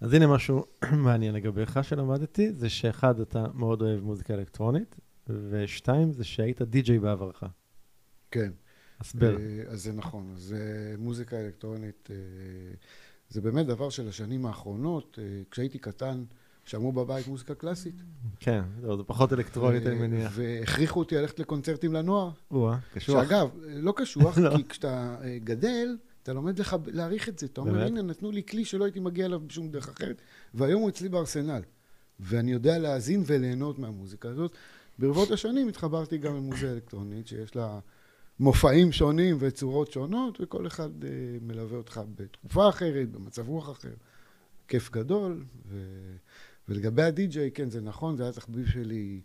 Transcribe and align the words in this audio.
אז 0.00 0.14
הנה 0.14 0.26
משהו 0.26 0.64
מעניין 1.04 1.34
לגביך 1.34 1.84
שלמדתי, 1.84 2.52
זה 2.52 2.68
שאחד, 2.68 3.20
אתה 3.20 3.46
מאוד 3.54 3.82
אוהב 3.82 4.00
מוזיקה 4.00 4.34
אלקטרונית, 4.34 4.96
ושתיים, 5.28 6.12
זה 6.12 6.24
שהיית 6.24 6.62
די-ג'יי 6.62 6.98
בעברך. 6.98 7.42
כן. 8.30 8.50
הסבר. 9.00 9.36
אה, 9.36 9.62
אז 9.68 9.82
זה 9.82 9.92
נכון. 9.92 10.32
אז 10.36 10.54
אה, 10.58 10.96
מוזיקה 10.98 11.40
אלקטרונית, 11.40 12.08
אה, 12.10 12.16
זה 13.28 13.40
באמת 13.40 13.66
דבר 13.66 13.90
של 13.90 14.08
השנים 14.08 14.46
האחרונות. 14.46 15.18
כשהייתי 15.50 15.78
קטן, 15.78 16.24
שמעו 16.64 16.92
בבית 16.92 17.26
מוזיקה 17.26 17.54
קלאסית. 17.54 17.94
כן, 18.40 18.62
לא, 18.82 18.96
זה 18.96 19.02
פחות 19.02 19.32
אלקטרונית, 19.32 19.86
אני 19.86 19.94
מניח. 19.94 20.32
והכריחו 20.34 20.98
אותי 20.98 21.14
ללכת 21.14 21.40
לקונצרטים 21.40 21.92
לנוער. 21.92 22.30
או-אה, 22.50 22.78
קשוח. 22.94 23.24
שאגב, 23.24 23.48
לא 23.62 23.94
קשוח, 23.96 24.38
לא. 24.44 24.56
כי 24.56 24.64
כשאתה 24.68 25.16
גדל, 25.44 25.96
אתה 26.28 26.34
לומד 26.34 26.58
לך 26.58 26.76
להעריך 26.86 27.28
את 27.28 27.38
זה. 27.38 27.46
אתה 27.46 27.60
אומר? 27.60 27.86
הנה, 27.86 28.02
נתנו 28.02 28.30
לי 28.30 28.42
כלי 28.42 28.64
שלא 28.64 28.84
הייתי 28.84 29.00
מגיע 29.00 29.26
אליו 29.26 29.40
בשום 29.40 29.68
דרך 29.70 29.88
אחרת, 29.88 30.22
והיום 30.54 30.82
הוא 30.82 30.88
אצלי 30.88 31.08
בארסנל. 31.08 31.62
ואני 32.20 32.52
יודע 32.52 32.78
להאזין 32.78 33.22
וליהנות 33.26 33.78
מהמוזיקה 33.78 34.28
הזאת. 34.28 34.52
ברבות 34.98 35.30
השנים 35.30 35.68
התחברתי 35.68 36.18
גם 36.18 36.36
למוזיקה 36.36 36.72
אלקטרונית, 36.72 37.26
שיש 37.26 37.56
לה 37.56 37.78
מופעים 38.40 38.92
שונים 38.92 39.36
וצורות 39.40 39.92
שונות, 39.92 40.40
וכל 40.40 40.66
אחד 40.66 41.04
אה, 41.04 41.10
מלווה 41.40 41.78
אותך 41.78 42.00
בתקופה 42.14 42.68
אחרת, 42.68 43.10
במצב 43.10 43.48
רוח 43.48 43.70
אחר. 43.70 43.94
כיף 44.68 44.90
גדול. 44.90 45.44
ו... 45.66 45.76
ולגבי 46.68 47.02
הדי-ג'יי, 47.02 47.50
כן, 47.50 47.70
זה 47.70 47.80
נכון, 47.80 48.16
זה 48.16 48.22
היה 48.22 48.32
תחביב 48.32 48.66
שלי 48.68 49.20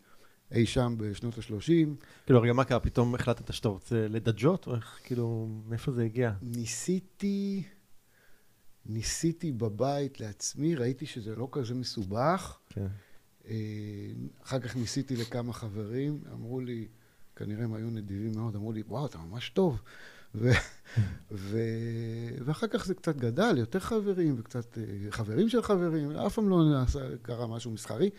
אי 0.54 0.66
שם 0.66 0.96
בשנות 0.98 1.38
ה-30. 1.38 2.06
כאילו, 2.26 2.42
רגע, 2.42 2.54
מה 2.54 2.64
קרה? 2.64 2.80
פתאום 2.80 3.16
החלטת 3.16 3.54
שאתה 3.54 3.68
רוצה 3.68 4.08
לדג'ות? 4.08 4.68
או 4.68 4.76
איך, 4.76 5.00
כאילו, 5.04 5.48
מאיפה 5.68 5.92
זה 5.92 6.04
הגיע? 6.04 6.32
ניסיתי, 6.42 7.64
ניסיתי 8.86 9.52
בבית 9.52 10.20
לעצמי, 10.20 10.76
ראיתי 10.76 11.06
שזה 11.06 11.36
לא 11.36 11.48
כזה 11.52 11.74
מסובך. 11.74 12.58
כן. 12.70 12.88
אה, 13.48 13.54
אחר 14.44 14.60
כך 14.60 14.76
ניסיתי 14.76 15.16
לכמה 15.16 15.54
חברים, 15.54 16.22
אמרו 16.34 16.60
לי, 16.60 16.88
כנראה 17.36 17.64
הם 17.64 17.74
היו 17.74 17.90
נדיבים 17.90 18.32
מאוד, 18.36 18.56
אמרו 18.56 18.72
לי, 18.72 18.84
וואו, 18.88 19.06
אתה 19.06 19.18
ממש 19.18 19.50
טוב. 19.50 19.82
ו- 20.36 20.52
ו- 21.32 22.36
ואחר 22.46 22.68
כך 22.68 22.86
זה 22.86 22.94
קצת 22.94 23.18
גדל, 23.18 23.58
יותר 23.58 23.80
חברים, 23.80 24.36
וקצת 24.38 24.78
אה, 24.78 24.84
חברים 25.10 25.50
של 25.50 25.62
חברים, 25.62 26.12
אף 26.12 26.34
פעם 26.34 26.50
לא 26.50 26.70
נעשה, 26.70 27.00
קרה 27.22 27.48
משהו 27.48 27.72
מסחרי. 27.72 28.10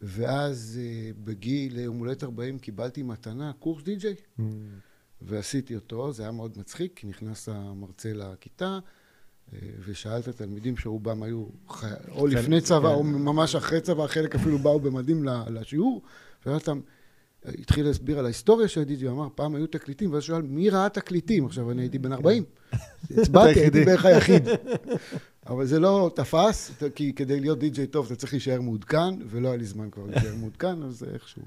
ואז 0.00 0.80
אה, 0.82 1.10
בגיל 1.24 1.78
יום 1.78 1.98
הולדת 1.98 2.24
40 2.24 2.58
קיבלתי 2.58 3.02
מתנה, 3.02 3.52
קורס 3.58 3.82
די-ג'יי. 3.82 4.14
Mm, 4.38 4.42
ועשיתי 5.22 5.74
אותו, 5.74 6.12
זה 6.12 6.22
היה 6.22 6.32
מאוד 6.32 6.58
מצחיק, 6.58 6.92
כי 6.96 7.06
נכנס 7.06 7.48
המרצה 7.48 8.12
לכיתה, 8.12 8.78
אה, 9.52 9.58
ושאל 9.84 10.18
את 10.18 10.28
התלמידים 10.28 10.76
שרובם 10.76 11.22
היו. 11.22 11.46
או 12.08 12.26
לפני 12.26 12.60
צבא, 12.60 12.88
כן. 12.88 12.94
או 12.94 13.02
ממש 13.02 13.54
אחרי 13.54 13.80
צבא, 13.80 14.06
חלק 14.06 14.34
אפילו 14.34 14.58
באו 14.58 14.80
במדים 14.80 15.24
לשיעור, 15.48 16.02
ושאל 16.40 16.54
אותם, 16.54 16.80
התחיל 17.44 17.86
להסביר 17.86 18.18
על 18.18 18.24
ההיסטוריה 18.24 18.68
של 18.68 18.80
הדיג'י, 18.80 19.08
אמר, 19.08 19.28
פעם 19.34 19.54
היו 19.54 19.66
תקליטים, 19.66 20.12
ואז 20.12 20.22
שאל, 20.22 20.42
מי 20.42 20.70
ראה 20.70 20.88
תקליטים? 20.88 21.46
עכשיו, 21.46 21.70
אני 21.70 21.82
הייתי 21.82 21.98
בן 21.98 22.12
40. 22.12 22.44
הצבעתי, 23.18 23.60
הייתי. 23.60 23.84
בערך 23.84 24.04
היחיד. 24.04 24.42
אבל 25.46 25.66
זה 25.66 25.80
לא 25.80 26.10
תפס, 26.14 26.82
כי 26.94 27.12
כדי 27.12 27.40
להיות 27.40 27.58
די-ג'יי 27.58 27.86
טוב, 27.86 28.06
אתה 28.06 28.16
צריך 28.16 28.32
להישאר 28.32 28.60
מעודכן, 28.60 29.14
ולא 29.26 29.48
היה 29.48 29.56
לי 29.56 29.64
זמן 29.64 29.90
כבר 29.90 30.06
להישאר 30.06 30.34
מעודכן, 30.40 30.82
אז 30.82 30.98
זה 30.98 31.06
איכשהו... 31.14 31.42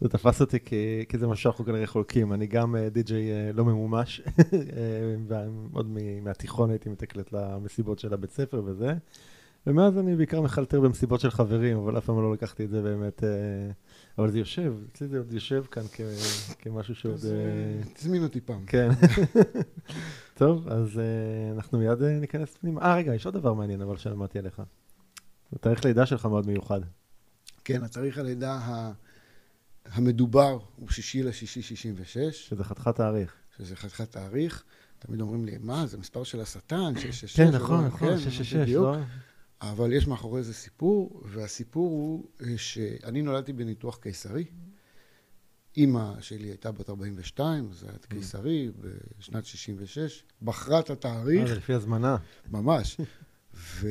זה 0.00 0.08
תפס 0.08 0.40
אותי 0.40 0.58
כי, 0.64 1.04
כי 1.08 1.18
זה 1.18 1.26
מה 1.26 1.36
שאנחנו 1.36 1.64
כנראה 1.64 1.86
חולקים. 1.86 2.32
אני 2.32 2.46
גם 2.46 2.76
אה, 2.76 2.88
די-ג'יי 2.88 3.32
אה, 3.32 3.50
לא 3.54 3.64
ממומש, 3.64 4.20
אה, 4.40 5.16
ועוד 5.26 5.86
מ- 5.88 6.24
מהתיכון 6.24 6.70
הייתי 6.70 6.88
מתקלט 6.88 7.32
למסיבות 7.32 7.98
של 7.98 8.14
הבית 8.14 8.30
ספר 8.30 8.62
וזה. 8.64 8.94
ומאז 9.66 9.98
אני 9.98 10.16
בעיקר 10.16 10.40
מחלטר 10.40 10.80
במסיבות 10.80 11.20
של 11.20 11.30
חברים, 11.30 11.78
אבל 11.78 11.98
אף 11.98 12.04
פעם 12.04 12.22
לא 12.22 12.32
לקחתי 12.32 12.64
את 12.64 12.70
זה 12.70 12.82
באמת... 12.82 13.24
אה, 13.24 13.70
אבל 14.18 14.30
זה 14.30 14.38
יושב, 14.38 14.74
אצלי 14.92 15.08
זה 15.08 15.18
עוד 15.18 15.32
יושב 15.32 15.64
כאן 15.70 15.82
כ, 15.92 16.00
כמשהו 16.58 16.94
שעוד... 16.94 17.24
אה, 17.24 17.30
אה, 17.30 17.94
תזמין 17.94 18.22
אותי 18.22 18.40
פעם. 18.40 18.64
כן. 18.66 18.88
טוב, 20.34 20.68
אז 20.68 20.98
אה, 20.98 21.04
אנחנו 21.56 21.78
מיד 21.78 22.02
ניכנס 22.02 22.56
פנימה. 22.56 22.80
אה, 22.82 22.94
רגע, 22.96 23.14
יש 23.14 23.26
עוד 23.26 23.34
דבר 23.34 23.54
מעניין 23.54 23.80
אבל 23.82 23.96
שלמדתי 23.96 24.38
עליך. 24.38 24.62
התאריך 25.52 25.84
לידה 25.84 26.06
שלך 26.06 26.26
מאוד 26.26 26.46
מיוחד. 26.46 26.80
כן, 27.64 27.84
התאריך 27.84 28.18
הלידה 28.18 28.52
ה- 28.54 28.92
המדובר 29.84 30.58
הוא 30.76 30.90
שישי 30.90 31.22
לשישי 31.22 31.62
שישים 31.62 31.94
ושש, 31.96 32.48
שזה 32.48 32.64
חתיכת 32.64 32.96
תאריך. 32.96 33.34
שזה 33.58 33.76
חתיכת 33.76 34.12
תאריך. 34.12 34.64
תמיד 34.98 35.20
אומרים 35.20 35.44
לי, 35.44 35.58
מה, 35.60 35.86
זה 35.86 35.98
מספר 35.98 36.24
של 36.24 36.40
השטן, 36.40 36.92
שש, 36.98 37.20
שש, 37.20 37.36
כן, 37.36 37.48
שש, 37.48 37.54
נכון, 37.54 37.80
לא, 37.80 37.86
נכון, 37.86 38.08
כן, 38.08 38.18
666, 38.18 38.54
בדיוק. 38.56 38.84
לא? 38.84 38.96
אבל 39.60 39.92
יש 39.92 40.06
מאחורי 40.06 40.42
זה 40.42 40.54
סיפור, 40.54 41.22
והסיפור 41.24 41.90
הוא 41.90 42.24
אה, 42.42 42.58
שאני 42.58 43.22
נולדתי 43.22 43.52
בניתוח 43.52 43.98
קיסרי. 44.02 44.44
אימא 45.76 46.12
שלי 46.20 46.48
הייתה 46.48 46.72
בת 46.72 46.90
42, 46.90 47.72
זה 47.72 47.86
היה 47.88 47.98
קיסרי, 48.08 48.70
בשנת 49.18 49.44
66, 49.44 50.22
בחרה 50.42 50.80
את 50.80 50.90
אה, 50.90 50.94
התאריך, 50.94 51.48
זה 51.48 51.54
לפי 51.54 51.72
הזמנה. 51.72 52.16
ממש. 52.50 53.00
ו... 53.54 53.88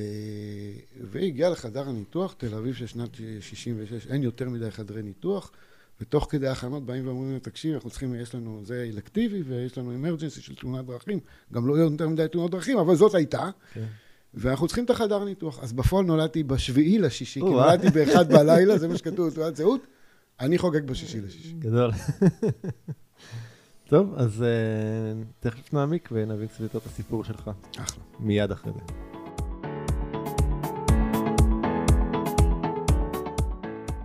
והיא 1.02 1.28
הגיעה 1.28 1.50
לחדר 1.50 1.90
הניתוח, 1.90 2.36
תל 2.38 2.56
אביב 2.56 2.76
של 2.76 2.88
שנת 2.88 3.10
66, 3.40 4.08
אין 4.08 4.24
יותר 4.24 4.50
מדי 4.50 4.72
חדרי 4.72 5.04
ניתוח, 5.04 5.52
ותוך 6.02 6.28
כדי 6.30 6.48
הכנות 6.48 6.86
באים 6.86 7.08
ואומרים 7.08 7.34
לה, 7.34 7.40
תקשיב, 7.40 7.74
אנחנו 7.74 7.90
צריכים, 7.90 8.16
יש 8.16 8.36
לנו, 8.36 8.62
זה 8.66 8.90
אלקטיבי, 8.94 9.42
ויש 9.42 9.78
לנו 9.78 9.96
אמרג'נסי 9.96 10.42
של 10.42 10.56
תאונת 10.56 10.86
דרכים, 10.86 11.20
גם 11.54 11.68
לא 11.68 11.74
יותר 11.74 12.10
מדי 12.10 12.26
תאונות 12.32 12.52
דרכים, 12.52 12.78
אבל 12.78 12.96
זאת 12.96 13.16
הייתה, 13.16 13.50
כן. 13.74 13.86
ואנחנו 14.38 14.68
צריכים 14.68 14.86
את 14.86 14.90
החדר 14.90 15.24
ניתוח. 15.24 15.60
אז 15.64 15.74
בפועל 15.74 16.06
נולדתי 16.06 16.44
בשביעי 16.44 17.00
לשישי, 17.00 17.40
כי 17.40 17.46
או-אה. 17.46 17.66
נולדתי 17.66 17.90
באחד 17.90 18.30
בלילה, 18.34 18.78
זה 18.78 18.88
מה 18.88 18.98
שכתוב 18.98 19.30
בתעודת 19.30 19.56
זהות, 19.56 19.88
אני 20.40 20.58
חוגג 20.58 20.88
בשישי 20.88 21.22
לשישי. 21.22 21.54
גדול. 21.54 21.92
טוב, 23.90 24.14
אז 24.18 24.44
uh, 24.44 25.26
תכף 25.40 25.74
נעמיק 25.74 26.10
ונבין 26.12 26.48
קצת 26.48 26.60
יותר 26.60 26.78
את 26.78 26.86
הסיפור 26.86 27.24
שלך. 27.24 27.52
אחלה. 27.78 28.04
מיד 28.20 28.52
אחרי 28.52 28.72
זה. 28.74 28.80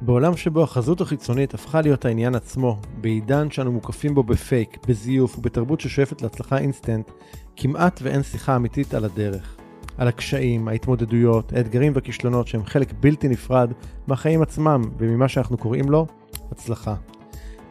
בעולם 0.00 0.37
שבו 0.37 0.62
החזות 0.62 1.00
החיצונית 1.00 1.54
הפכה 1.54 1.81
להיות 1.81 2.04
העניין 2.04 2.34
עצמו, 2.34 2.81
בעידן 3.00 3.50
שאנו 3.50 3.72
מוקפים 3.72 4.14
בו 4.14 4.22
בפייק, 4.22 4.76
בזיוף 4.88 5.38
ובתרבות 5.38 5.81
ששואפת 5.81 6.22
להצלחה 6.22 6.59
אינסטנט, 6.59 7.10
כמעט 7.56 8.00
ואין 8.03 8.22
שיחה 8.22 8.56
אמיתית 8.56 8.94
על 8.94 9.04
הדרך. 9.04 9.61
על 9.98 10.08
הקשיים, 10.08 10.69
ההתמודדויות, 10.69 11.53
האתגרים 11.53 11.92
והכישלונות 11.94 12.48
שהם 12.48 12.64
חלק 12.64 12.92
בלתי 13.00 13.28
נפרד 13.28 13.72
מהחיים 14.06 14.42
עצמם 14.42 14.82
וממה 14.98 15.28
שאנחנו 15.28 15.56
קוראים 15.56 15.91
לו 15.91 16.06
הצלחה. 16.53 16.94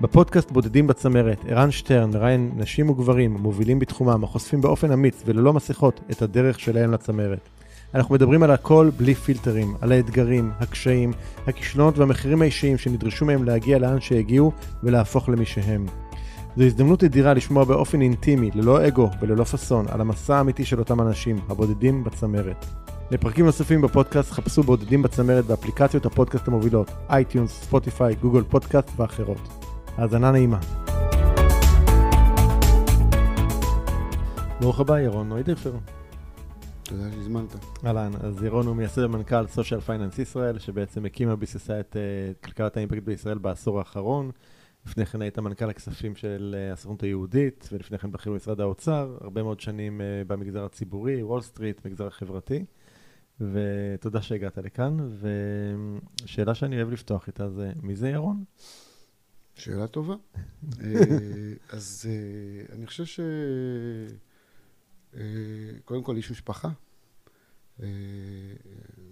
בפודקאסט 0.02 0.52
בודדים 0.52 0.88
בצמרת, 0.88 1.46
ערן 1.48 1.72
שטרן 1.72 2.10
מראיין 2.10 2.52
נשים 2.56 2.90
וגברים 2.90 3.34
מובילים 3.34 3.80
בתחומם, 3.80 4.24
החושפים 4.24 4.62
באופן 4.62 4.92
אמיץ 4.92 5.24
וללא 5.26 5.54
מסכות 5.54 6.02
את 6.12 6.22
הדרך 6.22 6.60
שלהם 6.60 6.92
לצמרת. 6.92 7.50
אנחנו 7.96 8.16
מדברים 8.16 8.44
על 8.44 8.52
הכל 8.52 8.90
בלי 8.98 9.16
פילטרים, 9.16 9.76
על 9.82 9.92
האתגרים, 9.92 10.52
הקשיים, 10.60 11.12
הכישלונות 11.48 11.98
והמחירים 11.98 12.42
האישיים 12.42 12.78
שנדרשו 12.78 13.26
מהם 13.26 13.44
להגיע 13.44 13.80
לאן 13.80 14.02
שהגיעו 14.02 14.52
ולהפוך 14.84 15.30
למי 15.30 15.46
שהם. 15.46 15.86
זו 16.58 16.64
הזדמנות 16.64 17.04
אדירה 17.04 17.34
לשמוע 17.34 17.64
באופן 17.64 18.02
אינטימי, 18.02 18.52
ללא 18.54 18.88
אגו 18.88 19.10
וללא 19.22 19.44
פאסון, 19.44 19.86
על 19.90 20.02
המסע 20.02 20.36
האמיתי 20.36 20.66
של 20.66 20.80
אותם 20.80 21.02
אנשים, 21.02 21.40
הבודדים 21.50 22.04
בצמרת. 22.04 22.66
לפרקים 23.12 23.46
נוספים 23.46 23.82
בפודקאסט 23.82 24.32
חפשו 24.32 24.64
בודדים 24.64 25.02
בצמרת 25.02 25.46
באפליקציות 25.46 26.06
הפודקאסט 26.06 26.48
המובילות, 26.48 26.92
אייטיונס, 27.10 27.52
ספוטיפיי, 27.52 28.16
גוגל 28.16 28.44
פודקאסט 28.44 28.90
ואחרות. 28.98 29.66
האזנה 29.98 30.32
נעימה. 30.32 30.60
ברוך 34.60 34.80
הבא, 34.80 35.00
ירון 35.00 35.30
נוידרפר. 35.30 35.74
תודה 36.84 37.04
שהזמנת. 37.12 37.56
אהלן, 37.86 38.12
אז 38.22 38.44
ירון 38.44 38.68
הוא 38.68 38.76
מייסד 38.76 39.04
ומנכ"ל 39.04 39.48
סושיאל 39.48 39.80
פייננס 39.80 40.20
ישראל, 40.20 40.60
שבעצם 40.60 41.06
הקימה 41.06 41.34
וביססה 41.34 41.80
את 41.80 41.96
אה, 41.96 42.46
כלכלת 42.46 42.78
האימפקט 42.78 43.04
בישראל 43.04 43.38
בעשור 43.38 43.80
האחרון. 43.80 44.32
לפני 44.86 45.06
כן 45.06 45.22
היית 45.22 45.40
מנכ"ל 45.40 45.70
הכספים 45.70 46.16
של 46.16 46.56
אה, 46.58 46.74
הסוכנות 46.74 47.04
היהודית, 47.04 47.70
ולפני 47.72 47.98
כן 47.98 48.12
בכיר 48.12 48.32
במשרד 48.32 48.62
האוצר, 48.62 49.18
הרבה 49.22 49.44
מאוד 49.44 49.60
שנים 49.60 50.02
אה, 50.02 50.04
במגזר 50.28 50.66
הציבורי, 50.66 51.24
וול 51.24 51.42
סטריט, 51.42 51.86
מגזר 51.86 52.08
החברתי. 52.08 52.66
ותודה 53.42 54.22
שהגעת 54.22 54.58
לכאן, 54.58 54.98
ושאלה 56.24 56.56
שאני 56.56 56.78
אוהב 56.78 56.92
לפתוח 56.92 57.28
איתה 57.28 57.50
זה, 57.50 57.72
מי 57.82 57.96
זה 57.96 58.10
ירון? 58.10 58.44
שאלה 59.56 59.88
טובה. 59.88 60.16
אה, 60.84 60.90
אז 61.70 62.06
אה, 62.10 62.76
אני 62.76 62.88
חושב 62.88 63.06
ש... 63.06 63.20
אה, 65.16 65.22
קודם 65.86 66.04
כל 66.04 66.16
איש 66.16 66.32
משפחה. 66.32 66.70
אה, 67.82 67.88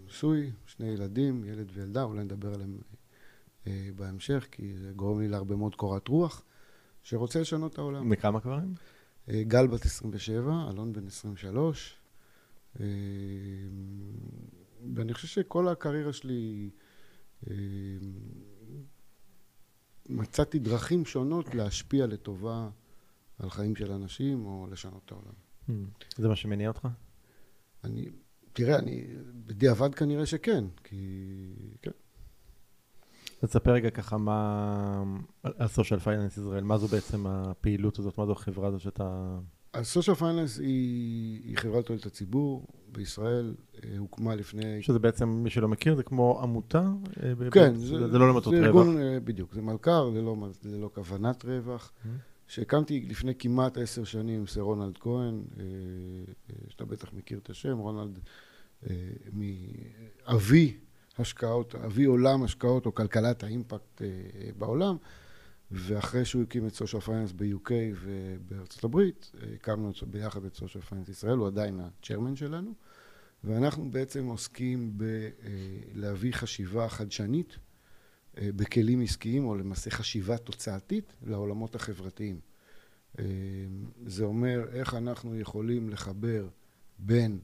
נשוי, 0.06 0.52
שני 0.66 0.88
ילדים, 0.88 1.46
ילד 1.46 1.72
וילדה, 1.74 2.04
אולי 2.04 2.24
נדבר 2.24 2.54
עליהם 2.54 2.74
אה, 2.74 2.98
בהמשך, 3.96 4.48
כי 4.52 4.78
זה 4.78 4.92
גורם 4.96 5.20
לי 5.20 5.28
להרבה 5.28 5.56
מאוד 5.56 5.76
קורת 5.76 6.08
רוח, 6.08 6.44
שרוצה 7.04 7.42
לשנות 7.42 7.74
את 7.74 7.78
העולם. 7.78 8.10
מכמה 8.10 8.40
כבר 8.40 8.54
הם? 8.54 8.74
אה, 9.30 9.44
גל 9.44 9.68
בת 9.68 9.86
27, 9.86 10.70
אלון 10.70 10.94
בן 10.94 11.08
23. 11.08 11.96
אה, 12.80 12.86
ואני 14.96 15.14
חושב 15.14 15.28
שכל 15.28 15.68
הקריירה 15.68 16.14
שלי, 16.14 16.70
אה, 17.50 17.56
מצאתי 20.10 20.60
דרכים 20.60 21.06
שונות 21.06 21.56
להשפיע 21.56 22.08
לטובה 22.08 22.70
על 23.40 23.50
חיים 23.50 23.76
של 23.76 23.92
אנשים 23.92 24.46
או 24.46 24.68
לשנות 24.72 25.02
את 25.06 25.12
העולם. 25.12 25.34
זה 26.18 26.28
מה 26.28 26.36
שמניע 26.36 26.68
אותך? 26.68 26.88
אני, 27.84 28.06
תראה, 28.54 28.80
אני, 28.80 29.06
בדיעבד 29.46 29.96
כנראה 29.96 30.26
שכן, 30.26 30.66
כי, 30.84 31.54
כן. 31.82 31.92
תספר 33.40 33.72
רגע 33.72 33.90
ככה 33.90 34.18
מה, 34.18 35.04
על 35.44 35.68
סושיאל 35.68 36.00
פייננס 36.00 36.38
ישראל, 36.38 36.64
מה 36.64 36.78
זו 36.78 36.88
בעצם 36.88 37.28
הפעילות 37.28 38.00
הזאת, 38.00 38.18
מה 38.18 38.26
זו 38.26 38.32
החברה 38.32 38.68
הזאת 38.68 38.82
שאתה... 38.82 39.38
הסושיאל 39.74 40.16
פייננס 40.16 40.60
היא, 40.60 41.42
היא 41.44 41.58
חברת 41.58 41.86
תועלת 41.86 42.06
הציבור 42.06 42.68
בישראל, 42.92 43.56
אה, 43.84 43.98
הוקמה 43.98 44.36
לפני... 44.36 44.82
שזה 44.82 45.00
בעצם, 45.00 45.30
מי 45.30 45.50
שלא 45.50 45.68
מכיר, 45.68 45.96
זה 45.96 46.04
כמו 46.04 46.40
עמותה? 46.42 46.92
אה, 47.24 47.34
כן, 47.52 47.76
זה, 47.76 48.00
זה, 48.00 48.08
זה 48.08 48.18
לא 48.18 48.30
למטרות 48.30 48.56
רווח. 48.56 48.66
ארגון, 48.66 48.98
אה, 48.98 49.20
בדיוק, 49.20 49.54
זה 49.54 49.62
מלכ"ר 49.62 50.10
ללא, 50.10 50.36
ללא 50.66 50.90
כוונת 50.94 51.46
רווח, 51.46 51.92
Mm-hmm. 51.92 52.08
שהקמתי 52.48 53.06
לפני 53.10 53.36
כמעט 53.36 53.78
עשר 53.78 54.04
שנים 54.04 54.40
עם 54.40 54.48
סר 54.48 54.62
רונלד 54.62 54.98
כהן, 54.98 55.44
שאתה 56.70 56.86
בטח 56.86 57.14
מכיר 57.14 57.38
את 57.38 57.50
השם, 57.50 57.78
רונלד 57.78 58.20
מאבי 59.34 60.78
השקעות, 61.20 61.76
אבי 61.76 62.06
עולם 62.06 62.44
השקעות 62.44 62.86
או 62.86 62.96
כלכלת 62.96 63.44
האימפקט 63.44 64.02
בעולם. 64.58 64.98
ואחרי 65.72 66.26
שהוא 66.26 66.44
הקים 66.44 66.68
את 66.68 66.74
סושיאל 66.74 67.02
פייננס 67.02 67.32
ב-UK 67.32 67.72
ובארצות 68.02 68.84
הברית, 68.84 69.32
הקמנו 69.56 69.92
ביחד 70.08 70.46
את 70.46 70.56
סושיאל 70.56 70.84
פייננס 70.84 71.10
ישראל, 71.10 71.38
הוא 71.38 71.48
עדיין 71.48 71.80
ה 71.80 71.86
chairman 71.86 72.36
שלנו, 72.36 72.74
ואנחנו 73.44 73.92
בעצם 73.92 74.26
עוסקים 74.26 74.98
בלהביא 74.98 76.34
חשיבה 76.34 76.90
חדשנית 76.90 77.58
בכלים 78.42 79.02
עסקיים, 79.02 79.46
או 79.46 79.56
למעשה 79.56 79.90
חשיבה 79.90 80.38
תוצאתית 80.38 81.14
לעולמות 81.28 81.76
החברתיים. 81.76 82.40
זה 84.06 84.24
אומר 84.24 84.68
איך 84.72 84.94
אנחנו 84.94 85.40
יכולים 85.40 85.90
לחבר 85.90 86.48
בין 87.00 87.40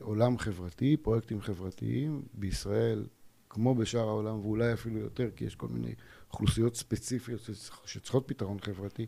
עולם 0.00 0.38
חברתי, 0.38 0.96
פרויקטים 0.96 1.40
חברתיים, 1.40 2.22
בישראל 2.34 3.06
כמו 3.50 3.74
בשאר 3.74 4.08
העולם, 4.08 4.40
ואולי 4.40 4.72
אפילו 4.72 4.98
יותר, 4.98 5.30
כי 5.36 5.44
יש 5.44 5.54
כל 5.54 5.68
מיני 5.68 5.94
אוכלוסיות 6.30 6.76
ספציפיות 6.76 7.40
שצריכות 7.84 8.24
פתרון 8.28 8.60
חברתי, 8.60 9.06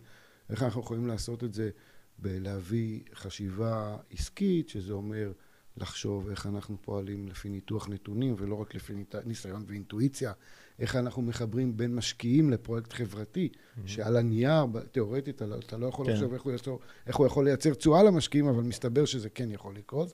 איך 0.50 0.62
אנחנו 0.62 0.80
יכולים 0.80 1.06
לעשות 1.06 1.44
את 1.44 1.54
זה 1.54 1.70
בלהביא 2.18 3.00
חשיבה 3.14 3.96
עסקית, 4.10 4.68
שזה 4.68 4.92
אומר 4.92 5.32
לחשוב 5.76 6.28
איך 6.28 6.46
אנחנו 6.46 6.76
פועלים 6.82 7.28
לפי 7.28 7.48
ניתוח 7.48 7.88
נתונים 7.88 8.34
ולא 8.38 8.54
רק 8.54 8.74
לפי 8.74 8.92
ניסיון 9.24 9.64
ואינטואיציה, 9.66 10.32
איך 10.78 10.96
אנחנו 10.96 11.22
מחברים 11.22 11.76
בין 11.76 11.94
משקיעים 11.94 12.50
לפרויקט 12.50 12.92
חברתי, 12.92 13.48
mm-hmm. 13.52 13.80
שעל 13.86 14.16
הנייר, 14.16 14.64
תיאורטית, 14.92 15.42
אתה 15.42 15.76
לא 15.76 15.86
יכול 15.86 16.06
כן. 16.06 16.12
לחשוב 16.12 16.32
איך 16.32 16.42
הוא, 16.42 16.52
יצור, 16.52 16.80
איך 17.06 17.16
הוא 17.16 17.26
יכול 17.26 17.44
לייצר 17.44 17.74
תשואה 17.74 18.02
למשקיעים, 18.02 18.46
אבל 18.48 18.62
מסתבר 18.62 19.04
שזה 19.04 19.28
כן 19.30 19.50
יכול 19.50 19.74
לקרות. 19.74 20.12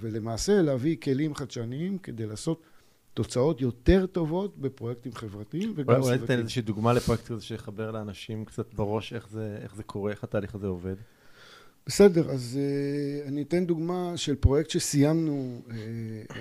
ולמעשה 0.00 0.62
להביא 0.62 0.96
כלים 0.96 1.34
חדשניים 1.34 1.98
כדי 1.98 2.26
לעשות 2.26 2.62
תוצאות 3.14 3.60
יותר 3.60 4.06
טובות 4.06 4.58
בפרויקטים 4.58 5.12
חברתיים 5.14 5.72
וגם 5.76 5.84
סביבתיים. 5.84 6.02
אולי 6.02 6.18
תתן 6.18 6.38
איזושהי 6.38 6.62
דוגמה 6.62 6.92
לפרויקט 6.92 7.24
כזה 7.24 7.40
שיחבר 7.40 7.90
לאנשים 7.90 8.44
קצת 8.44 8.74
בראש 8.74 9.12
איך 9.12 9.28
זה, 9.28 9.58
איך 9.62 9.76
זה 9.76 9.82
קורה, 9.82 10.10
איך 10.10 10.24
התהליך 10.24 10.54
הזה 10.54 10.66
עובד. 10.66 10.94
בסדר, 11.86 12.30
אז 12.30 12.58
uh, 13.24 13.28
אני 13.28 13.42
אתן 13.42 13.66
דוגמה 13.66 14.12
של 14.16 14.34
פרויקט 14.34 14.70
שסיימנו 14.70 15.62
uh, 15.66 15.70
uh, 15.70 16.34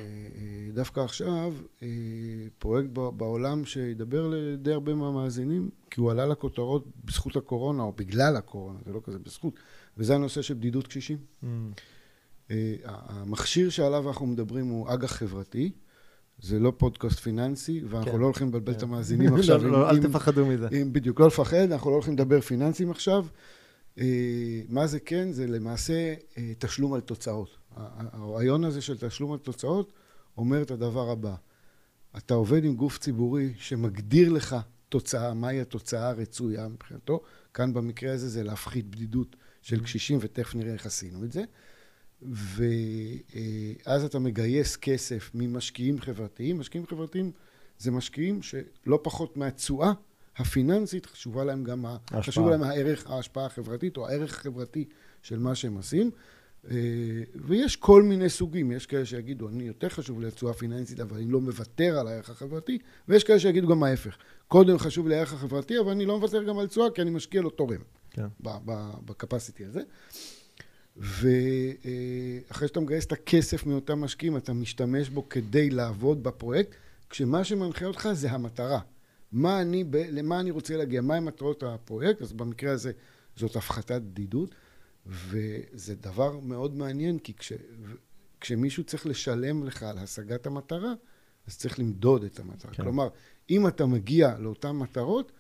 דווקא 0.74 1.00
עכשיו, 1.00 1.54
uh, 1.80 1.84
פרויקט 2.60 2.90
בעולם 2.94 3.66
שידבר 3.66 4.28
לדי 4.28 4.74
הרבה 4.74 4.94
מהמאזינים, 4.94 5.70
כי 5.90 6.02
הוא 6.02 6.12
עלה 6.12 6.26
לכותרות 6.26 6.86
בזכות 7.06 7.36
הקורונה, 7.36 7.84
או 7.84 7.94
בגלל 7.96 8.36
הקורונה, 8.36 8.80
זה 8.86 8.94
לא 8.94 9.02
כזה 9.04 9.20
בזכות, 9.20 9.54
וזה 9.98 10.16
הנושא 10.16 10.42
של 10.42 10.54
בדידות 10.54 10.88
קשישים. 10.88 11.18
Mm. 11.18 11.48
Uh, 12.48 12.52
המכשיר 12.86 13.70
שעליו 13.70 14.08
אנחנו 14.08 14.26
מדברים 14.26 14.68
הוא 14.68 14.94
אג"ח 14.94 15.12
חברתי. 15.12 15.72
זה 16.40 16.60
לא 16.60 16.74
פודקאסט 16.78 17.20
פיננסי, 17.20 17.82
ואנחנו 17.90 18.12
כן. 18.12 18.20
לא 18.20 18.26
הולכים 18.26 18.48
לבלבל 18.48 18.74
כן. 18.74 18.78
את 18.78 18.84
המאזינים 18.84 19.36
עכשיו. 19.38 19.64
לא, 19.64 19.72
לא, 19.72 19.90
אל 19.90 20.02
תפחדו 20.02 20.46
מזה. 20.46 20.68
בדיוק, 20.92 21.20
לא 21.20 21.28
לפחד, 21.28 21.72
אנחנו 21.72 21.90
לא 21.90 21.96
הולכים 21.96 22.14
לדבר 22.14 22.42
פיננסים 22.42 22.92
עכשיו. 22.92 23.26
אה, 24.00 24.62
מה 24.70 24.88
זה 24.88 25.00
כן? 25.00 25.32
זה 25.32 25.48
למעשה 25.48 26.14
אה, 26.38 26.52
תשלום 26.58 26.94
על 26.94 27.02
תוצאות. 27.02 27.58
הרעיון 27.76 28.64
הזה 28.64 28.82
של 28.82 28.98
תשלום 28.98 29.32
על 29.32 29.38
תוצאות 29.38 29.94
אומר 30.38 30.62
את 30.62 30.72
הדבר 30.72 31.10
הבא: 31.10 31.36
אתה 32.18 32.34
עובד 32.34 32.66
עם 32.66 32.76
גוף 32.76 32.98
ציבורי 32.98 33.54
שמגדיר 33.58 34.30
לך 34.30 34.56
תוצאה, 34.90 35.34
מהי 35.34 35.62
התוצאה 35.62 36.10
הרצויה 36.10 36.68
מבחינתו. 36.68 37.22
כאן 37.54 37.74
במקרה 37.74 38.14
הזה 38.14 38.30
זה 38.30 38.44
להפחית 38.44 38.88
בדידות 38.88 39.36
של 39.62 39.80
mm-hmm. 39.80 39.84
קשישים, 39.84 40.18
ותכף 40.22 40.56
נראה 40.56 40.74
איך 40.74 40.86
עשינו 40.86 41.24
את 41.24 41.32
זה. 41.32 41.44
ואז 42.32 44.04
אתה 44.04 44.20
מגייס 44.20 44.76
כסף 44.76 45.32
ממשקיעים 45.34 46.02
חברתיים. 46.02 46.60
משקיעים 46.60 46.88
חברתיים 46.88 47.32
זה 47.80 47.92
משקיעים 47.92 48.42
שלא 48.42 49.00
פחות 49.04 49.38
מהתשואה 49.38 49.92
הפיננסית, 50.38 51.06
חשובה 51.06 51.44
להם 51.44 51.64
גם, 51.64 51.86
ההשפעה. 51.86 52.22
חשוב 52.22 52.50
להם 52.50 52.64
הערך, 52.64 53.10
ההשפעה 53.10 53.46
החברתית 53.46 53.98
או 53.98 54.08
הערך 54.08 54.38
החברתי 54.40 54.86
של 55.22 55.40
מה 55.40 55.56
שהם 55.56 55.76
עושים. 55.76 56.12
אה, 56.72 56.76
ויש 57.36 57.76
כל 57.76 58.04
מיני 58.04 58.30
סוגים, 58.30 58.72
יש 58.72 58.86
כאלה 58.86 59.06
שיגידו, 59.06 59.50
אני 59.50 59.64
יותר 59.64 59.90
חשוב 59.90 60.22
לי 60.22 60.28
התשואה 60.28 60.52
הפיננסית, 60.52 61.00
אבל 61.00 61.18
אני 61.18 61.32
לא 61.32 61.42
מוותר 61.42 62.00
על 62.00 62.08
הערך 62.08 62.30
החברתי, 62.30 62.78
ויש 63.08 63.24
כאלה 63.24 63.40
שיגידו 63.40 63.68
גם 63.68 63.84
ההפך. 63.84 64.18
קודם 64.48 64.78
חשוב 64.78 65.08
לי 65.08 65.16
הערך 65.16 65.34
החברתי, 65.34 65.80
אבל 65.80 65.92
אני 65.92 66.06
לא 66.06 66.18
מוותר 66.18 66.44
גם 66.44 66.60
על 66.60 66.68
תשואה, 66.68 66.92
כי 66.92 67.02
אני 67.02 67.10
משקיע 67.10 67.42
לא 67.42 67.50
תורם. 67.50 67.82
כן. 68.12 68.28
בקפסיטי 69.06 69.66
הזה. 69.66 69.82
ואחרי 70.98 72.68
שאתה 72.68 72.80
מגייס 72.80 73.06
את 73.06 73.12
הכסף 73.12 73.66
מאותם 73.66 74.02
משקיעים, 74.02 74.38
אתה 74.38 74.54
משתמש 74.54 75.10
בו 75.10 75.30
כדי 75.30 75.70
לעבוד 75.70 76.24
בפרויקט, 76.24 76.76
כשמה 77.10 77.44
שמנחה 77.44 77.86
אותך 77.86 78.10
זה 78.14 78.32
המטרה. 78.32 78.80
מה 79.32 79.62
אני, 79.62 79.84
למה 80.12 80.40
אני 80.40 80.52
רוצה 80.52 80.78
להגיע, 80.78 81.02
מהן 81.02 81.24
מטרות 81.24 81.64
הפרויקט, 81.64 82.22
אז 82.22 82.34
במקרה 82.34 82.72
הזה 82.72 82.92
זאת 83.36 83.56
הפחתת 83.56 84.02
בדידות, 84.02 84.56
וזה 85.06 85.96
דבר 85.96 86.40
מאוד 86.40 86.76
מעניין, 86.76 87.20
כי 87.20 87.34
כש, 87.34 87.54
כשמישהו 88.42 88.84
צריך 88.84 89.06
לשלם 89.06 89.64
לך 89.64 89.84
על 89.84 89.98
השגת 89.98 90.48
המטרה, 90.48 90.94
אז 91.48 91.58
צריך 91.58 91.80
למדוד 91.80 92.24
את 92.24 92.40
המטרה. 92.40 92.72
כן. 92.72 92.84
כלומר, 92.84 93.08
אם 93.50 93.68
אתה 93.68 93.86
מגיע 93.86 94.38
לאותן 94.40 94.72
מטרות, 94.72 95.32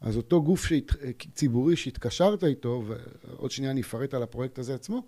אז 0.00 0.16
אותו 0.16 0.42
גוף 0.42 0.64
שהת... 0.64 0.92
ציבורי 1.34 1.76
שהתקשרת 1.76 2.44
איתו, 2.44 2.84
ועוד 2.86 3.50
שנייה 3.50 3.70
אני 3.70 3.80
אפרט 3.80 4.14
על 4.14 4.22
הפרויקט 4.22 4.58
הזה 4.58 4.74
עצמו, 4.74 5.02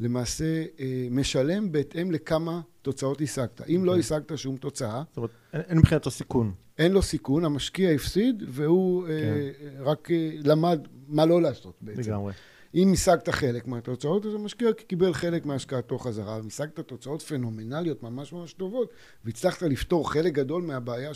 למעשה 0.00 0.64
אה, 0.80 1.06
משלם 1.10 1.72
בהתאם 1.72 2.10
לכמה 2.10 2.60
תוצאות 2.82 3.20
השגת. 3.20 3.60
אם 3.68 3.82
okay. 3.82 3.86
לא 3.86 3.90
אוקיי. 3.90 4.00
השגת 4.00 4.38
שום 4.38 4.56
תוצאה... 4.56 5.02
זאת 5.08 5.16
אומרת, 5.16 5.30
אין, 5.52 5.62
אין 5.68 5.78
מבחינתו 5.78 6.10
סיכון. 6.10 6.52
אין 6.78 6.92
לו 6.92 7.02
סיכון, 7.02 7.44
המשקיע 7.44 7.90
הפסיד, 7.90 8.42
והוא. 8.48 9.08
אה, 9.08 9.10
כן. 9.10 9.82
רק 9.82 10.10
אה, 10.10 10.30
למד 10.44 10.88
מה 11.08 11.26
לא 11.26 11.42
לעשות 11.42 11.74
בעצם. 11.80 12.00
לגמרי. 12.00 12.32
אם 12.74 12.92
השגת 12.92 13.28
חלק 13.28 13.66
מהתוצאות, 13.66 14.26
אז 14.26 14.34
המשקיע 14.34 14.72
קיבל 14.72 15.12
חלק 15.12 15.46
מהשקעתו 15.46 15.98
חזרה. 15.98 16.38
אם 16.38 16.46
השגת 16.46 16.80
תוצאות 16.80 17.22
פנומנליות 17.22 18.02
ממש 18.02 18.32
ממש 18.32 18.52
טובות, 18.52 18.90
והצלחת 19.24 19.62
לפתור 19.62 20.12
חלק 20.12 20.32
גדול 20.32 20.62
מהבעיה 20.62 21.10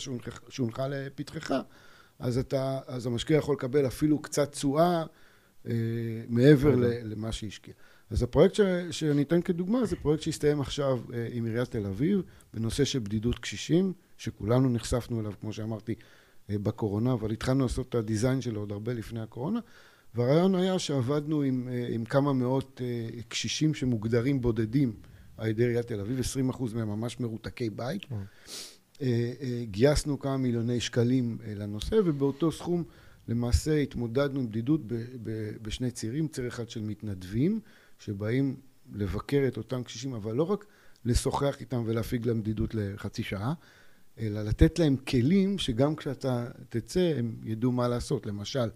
שהונחה 0.49 0.87
לפתחך, 0.87 1.53
אז, 2.19 2.37
אתה, 2.37 2.79
אז 2.87 3.05
המשקיע 3.05 3.37
יכול 3.37 3.55
לקבל 3.55 3.87
אפילו 3.87 4.21
קצת 4.21 4.51
תשואה 4.51 5.03
אה, 5.67 5.73
מעבר 6.29 6.75
ל, 6.75 6.85
למה 7.03 7.31
שהשקיע. 7.31 7.73
אז 8.09 8.23
הפרויקט 8.23 8.55
ש, 8.55 8.61
שאני 8.91 9.21
אתן 9.21 9.41
כדוגמה 9.41 9.85
זה 9.85 9.95
פרויקט 9.95 10.23
שהסתיים 10.23 10.61
עכשיו 10.61 10.99
אה, 11.13 11.27
עם 11.31 11.45
עיריית 11.45 11.71
תל 11.71 11.85
אביב 11.85 12.21
בנושא 12.53 12.85
של 12.85 12.99
בדידות 12.99 13.39
קשישים, 13.39 13.93
שכולנו 14.17 14.69
נחשפנו 14.69 15.19
אליו, 15.19 15.33
כמו 15.41 15.53
שאמרתי, 15.53 15.95
אה, 16.49 16.57
בקורונה, 16.57 17.13
אבל 17.13 17.31
התחלנו 17.31 17.63
לעשות 17.63 17.89
את 17.89 17.95
הדיזיין 17.95 18.41
שלו 18.41 18.59
עוד 18.59 18.71
הרבה 18.71 18.93
לפני 18.93 19.21
הקורונה, 19.21 19.59
והרעיון 20.15 20.55
היה 20.55 20.79
שעבדנו 20.79 21.41
עם, 21.41 21.69
אה, 21.71 21.87
עם 21.89 22.05
כמה 22.05 22.33
מאות 22.33 22.81
אה, 22.83 23.21
קשישים 23.27 23.73
שמוגדרים 23.73 24.41
בודדים 24.41 24.93
על 25.37 25.47
ידי 25.47 25.63
עיריית 25.63 25.87
תל 25.87 25.99
אביב, 25.99 26.19
20% 26.19 26.75
מהם 26.75 26.87
ממש 26.87 27.19
מרותקי 27.19 27.69
בית. 27.69 28.05
אה. 29.01 29.33
אה, 29.41 29.63
גייסנו 29.65 30.19
כמה 30.19 30.37
מיליוני 30.37 30.79
שקלים 30.79 31.37
אה, 31.45 31.53
לנושא, 31.55 31.95
ובאותו 32.05 32.51
סכום 32.51 32.83
למעשה 33.27 33.77
התמודדנו 33.77 34.39
עם 34.39 34.49
בדידות 34.49 34.81
בשני 35.61 35.91
צירים, 35.91 36.27
ציר 36.27 36.47
אחד 36.47 36.69
של 36.69 36.81
מתנדבים, 36.81 37.59
שבאים 37.99 38.55
לבקר 38.93 39.43
את 39.47 39.57
אותם 39.57 39.83
קשישים, 39.83 40.13
אבל 40.13 40.35
לא 40.35 40.43
רק 40.43 40.65
לשוחח 41.05 41.57
איתם 41.59 41.83
ולהפיג 41.85 42.27
להם 42.27 42.41
בדידות 42.41 42.75
לחצי 42.75 43.23
שעה, 43.23 43.53
אלא 44.19 44.41
לתת 44.41 44.79
להם 44.79 44.95
כלים 44.97 45.57
שגם 45.57 45.95
כשאתה 45.95 46.47
תצא 46.69 47.13
הם 47.17 47.35
ידעו 47.43 47.71
מה 47.71 47.87
לעשות. 47.87 48.25
למשל, 48.25 48.69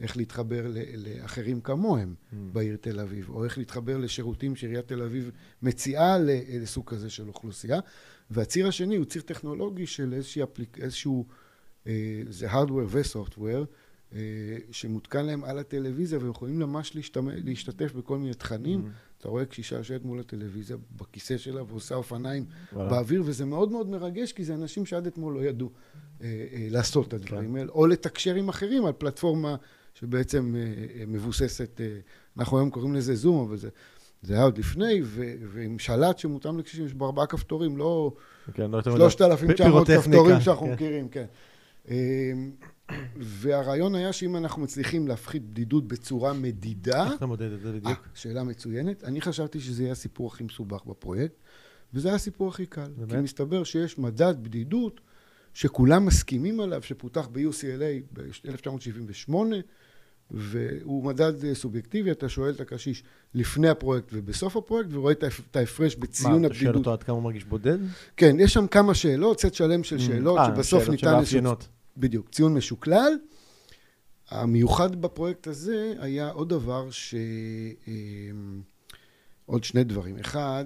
איך 0.00 0.16
להתחבר 0.16 0.66
לאחרים 0.96 1.60
כמוהם 1.60 2.14
mm. 2.14 2.36
בעיר 2.52 2.76
תל 2.80 3.00
אביב, 3.00 3.30
או 3.30 3.44
איך 3.44 3.58
להתחבר 3.58 3.96
לשירותים 3.98 4.56
שעיריית 4.56 4.88
תל 4.88 5.02
אביב 5.02 5.30
מציעה 5.62 6.18
לסוג 6.60 6.86
כזה 6.86 7.10
של 7.10 7.28
אוכלוסייה. 7.28 7.80
והציר 8.30 8.68
השני 8.68 8.96
הוא 8.96 9.04
ציר 9.04 9.22
טכנולוגי 9.22 9.86
של. 9.86 10.14
איזשהו, 10.78 11.26
אה, 11.86 12.22
זה 12.28 12.52
hardware 12.52 12.86
ו-software, 12.86 13.64
אה, 14.12 14.18
שמותקן 14.70 15.26
להם 15.26 15.44
על 15.44 15.58
הטלוויזיה, 15.58 16.18
והם 16.18 16.30
יכולים 16.30 16.58
ממש 16.58 16.96
להשתמש, 16.96 17.34
להשתתף 17.44 17.92
בכל 17.92 18.18
מיני 18.18 18.34
תכנים. 18.34 18.84
Mm-hmm. 18.84 19.20
אתה 19.20 19.28
רואה 19.28 19.44
קשישה 19.44 19.76
יושבת 19.76 20.04
מול 20.04 20.20
הטלוויזיה 20.20 20.76
בכיסא 20.96 21.38
שלה 21.38 21.62
ועושה 21.62 21.94
אופניים 21.94 22.44
באוויר, 22.72 23.22
וזה 23.26 23.44
מאוד 23.44 23.70
מאוד 23.70 23.88
מרגש, 23.88 24.32
כי 24.32 24.44
זה 24.44 24.54
אנשים 24.54 24.86
שעד 24.86 25.06
אתמול 25.06 25.34
לא 25.34 25.40
ידעו 25.40 25.70
אה, 26.20 26.46
אה, 26.52 26.68
לעשות 26.70 27.08
את 27.08 27.12
הדברים 27.12 27.50
כן. 27.50 27.56
האלה, 27.56 27.70
או 27.70 27.86
לתקשר 27.86 28.34
עם 28.34 28.48
אחרים 28.48 28.84
על 28.84 28.92
פלטפורמה 28.92 29.56
שבעצם 29.94 30.54
אה, 30.56 30.60
אה, 31.00 31.04
מבוססת, 31.06 31.80
אה, 31.80 31.98
אנחנו 32.38 32.58
היום 32.58 32.70
קוראים 32.70 32.94
לזה 32.94 33.14
זום, 33.14 33.48
אבל 33.48 33.56
זה... 33.56 33.68
זה 34.22 34.34
היה 34.34 34.42
עוד 34.42 34.58
לפני, 34.58 35.00
ו- 35.04 35.34
ועם 35.52 35.78
שלט 35.78 36.18
שמותאם 36.18 36.58
לקשישים, 36.58 36.86
יש 36.86 36.94
בו 36.94 37.06
ארבעה 37.06 37.26
כפתורים, 37.26 37.76
לא 37.76 38.12
כן, 38.54 38.70
לא 38.70 38.82
3,900 38.82 39.86
כפתורים 39.90 40.40
שאנחנו 40.40 40.66
כן. 40.66 40.72
מכירים, 40.72 41.08
כן. 41.08 41.26
אמ, 41.88 42.50
והרעיון 43.16 43.94
היה 43.94 44.12
שאם 44.12 44.36
אנחנו 44.36 44.62
מצליחים 44.62 45.08
להפחית 45.08 45.42
בדידות 45.42 45.88
בצורה 45.88 46.32
מדידה... 46.32 47.04
איך 47.04 47.14
אתה 47.14 47.26
מודד 47.26 47.52
את 47.52 47.60
זה 47.60 47.72
בדיוק? 47.72 47.98
아, 47.98 48.08
שאלה 48.18 48.44
מצוינת. 48.44 49.04
אני 49.04 49.20
חשבתי 49.20 49.60
שזה 49.60 49.82
יהיה 49.82 49.92
הסיפור 49.92 50.26
הכי 50.26 50.44
מסובך 50.44 50.84
בפרויקט, 50.84 51.34
וזה 51.94 52.08
היה 52.08 52.14
הסיפור 52.14 52.48
הכי 52.48 52.66
קל. 52.66 52.90
באמת? 52.96 53.10
כי 53.10 53.16
מסתבר 53.16 53.64
שיש 53.64 53.98
מדד 53.98 54.34
בדידות 54.42 55.00
שכולם 55.54 56.06
מסכימים 56.06 56.60
עליו, 56.60 56.82
שפותח 56.82 57.28
ב-UCLA 57.32 58.12
ב-1978, 58.12 59.34
והוא 60.30 61.04
מדד 61.04 61.44
אה, 61.44 61.54
סובייקטיבי, 61.54 62.10
אתה 62.10 62.28
שואל 62.28 62.50
את 62.50 62.60
הקשיש 62.60 63.02
לפני 63.34 63.68
הפרויקט 63.68 64.08
ובסוף 64.12 64.56
הפרויקט, 64.56 64.88
ורואה 64.92 65.12
את 65.12 65.56
ההפרש 65.56 65.96
בציון 65.96 66.44
הבדידות. 66.44 66.50
מה, 66.50 66.54
אתה 66.54 66.58
שואל 66.64 66.76
אותו 66.76 66.92
עד 66.92 67.02
כמה 67.02 67.14
הוא 67.16 67.22
מרגיש 67.22 67.44
בודד? 67.44 67.78
כן, 68.16 68.36
יש 68.40 68.52
שם 68.52 68.66
כמה 68.66 68.94
שאלות, 68.94 69.40
סט 69.40 69.54
שלם 69.54 69.84
של 69.84 69.96
mm. 69.96 70.00
שאלות, 70.00 70.38
아, 70.38 70.40
אה, 70.40 70.46
שבסוף 70.46 70.82
שאלות 70.82 70.90
ניתן... 70.90 71.24
שאלות 71.24 71.62
של 71.62 71.68
בדיוק, 71.96 72.28
ציון 72.30 72.54
משוקלל. 72.54 73.12
המיוחד 74.28 75.00
בפרויקט 75.00 75.46
הזה 75.46 75.94
היה 75.98 76.30
עוד 76.30 76.48
דבר 76.48 76.90
ש... 76.90 77.14
אה, 77.88 77.92
עוד 79.46 79.64
שני 79.64 79.84
דברים. 79.84 80.18
אחד, 80.18 80.64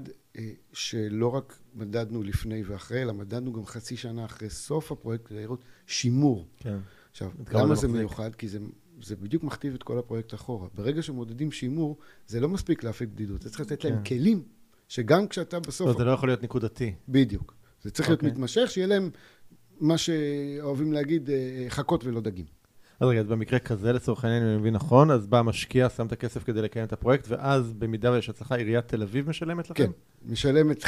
שלא 0.72 1.34
רק 1.34 1.58
מדדנו 1.74 2.22
לפני 2.22 2.62
ואחרי, 2.66 3.02
אלא 3.02 3.12
מדדנו 3.12 3.52
גם 3.52 3.66
חצי 3.66 3.96
שנה 3.96 4.24
אחרי 4.24 4.50
סוף 4.50 4.92
הפרויקט, 4.92 5.26
כדי 5.26 5.40
לראות 5.40 5.64
שימור. 5.86 6.46
כן. 6.58 6.78
עכשיו, 7.10 7.30
למה 7.52 7.74
זה 7.74 7.88
מיוחד? 7.88 8.34
כי 8.34 8.48
זה 8.48 8.58
זה 9.04 9.16
בדיוק 9.16 9.44
מכתיב 9.44 9.74
את 9.74 9.82
כל 9.82 9.98
הפרויקט 9.98 10.34
אחורה. 10.34 10.68
ברגע 10.74 11.02
שמודדים 11.02 11.52
שימור, 11.52 11.96
זה 12.26 12.40
לא 12.40 12.48
מספיק 12.48 12.84
להפיק 12.84 13.08
בדידות, 13.08 13.42
זה 13.42 13.50
צריך 13.50 13.60
לתת 13.60 13.80
כן. 13.82 13.88
להם 13.88 14.04
כלים, 14.04 14.42
שגם 14.88 15.28
כשאתה 15.28 15.60
בסוף... 15.60 15.88
לא, 15.88 15.98
זה 15.98 16.04
לא 16.04 16.10
יכול 16.10 16.28
להיות 16.28 16.42
נקודתי. 16.42 16.94
בדיוק. 17.08 17.54
זה 17.82 17.90
צריך 17.90 18.08
להיות 18.08 18.20
אוקיי. 18.20 18.32
מתמשך, 18.32 18.70
שיהיה 18.70 18.86
להם 18.86 19.10
מה 19.80 19.98
שאוהבים 19.98 20.92
להגיד, 20.92 21.30
אה, 21.30 21.66
חכות 21.68 22.04
ולא 22.04 22.20
דגים. 22.20 22.44
אז 23.00 23.08
רגע, 23.08 23.20
אז 23.20 23.26
במקרה 23.26 23.58
כזה, 23.58 23.92
לצורך 23.92 24.24
העניין, 24.24 24.42
אם 24.42 24.48
אני 24.48 24.56
מבין 24.58 24.74
נכון, 24.74 25.10
אז 25.10 25.26
בא 25.26 25.38
המשקיע, 25.38 25.88
שם 25.88 26.06
את 26.06 26.12
הכסף 26.12 26.44
כדי 26.44 26.62
לקיים 26.62 26.84
את 26.84 26.92
הפרויקט, 26.92 27.24
ואז 27.28 27.72
במידה 27.72 28.12
ויש 28.12 28.28
הצלחה, 28.28 28.54
עיריית 28.54 28.88
תל 28.88 29.02
אביב 29.02 29.28
משלמת 29.28 29.70
לכם? 29.70 29.84
כן, 29.84 29.90
משלמת 30.26 30.84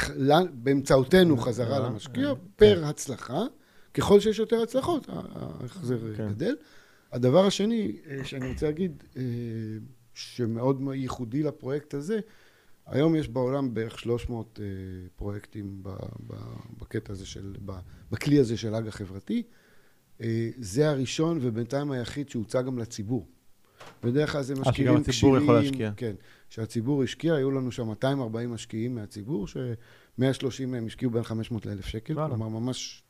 באמצעותנו 0.53 1.37
חזרה 1.37 1.79
אה, 1.79 1.89
למשקיע, 1.89 2.29
אה, 2.29 2.35
פר 2.57 2.85
הצלחה. 2.85 3.43
ככל 3.95 4.21
שיש 4.21 4.39
יותר 4.39 4.63
הצלחות, 4.63 5.07
ההחזר 5.09 5.99
כן. 6.17 6.29
גדל. 6.29 6.55
הדבר 7.13 7.47
השני 7.47 7.97
אה, 8.11 8.25
שאני 8.25 8.49
רוצה 8.49 8.67
להגיד, 8.67 9.05
אה, 9.17 9.23
שמאוד 10.15 10.83
ייחודי 10.95 11.43
לפרויקט 11.43 11.95
הזה, 11.95 12.19
היום 12.87 13.17
יש 13.17 13.29
בעולם 13.29 13.75
בערך 13.75 13.99
300 13.99 14.61
אה, 14.63 14.67
פרויקטים 15.17 15.83
בקטע 16.79 17.13
הזה 17.13 17.27
של, 17.27 17.55
בכלי 18.11 18.39
הזה 18.39 18.57
של 18.57 18.75
אג"ח 18.75 18.97
חברתי. 18.97 19.43
זה 20.59 20.91
הראשון 20.91 21.39
ובינתיים 21.43 21.91
היחיד 21.91 22.29
שהוצע 22.29 22.63
גם 22.63 22.79
לציבור. 22.79 23.27
בדרך 24.03 24.33
כלל 24.33 24.43
זה 24.43 24.55
משקיעים 24.55 24.73
כשירים. 24.73 25.03
שגם 25.05 25.11
הציבור 25.11 25.39
יכול 25.39 25.55
להשקיע. 25.55 25.93
כן, 25.97 26.15
שהציבור 26.49 27.03
השקיע, 27.03 27.35
היו 27.35 27.51
לנו 27.51 27.73
שם 27.73 27.87
240 27.87 28.53
משקיעים 28.53 28.95
מהציבור, 28.95 29.49
ש-130 29.49 30.67
מהם 30.67 30.87
השקיעו 30.87 31.11
בין 31.11 31.23
500 31.23 31.67
ל-1,000 31.67 31.87
שקל, 31.87 32.15
כלומר 32.15 32.49
ממש 32.49 33.03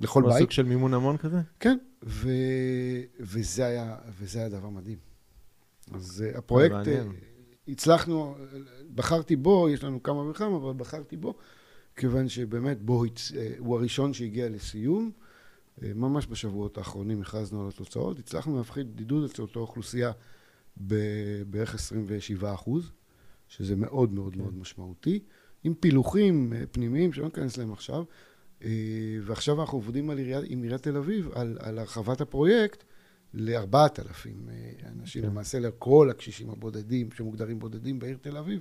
לכל 0.00 0.22
בית. 0.22 0.38
סוג 0.38 0.50
של 0.50 0.62
מימון 0.62 0.94
המון 0.94 1.16
כזה? 1.16 1.40
כן, 1.60 1.78
ו... 2.04 2.28
וזה, 3.20 3.66
היה, 3.66 3.96
וזה 4.18 4.38
היה 4.38 4.48
דבר 4.48 4.68
מדהים. 4.68 4.98
אז 5.92 6.24
uh, 6.34 6.38
הפרויקט, 6.38 6.74
uh, 6.74 7.68
הצלחנו, 7.68 8.36
בחרתי 8.94 9.36
בו, 9.36 9.68
יש 9.68 9.84
לנו 9.84 10.02
כמה 10.02 10.30
וכמה, 10.30 10.56
אבל 10.56 10.72
בחרתי 10.72 11.16
בו, 11.16 11.34
כיוון 11.96 12.28
שבאמת 12.28 12.82
בו 12.82 13.04
הצ... 13.04 13.32
הוא 13.58 13.76
הראשון 13.76 14.12
שהגיע 14.12 14.48
לסיום. 14.48 15.10
ממש 15.78 16.26
בשבועות 16.26 16.78
האחרונים 16.78 17.20
הכרזנו 17.22 17.62
על 17.62 17.68
התוצאות, 17.68 18.18
הצלחנו 18.18 18.56
להפחית 18.56 18.86
בדידות 18.86 19.30
אצל 19.30 19.42
אותה 19.42 19.58
אוכלוסייה 19.58 20.12
בערך 21.46 21.74
27 21.74 22.54
אחוז, 22.54 22.92
שזה 23.48 23.76
מאוד 23.76 24.12
מאוד 24.12 24.34
כן. 24.34 24.40
מאוד 24.40 24.54
משמעותי, 24.54 25.20
עם 25.64 25.74
פילוחים 25.74 26.52
פנימיים 26.72 27.12
שלא 27.12 27.24
ניכנס 27.24 27.56
להם 27.56 27.72
עכשיו, 27.72 27.98
אה, 27.98 28.04
ועכשיו 29.22 29.60
אנחנו 29.60 29.78
עובדים 29.78 30.10
על 30.10 30.18
עיריית, 30.18 30.44
עם 30.48 30.62
עיריית 30.62 30.82
תל 30.82 30.96
אביב 30.96 31.28
על, 31.34 31.58
על 31.60 31.78
הרחבת 31.78 32.20
הפרויקט 32.20 32.84
לארבעת 33.34 34.00
אלפים 34.00 34.48
אה, 34.50 34.88
אנשים, 35.00 35.22
כן. 35.22 35.28
למעשה 35.28 35.58
לכל 35.58 36.10
הקשישים 36.10 36.50
הבודדים 36.50 37.08
שמוגדרים 37.14 37.58
בודדים 37.58 37.98
בעיר 37.98 38.16
תל 38.20 38.36
אביב, 38.36 38.60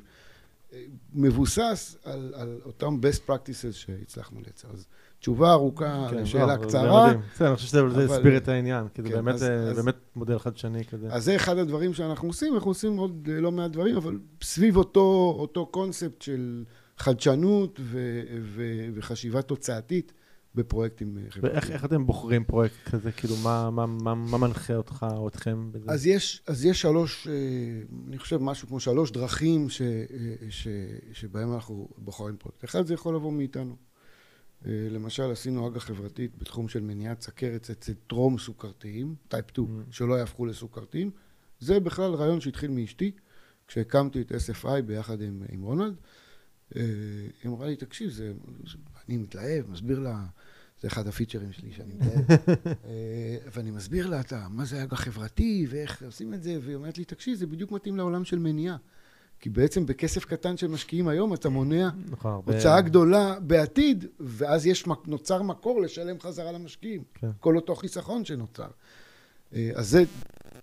אה, 0.74 0.84
מבוסס 1.14 1.98
על, 2.04 2.34
על 2.36 2.60
אותם 2.66 2.98
best 3.02 3.30
practices 3.30 3.72
שהצלחנו 3.72 4.42
לייצר. 4.42 4.68
אז 4.74 4.88
תשובה 5.20 5.52
ארוכה 5.52 6.08
כן, 6.10 6.18
לשאלה 6.18 6.56
לא, 6.56 6.64
קצרה. 6.64 7.14
בסדר, 7.34 7.48
אני 7.48 7.56
חושב 7.56 7.68
שזה 7.68 8.04
הסביר 8.16 8.38
את 8.38 8.48
העניין, 8.48 8.88
כי 8.88 9.02
כן, 9.02 9.10
זה 9.10 9.16
באמת, 9.16 9.36
אז, 9.36 9.44
אז, 9.44 9.76
באמת 9.76 9.96
מודל 10.16 10.40
חדשני 10.40 10.86
כזה. 10.86 11.08
אז 11.12 11.24
זה 11.24 11.36
אחד 11.36 11.58
הדברים 11.58 11.94
שאנחנו 11.94 12.28
עושים, 12.28 12.54
אנחנו 12.54 12.72
עושים 12.72 12.98
עוד 12.98 13.30
לא 13.32 13.52
מעט 13.52 13.72
דברים, 13.72 13.98
אבל 13.98 14.20
סביב 14.44 14.78
אותו, 14.78 15.36
אותו 15.40 15.66
קונספט 15.66 16.22
של... 16.22 16.64
חדשנות 17.02 17.80
ו- 17.84 18.22
ו- 18.42 18.90
וחשיבה 18.94 19.42
תוצאתית 19.42 20.14
בפרויקטים 20.56 21.18
אה, 21.18 21.32
חברתיים. 21.32 21.72
ואיך 21.72 21.86
אתם 21.86 22.06
בוחרים 22.06 22.44
פרויקט 22.44 22.76
כזה? 22.86 23.12
כאילו, 23.12 23.36
מה, 23.38 23.70
מה, 23.70 23.86
מה, 23.86 24.16
מה 24.16 24.38
מנחה 24.38 24.76
אותך 24.76 25.06
או 25.12 25.28
אתכם 25.28 25.72
בזה? 25.72 25.92
אז 25.92 26.08
יש, 26.08 26.44
אז 26.48 26.66
יש 26.66 26.82
שלוש, 26.82 27.28
אה, 27.28 27.34
אני 28.08 28.18
חושב 28.18 28.38
משהו 28.38 28.68
כמו 28.68 28.80
שלוש 28.80 29.12
דרכים 29.12 29.70
ש, 29.70 29.82
אה, 29.82 29.88
ש, 30.50 30.68
שבהם 31.14 31.54
אנחנו 31.54 31.90
בוחרים 31.98 32.38
פרויקט. 32.38 32.64
אחד, 32.64 32.86
זה 32.86 32.94
יכול 32.94 33.16
לבוא 33.16 33.32
מאיתנו. 33.32 33.76
למשל, 34.66 35.32
עשינו 35.32 35.68
אג"ח 35.68 35.84
חברתית 35.84 36.38
בתחום 36.38 36.68
של 36.68 36.82
מניעת 36.82 37.22
סכרת 37.22 37.70
אצל 37.70 37.94
טרום 38.08 38.38
סוכרתיים, 38.38 39.16
type 39.28 39.50
2, 39.50 39.68
mm. 39.68 39.94
שלא 39.94 40.14
יהפכו 40.14 40.46
לסוכרתיים. 40.46 41.12
זה 41.60 41.80
בכלל 41.80 42.14
רעיון 42.14 42.42
שהתחיל 42.42 42.72
מאשתי, 42.72 43.12
כשהקמתי 43.68 44.22
את 44.22 44.32
SFI 44.32 44.82
ביחד 44.86 45.22
עם, 45.22 45.44
עם 45.52 45.62
רונלד. 45.62 45.96
אה, 46.76 46.82
היא 47.44 47.52
אמרה 47.52 47.68
לי, 47.68 47.76
תקשיב, 47.76 48.10
זה, 48.10 48.34
אני 49.10 49.18
מתלהב, 49.18 49.72
מסביר 49.72 50.00
לה, 50.00 50.26
זה 50.82 50.88
אחד 50.88 51.08
ה 51.08 51.13
features 51.13 51.52
שלי 51.52 51.72
שאני 51.72 51.94
מתלהב, 51.94 52.40
אה, 52.86 53.38
ואני 53.54 53.72
מסביר 53.72 54.08
לה, 54.08 54.20
אתה, 54.20 54.48
מה 54.50 54.66
זה 54.66 54.84
אג"ח 54.84 55.02
חברתי, 55.02 55.68
ואיך 55.70 56.04
עושים 56.04 56.34
את 56.34 56.44
זה, 56.44 56.58
והיא 56.62 56.76
אומרת 56.76 56.98
לי, 56.98 57.06
תקשיב, 57.06 57.38
זה 57.38 57.48
בדיוק 57.48 57.72
מתאים 57.72 57.98
לעולם 57.98 58.26
של 58.26 58.40
מניעה. 58.40 58.78
כי 59.40 59.50
בעצם 59.50 59.86
בכסף 59.86 60.26
קטן 60.26 60.58
של 60.58 60.68
משקיעים 60.68 61.08
היום 61.08 61.34
אתה 61.34 61.50
מונע 61.50 61.90
נכון, 62.10 62.42
הוצאה 62.46 62.82
גדולה 62.82 63.40
בעתיד, 63.40 64.06
ואז 64.20 64.66
יש, 64.66 64.86
נוצר 65.08 65.42
מקור 65.42 65.82
לשלם 65.82 66.20
חזרה 66.20 66.52
למשקיעים. 66.52 67.04
כן. 67.14 67.30
כל 67.40 67.56
אותו 67.56 67.76
חיסכון 67.76 68.26
שנוצר. 68.26 68.68
אה, 69.54 69.72
אז 69.76 69.90
זה 69.90 70.04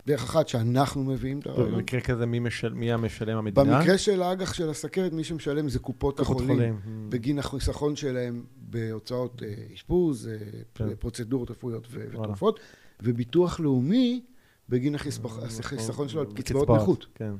דרך 0.06 0.22
אחת 0.22 0.48
שאנחנו 0.48 1.04
מביאים 1.04 1.38
את 1.38 1.46
הרעיון. 1.46 1.72
במקרה 1.72 2.00
כזה, 2.00 2.26
מי, 2.26 2.38
משל, 2.38 2.74
מי 2.74 2.92
המשלם 2.92 3.38
המדינה? 3.38 3.78
במקרה 3.78 3.98
של 3.98 4.22
האג"ח 4.22 4.54
של 4.54 4.70
הסכרת, 4.70 5.12
מי 5.12 5.24
שמשלם 5.24 5.68
זה 5.68 5.78
קופות 5.78 6.20
החולים. 6.20 6.48
חולים. 6.48 6.80
בגין 7.08 7.38
החיסכון 7.38 7.96
שלהם 7.96 8.44
בהוצאות 8.56 9.42
אה, 9.42 9.54
אשפוז, 9.74 10.30
כן. 10.74 10.94
פרוצדורות 10.94 11.50
רפואיות 11.50 11.88
ותרופות, 11.90 12.60
וביטוח 13.02 13.60
לאומי 13.60 14.22
בגין 14.68 14.94
החיסכון 14.94 16.08
שלו 16.08 16.20
על 16.20 16.26
קצבאות 16.34 16.70
נכות. 16.70 17.06
כן. 17.14 17.32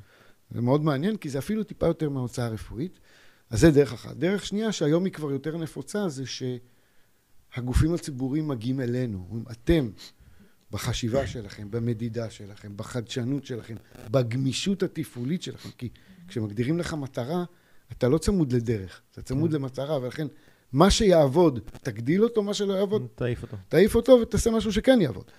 זה 0.50 0.60
מאוד 0.60 0.84
מעניין, 0.84 1.16
כי 1.16 1.28
זה 1.28 1.38
אפילו 1.38 1.64
טיפה 1.64 1.86
יותר 1.86 2.08
מההוצאה 2.08 2.46
הרפואית. 2.46 3.00
אז 3.50 3.60
זה 3.60 3.70
דרך 3.70 3.92
אחת. 3.92 4.16
דרך 4.16 4.46
שנייה, 4.46 4.72
שהיום 4.72 5.04
היא 5.04 5.12
כבר 5.12 5.32
יותר 5.32 5.56
נפוצה, 5.56 6.08
זה 6.08 6.24
שהגופים 6.26 7.94
הציבוריים 7.94 8.48
מגיעים 8.48 8.80
אלינו. 8.80 9.42
אתם 9.50 9.90
בחשיבה 10.70 11.26
שלכם, 11.26 11.70
במדידה 11.70 12.30
שלכם, 12.30 12.76
בחדשנות 12.76 13.44
שלכם, 13.44 13.74
בגמישות 14.10 14.82
התפעולית 14.82 15.42
שלכם. 15.42 15.68
כי 15.78 15.88
כשמגדירים 16.28 16.78
לך 16.78 16.94
מטרה, 16.94 17.44
אתה 17.92 18.08
לא 18.08 18.18
צמוד 18.18 18.52
לדרך, 18.52 19.00
אתה 19.12 19.22
צמוד 19.22 19.50
כן. 19.50 19.56
למטרה, 19.56 19.98
ולכן 20.02 20.26
מה 20.72 20.90
שיעבוד, 20.90 21.60
תגדיל 21.82 22.24
אותו, 22.24 22.42
מה 22.42 22.54
שלא 22.54 22.74
יעבוד, 22.74 23.06
תעיף 23.14 23.42
אותו. 23.42 23.56
תעיף 23.68 23.94
אותו 23.94 24.18
ותעשה 24.22 24.50
משהו 24.50 24.72
שכן 24.72 25.00
יעבוד. 25.00 25.30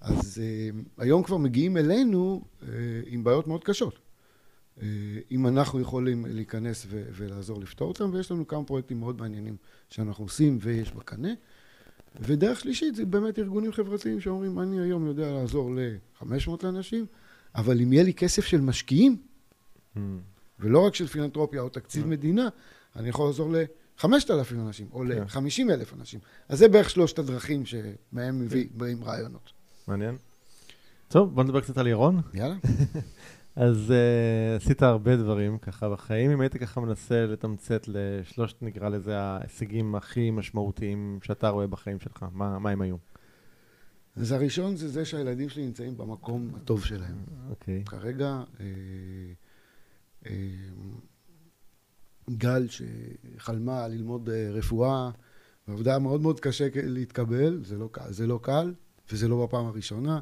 אז 0.00 0.42
אה, 0.42 0.80
היום 0.98 1.22
כבר 1.22 1.36
מגיעים 1.36 1.76
אלינו 1.76 2.44
אה, 2.62 2.68
עם 3.06 3.24
בעיות 3.24 3.46
מאוד 3.46 3.64
קשות. 3.64 3.98
אה, 4.82 4.86
אם 5.30 5.46
אנחנו 5.46 5.80
יכולים 5.80 6.26
להיכנס 6.28 6.86
ו- 6.88 7.04
ולעזור 7.12 7.60
לפתור 7.60 7.88
אותם, 7.88 8.10
ויש 8.12 8.30
לנו 8.30 8.46
כמה 8.46 8.64
פרויקטים 8.64 9.00
מאוד 9.00 9.20
מעניינים 9.20 9.56
שאנחנו 9.90 10.24
עושים 10.24 10.58
ויש 10.60 10.92
בקנה. 10.92 11.28
ודרך 12.20 12.60
שלישית 12.60 12.94
זה 12.94 13.04
באמת 13.04 13.38
ארגונים 13.38 13.72
חברתיים 13.72 14.20
שאומרים, 14.20 14.58
אני 14.60 14.80
היום 14.80 15.06
יודע 15.06 15.32
לעזור 15.32 15.70
ל-500 15.74 16.24
אנשים, 16.64 17.06
אבל 17.54 17.80
אם 17.80 17.92
יהיה 17.92 18.04
לי 18.04 18.14
כסף 18.14 18.44
של 18.44 18.60
משקיעים, 18.60 19.16
Mm. 19.96 19.98
ולא 20.60 20.86
רק 20.86 20.94
של 20.94 21.06
פילנטרופיה 21.06 21.60
או 21.60 21.68
תקציב 21.68 22.04
Mm. 22.04 22.06
מדינה, 22.06 22.48
אני 22.96 23.08
יכול 23.08 23.26
לעזור 23.26 23.50
ל-5,000 23.52 24.08
אנשים 24.54 24.86
או 24.92 24.98
כן. 25.00 25.06
ל-50,000 25.08 25.94
אנשים. 26.00 26.20
אז 26.48 26.58
זה 26.58 26.68
בערך 26.68 26.90
שלושת 26.90 27.18
הדרכים 27.18 27.62
שמהם 27.66 28.40
מביא-. 28.40 28.68
באים 28.74 29.04
רעיונות. 29.04 29.50
מעניין. 29.88 30.16
טוב, 31.08 31.34
בוא 31.34 31.42
נדבר 31.44 31.60
קצת 31.60 31.78
על 31.78 31.86
ירון. 31.86 32.20
יאללה. 32.34 32.54
אז 33.56 33.92
uh, 33.92 34.62
עשית 34.62 34.82
הרבה 34.82 35.16
דברים 35.16 35.58
ככה 35.58 35.88
בחיים. 35.90 36.30
אם 36.30 36.40
היית 36.40 36.56
ככה 36.56 36.80
מנסה 36.80 37.26
לתמצת 37.26 37.88
לשלושת, 37.88 38.62
נקרא 38.62 38.88
לזה, 38.88 39.18
ההישגים 39.18 39.94
הכי 39.94 40.30
משמעותיים 40.30 41.18
שאתה 41.22 41.48
רואה 41.48 41.66
בחיים 41.66 42.00
שלך, 42.00 42.26
מה, 42.32 42.58
מה 42.58 42.70
הם 42.70 42.80
היו? 42.80 42.96
אז 44.16 44.32
הראשון 44.32 44.76
זה 44.76 44.88
זה 44.88 45.04
שהילדים 45.04 45.48
שלי 45.48 45.66
נמצאים 45.66 45.96
במקום 45.96 46.50
הטוב 46.56 46.84
שלהם. 46.84 47.16
אוקיי. 47.50 47.84
כרגע, 47.84 48.42
אה, 48.60 48.66
אה, 50.26 50.32
גל 52.30 52.66
שחלמה 52.68 53.88
ללמוד 53.88 54.28
אה, 54.28 54.50
רפואה, 54.50 55.10
ועבדה 55.68 55.98
מאוד 55.98 56.20
מאוד 56.20 56.40
קשה 56.40 56.68
להתקבל, 56.74 57.64
זה 57.64 57.78
לא, 57.78 57.88
זה 58.08 58.26
לא 58.26 58.40
קל, 58.42 58.74
וזה 59.12 59.28
לא 59.28 59.46
בפעם 59.46 59.66
הראשונה. 59.66 60.20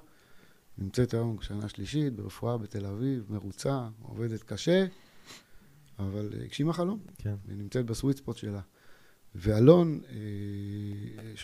נמצאת 0.78 1.14
היום 1.14 1.37
שנה 1.40 1.69
שלישית 1.69 2.12
ברפואה 2.14 2.59
בתל 2.59 2.87
אביב, 2.87 3.25
מרוצה, 3.28 3.88
עובדת 4.02 4.43
קשה, 4.43 4.87
אבל 5.99 6.31
אה, 6.38 6.45
הגשימה 6.45 6.73
חלום, 6.73 6.99
כן. 7.19 7.35
היא 7.49 7.57
נמצאת 7.57 7.87
בסוויט 7.87 8.16
ספוט 8.16 8.37
שלה. 8.37 8.61
ואלון, 9.35 10.00
אה, 10.11 10.14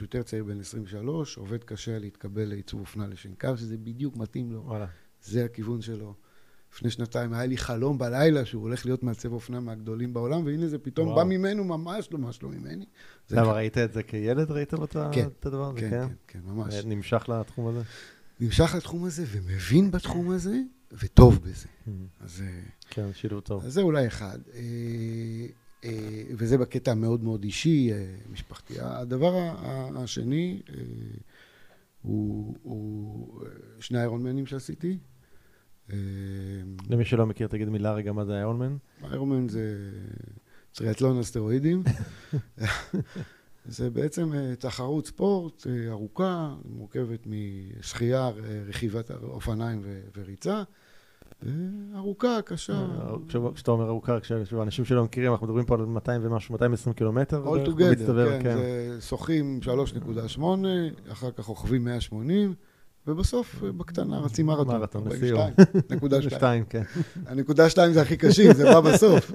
יותר 0.00 0.22
צעיר 0.22 0.44
בן 0.44 0.60
23, 0.60 1.37
עובד 1.38 1.64
קשה 1.64 1.99
להתקבל 1.99 2.44
לעיצוב 2.44 2.80
אופנה 2.80 3.06
לשנקר, 3.06 3.56
שזה 3.56 3.76
בדיוק 3.78 4.16
מתאים 4.16 4.52
לו. 4.52 4.62
וואלה. 4.64 4.87
זה 5.22 5.44
הכיוון 5.44 5.82
שלו. 5.82 6.14
לפני 6.75 6.90
שנתיים 6.90 7.32
היה 7.32 7.46
לי 7.46 7.56
חלום 7.56 7.99
בלילה 7.99 8.44
שהוא 8.44 8.62
הולך 8.62 8.87
להיות 8.87 9.02
מעצב 9.02 9.32
אופנה 9.32 9.60
מהגדולים 9.60 10.12
בעולם, 10.14 10.44
והנה 10.46 10.68
זה 10.68 10.78
פתאום 10.78 11.06
וואו. 11.08 11.16
בא 11.18 11.25
ממנו 11.25 11.64
ממש 11.64 12.08
לא 12.12 12.18
ממש 12.18 12.42
לא 12.42 12.49
ממני. 12.49 12.84
למה, 13.30 13.52
ראית 13.52 13.78
את 13.78 13.92
זה 13.92 14.02
כילד? 14.02 14.50
ראית 14.50 14.72
לו 14.72 14.84
את 14.84 14.96
ה- 14.96 15.10
כן, 15.12 15.28
את 15.40 15.46
הדבר 15.46 15.70
הזה? 15.70 15.80
כן, 15.80 15.90
כן, 16.08 16.14
כן, 16.28 16.40
ממש. 16.44 16.75
נמשך 16.84 17.28
לתחום 17.28 17.66
הזה? 17.66 17.82
נמשך 18.40 18.75
לתחום 18.76 19.04
הזה 19.04 19.25
ומבין 19.28 19.90
בתחום 19.90 20.30
הזה, 20.30 20.61
וטוב 20.92 21.42
בזה. 21.42 21.66
Mm. 21.66 21.90
אז, 22.20 22.42
אה, 22.47 22.61
כן, 22.90 23.12
שילוב 23.12 23.40
טוב. 23.40 23.64
אז 23.64 23.73
זה 23.73 23.80
אולי 23.80 24.06
אחד. 24.06 24.38
אה, 24.54 24.61
אה, 25.85 26.23
וזה 26.30 26.59
בקטע 26.59 26.90
המאוד 26.92 27.25
מאוד 27.25 27.44
אישי, 27.44 27.90
משפחתי. 28.32 28.75
הדבר 28.80 29.54
השני 29.97 30.62
הוא, 32.02 32.56
הוא 32.62 33.40
שני 33.80 33.99
איירונמנים 33.99 34.47
שעשיתי. 34.47 34.99
למי 36.90 37.04
שלא 37.04 37.26
מכיר, 37.26 37.47
תגיד 37.47 37.68
מילה 37.68 37.92
רגע 37.92 38.12
מה 38.12 38.25
זה 38.25 38.32
איירונמן. 38.32 38.76
איירומן 39.04 39.49
זה 39.49 39.90
טריאטלון 40.73 41.16
על 41.16 41.23
סטרואידים. 41.23 41.82
זה 43.64 43.90
בעצם 43.90 44.32
אה, 44.34 44.54
תחרות 44.58 45.06
ספורט 45.06 45.66
אה, 45.66 45.90
ארוכה, 45.90 46.54
מורכבת 46.64 47.26
משחייה, 47.26 48.26
אה, 48.26 48.32
רכיבת 48.68 49.10
אופניים 49.10 49.82
וריצה. 50.16 50.62
ארוכה, 51.96 52.38
קשה. 52.44 52.86
כשאתה- 53.54 53.70
אומר 53.70 53.88
ארוכה, 53.88 54.20
כשאנשים 54.20 54.84
שלא 54.84 55.04
מכירים, 55.04 55.32
אנחנו 55.32 55.46
מדברים 55.46 55.64
פה 55.64 55.74
על 55.74 55.84
200 55.84 56.20
ומשהו, 56.24 56.52
220 56.52 56.94
קילומטר. 56.94 57.44
All 57.44 57.68
together, 57.68 58.42
כן, 58.42 58.56
זה 58.56 58.96
שוחים 59.00 59.60
3.8, 59.62 60.40
אחר 61.12 61.30
כך 61.30 61.44
רוכבים 61.44 61.84
180, 61.84 62.54
ובסוף 63.06 63.65
אה, 63.65 63.73
בקטנה 63.73 64.19
רצים 64.19 64.47
מרתון. 64.47 64.76
מרתון, 64.80 65.02
42, 65.06 65.54
נקודה 65.91 66.23
שתיים. 66.30 66.65
כן. 66.65 66.82
הנקודה 67.26 67.71
שתיים 67.71 67.93
זה 67.93 68.02
הכי 68.02 68.17
קשים, 68.17 68.52
זה 68.52 68.65
בא 68.65 68.80
בסוף. 68.80 69.32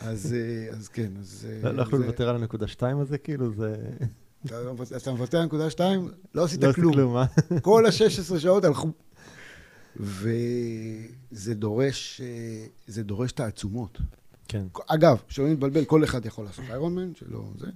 אז 0.00 0.34
אה, 0.34 0.76
אז 0.76 0.88
כן, 0.88 1.08
אז... 1.20 1.46
אה, 1.50 1.62
לא 1.70 1.76
לא 1.76 1.82
יכלו 1.82 1.98
זה- 1.98 2.04
לוותר 2.04 2.28
על 2.28 2.36
הנקודה 2.36 2.66
שתיים 2.66 2.98
הזה, 2.98 3.18
כאילו, 3.18 3.54
זה... 3.54 3.74
אתה 4.46 4.60
לא 4.62 4.72
מוותר- 4.72 4.94
על 5.40 5.44
נקודה 5.44 5.70
שתיים, 5.70 6.08
לא 6.34 6.44
עשית 6.44 6.62
לא 6.62 6.68
עשית 6.68 6.80
כלום. 6.80 6.92
כלום, 6.94 7.16
אה? 7.16 7.24
כל 7.60 7.86
ה-16 7.86 8.38
שעות 8.38 8.64
הלכו. 8.64 8.88
וזה 9.96 11.54
דורש, 11.54 12.20
זה 12.86 13.02
דורש 13.02 13.32
תעצומות. 13.32 13.98
כן. 14.48 14.66
אגב, 14.86 15.16
שלא 15.28 15.48
נתבלבל, 15.48 15.84
כל 15.84 16.04
אחד 16.04 16.26
יכול 16.26 16.44
לעשות 16.44 16.64
איירון 16.70 17.12
שלא 17.14 17.42
זה, 17.58 17.66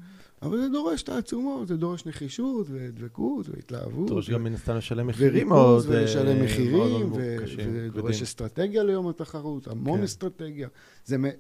אבל 0.43 0.59
זה 0.59 0.69
דורש 0.69 1.03
תעצומות, 1.03 1.69
זה 1.69 1.77
דורש 1.77 2.07
נחישות 2.07 2.67
ודבקות 2.71 3.49
והתלהבות. 3.49 4.09
דורש 4.09 4.29
ו- 4.29 4.33
גם 4.33 4.45
מן 4.45 4.55
הסתם 4.55 4.77
לשלם 4.77 5.07
מחירים 5.07 5.53
וריכוז, 5.53 5.87
מאוד... 5.87 5.97
אה, 5.97 6.03
ולשלם 6.03 6.25
מאוד 6.25 6.45
מחירים, 6.45 7.13
וזה. 7.13 7.89
דורש 7.95 8.23
אסטרטגיה 8.23 8.83
ליום 8.83 9.09
התחרות, 9.09 9.69
המון 9.69 9.99
כן. 9.99 10.05
אסטרטגיה. 10.05 10.69
זה 11.05 11.19
מ- 11.19 11.37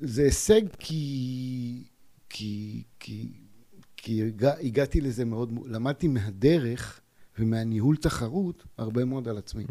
זה 0.00 0.22
הישג 0.22 0.62
כי... 0.78 1.84
כי... 2.28 2.82
כי... 3.00 3.32
כי 3.96 4.22
הגע, 4.22 4.54
הגעתי 4.62 5.00
לזה 5.00 5.24
מאוד, 5.24 5.52
למדתי 5.66 6.08
מהדרך 6.08 7.00
ומהניהול 7.38 7.96
תחרות 7.96 8.64
הרבה 8.78 9.04
מאוד 9.04 9.28
על 9.28 9.38
עצמי. 9.38 9.64
Mm. 9.64 9.70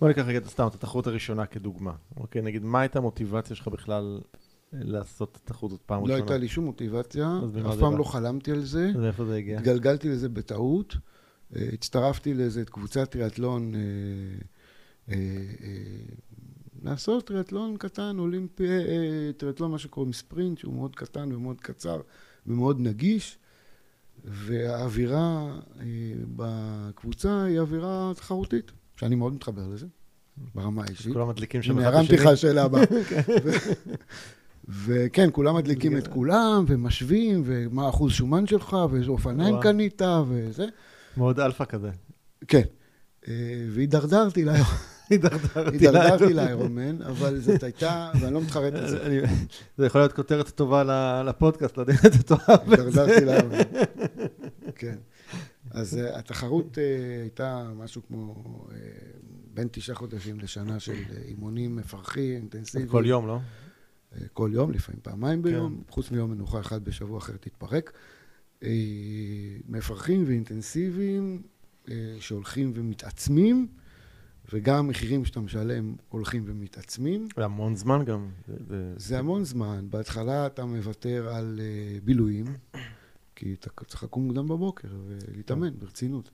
בוא 0.00 0.08
ניקח 0.08 0.22
רגע 0.26 0.40
סתם 0.48 0.66
את 0.66 0.74
התחרות 0.74 1.06
הראשונה 1.06 1.46
כדוגמה. 1.46 1.92
אוקיי, 2.16 2.42
נגיד, 2.42 2.64
מה 2.64 2.80
הייתה 2.80 2.98
המוטיבציה 2.98 3.56
שלך 3.56 3.68
בכלל 3.68 4.20
אה, 4.22 4.38
לעשות 4.72 5.38
את 5.44 5.50
הזאת 5.64 5.82
פעם 5.82 5.98
לא 5.98 6.02
ראשונה? 6.02 6.18
הייתה 6.18 6.38
לי 6.38 6.48
שום 6.48 6.64
מוטיבציה, 6.64 7.40
אף 7.70 7.78
פעם? 7.78 7.98
לא 7.98 8.04
חלמתי 8.04 8.50
על 8.50 8.64
זה. 8.64 8.88
אז 8.88 8.96
מאיפה 8.96 9.24
זה 9.24 9.36
הגיע? 9.36 9.58
התגלגלתי 9.58 10.08
לזה 10.08 10.28
בטעות. 10.28 10.96
אה, 11.56 11.68
הצטרפתי 11.72 12.34
לאיזה 12.34 12.64
קבוצת 12.64 13.10
טריאטלון, 13.10 13.74
אה, 13.74 13.80
אה, 15.08 15.14
לעשות 16.82 17.26
טריאטלון 17.26 17.76
קטן, 17.76 18.18
אולימפי, 18.18 18.68
טריאטלון, 19.36 19.70
מה 19.70 19.78
שקוראים 19.78 20.12
ספרינט, 20.12 20.58
שהוא 20.58 20.74
מאוד 20.74 20.96
קטן 20.96 21.32
ומאוד 21.32 21.60
קצר 21.60 22.00
ומאוד 22.46 22.80
נגיש. 22.80 23.38
והאווירה 24.24 25.58
בקבוצה 26.36 27.42
היא 27.42 27.60
אווירה 27.60 28.12
תחרותית, 28.16 28.72
שאני 28.96 29.14
מאוד 29.14 29.32
מתחבר 29.34 29.68
לזה, 29.68 29.86
ברמה 30.54 30.84
האישית. 30.84 31.12
כולם 31.12 31.28
מדליקים 31.28 31.62
שם 31.62 31.78
אחד 31.78 31.94
הרמתי 31.94 32.12
לשני. 32.12 32.32
לך 32.32 32.36
שאלה 32.36 32.64
הבאה. 32.64 32.82
וכן, 34.68 35.28
כולם 35.32 35.56
מדליקים 35.56 35.96
את 35.96 36.08
כולם, 36.08 36.64
ומשווים, 36.68 37.42
ומה 37.44 37.86
האחוז 37.86 38.12
שומן 38.12 38.46
שלך, 38.46 38.76
ואיזה 38.90 39.10
אופניים. 39.10 39.60
קנית, 39.60 40.02
וזה. 40.28 40.66
מאוד 41.16 41.40
אלפא 41.40 41.64
כזה. 41.64 41.90
כן. 42.48 42.62
אה, 43.28 43.66
והידרדרתי 43.70 44.44
הידרדרתי 45.10 46.34
לאיירונמן, 46.34 47.02
אבל 47.02 47.40
זאת 47.40 47.62
הייתה, 47.62 48.10
ואני 48.20 48.34
לא 48.34 48.40
מתחרט 48.40 48.74
על 48.74 48.88
זה, 48.88 49.24
זה 49.78 49.86
יכול 49.86 50.00
להיות 50.00 50.12
כותרת 50.12 50.50
טובה 50.50 51.22
לפודקאסט, 51.22 51.76
לא 51.76 51.82
יודע 51.82 51.92
אם 51.92 51.98
אתה 51.98 52.22
תאהב 52.22 52.72
את 52.72 52.78
זה. 52.78 52.84
הידרדרתי 52.84 53.24
לאיירונמן. 53.26 53.58
כן. 54.74 54.96
אז 55.70 55.98
אה, 55.98 56.18
התחרות 56.18 56.78
אה, 56.78 56.84
הייתה 57.22 57.70
משהו 57.76 58.02
כמו 58.08 58.34
בין 59.54 59.68
תשעה 59.70 59.96
חודשים 59.96 60.40
לשנה 60.40 60.80
של 60.80 60.96
אימונים 61.28 61.76
מפרכים, 61.76 62.34
אינטנסיביים. 62.34 62.88
כל 62.88 63.04
יום, 63.06 63.26
לא? 63.26 63.38
כל 64.32 64.50
יום, 64.52 64.70
לפעמים 64.70 65.00
פעמיים 65.02 65.42
ביום, 65.42 65.82
כן. 65.86 65.92
חוץ 65.92 66.10
מיום 66.10 66.30
מנוחה 66.30 66.60
אחד 66.60 66.84
בשבוע 66.84 67.18
אחר 67.18 67.36
תתפרק. 67.36 67.92
אה, 68.62 68.68
מפרכים 69.68 70.24
ואינטנסיביים 70.26 71.42
אה, 71.90 71.94
שהולכים 72.20 72.72
ומתעצמים, 72.74 73.66
וגם 74.52 74.76
המחירים 74.76 75.24
שאתה 75.24 75.40
משלם 75.40 75.94
הולכים 76.08 76.42
ומתעצמים. 76.46 77.28
זה 77.36 77.44
המון 77.44 77.76
זמן 77.76 78.04
גם. 78.04 78.28
זה- 78.48 78.54
זה- 78.96 79.18
המון 79.18 79.44
זמן. 79.44 79.86
בהתחלה 79.90 80.46
אתה 80.46 80.64
מוותר 80.64 81.28
על 81.34 81.60
אה, 81.62 81.98
בילויים, 82.04 82.44
כי 83.36 83.54
אתה 83.60 83.84
צריך 83.86 84.02
לקום 84.02 84.24
מוקדם 84.26 84.48
בבוקר 84.48 84.88
ולהתאמן 85.08 85.70
ברצינות. 85.78 86.30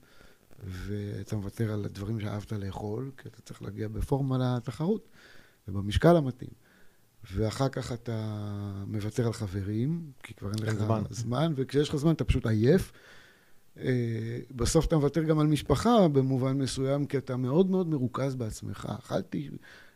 ואתה 0.67 1.35
מוותר 1.35 1.71
על 1.73 1.85
הדברים 1.85 2.19
שאהבת 2.19 2.51
לאכול, 2.53 3.11
כי 3.17 3.27
אתה 3.29 3.41
צריך 3.41 3.61
להגיע 3.61 3.87
בפורמה 3.87 4.37
לתחרות 4.57 5.07
ובמשקל 5.67 6.15
המתאים. 6.17 6.49
ואחר 7.33 7.69
כך 7.69 7.91
אתה 7.91 8.43
מוותר 8.87 9.25
על 9.25 9.33
חברים, 9.33 10.11
כי 10.23 10.33
כבר 10.33 10.49
אין 10.49 10.63
לך 10.63 10.73
זמן. 10.73 11.03
זמן, 11.09 11.53
וכשיש 11.55 11.89
לך 11.89 11.95
זמן 11.95 12.11
אתה 12.11 12.23
פשוט 12.23 12.45
עייף. 12.45 12.91
אה, 13.77 14.39
בסוף 14.51 14.85
אתה 14.85 14.95
מוותר 14.95 15.23
גם 15.23 15.39
על 15.39 15.47
משפחה 15.47 16.07
במובן 16.07 16.57
מסוים, 16.57 17.05
כי 17.05 17.17
אתה 17.17 17.37
מאוד 17.37 17.69
מאוד 17.69 17.89
מרוכז 17.89 18.35
בעצמך. 18.35 18.87
אכלתי 18.99 19.49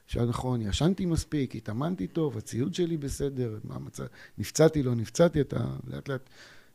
שעה 0.08 0.26
נכון, 0.26 0.62
ישנתי 0.62 1.06
מספיק, 1.06 1.56
התאמנתי 1.56 2.08
טוב, 2.08 2.38
הציוד 2.38 2.74
שלי 2.74 2.98
בסדר, 2.98 3.60
מה 3.64 3.76
המצב, 3.76 4.04
נפצעתי, 4.38 4.84
לא 4.84 4.96
נפצעתי, 4.96 5.42
אתה 5.42 5.66
לאט 5.88 6.10
לאט 6.10 6.30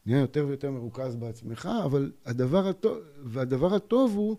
נהיה 0.07 0.21
יותר 0.21 0.45
ויותר 0.49 0.71
מרוכז 0.71 1.17
בעצמך, 1.17 1.69
אבל 1.85 2.13
הדבר 2.27 2.69
הטוב, 2.69 2.99
והדבר 3.25 3.75
הטוב 3.75 4.17
הוא 4.17 4.37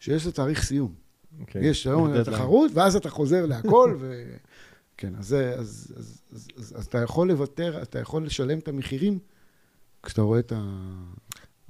שיש 0.00 0.26
לתאריך 0.26 0.62
סיום. 0.62 0.94
Okay. 0.94 1.40
אוקיי. 1.40 1.66
יש 1.66 1.86
היום 1.86 2.22
תחרות, 2.22 2.70
ואז 2.74 2.96
אתה 2.96 3.10
חוזר 3.10 3.46
להכל, 3.46 3.96
ו... 3.98 4.22
כן, 5.00 5.14
אז, 5.14 5.34
אז, 5.34 5.94
אז, 5.96 6.22
אז, 6.32 6.48
אז, 6.56 6.74
אז 6.76 6.86
אתה 6.86 6.98
יכול 6.98 7.28
לוותר, 7.28 7.82
אתה 7.82 7.98
יכול 7.98 8.26
לשלם 8.26 8.58
את 8.58 8.68
המחירים 8.68 9.18
כשאתה 10.02 10.22
רואה 10.22 10.38
את 10.38 10.52
ה... 10.52 10.56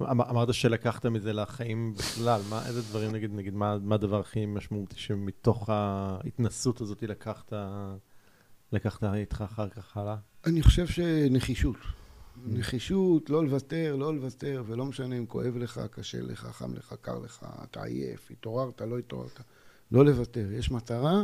אמ-, 0.01 0.21
אמרת 0.21 0.53
שלקחת 0.53 1.05
מזה 1.05 1.33
לחיים 1.33 1.93
בכלל, 1.93 2.41
מה, 2.49 2.67
איזה 2.67 2.81
דברים, 2.81 3.11
נגיד, 3.11 3.33
נגיד, 3.33 3.53
מה, 3.53 3.77
מה 3.77 3.95
הדבר 3.95 4.19
הכי 4.19 4.45
משמעותי 4.45 4.95
שמתוך 4.97 5.69
ההתנסות 5.69 6.81
הזאת 6.81 7.03
לקחת, 7.03 7.53
לקחת 8.71 9.03
איתך 9.03 9.43
אחר 9.45 9.69
כך 9.69 9.97
הלאה? 9.97 10.15
אני 10.45 10.61
חושב 10.61 10.87
שנחישות. 10.87 11.77
נחישות, 12.45 13.29
לא 13.29 13.43
לוותר, 13.43 13.95
לא 13.95 14.15
לוותר, 14.15 14.63
ולא 14.67 14.85
משנה 14.85 15.17
אם 15.17 15.25
כואב 15.25 15.57
לך, 15.57 15.81
קשה 15.91 16.21
לך, 16.21 16.45
חם 16.51 16.73
לך, 16.73 16.95
קר 17.01 17.19
לך, 17.19 17.45
אתה 17.63 17.83
עייף, 17.83 18.31
התעוררת, 18.31 18.81
לא 18.81 18.97
התעוררת. 18.97 19.41
לא 19.91 20.05
לוותר. 20.05 20.51
יש 20.51 20.71
מטרה, 20.71 21.23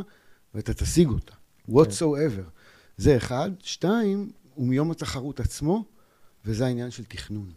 ואתה 0.54 0.74
תשיג 0.74 1.08
אותה. 1.08 1.34
Whatsoever. 1.68 2.50
זה 2.96 3.16
אחד. 3.16 3.50
שתיים, 3.62 4.30
הוא 4.54 4.66
מיום 4.66 4.90
התחרות 4.90 5.40
עצמו, 5.40 5.84
וזה 6.44 6.66
העניין 6.66 6.90
של 6.90 7.04
תכנון. 7.04 7.52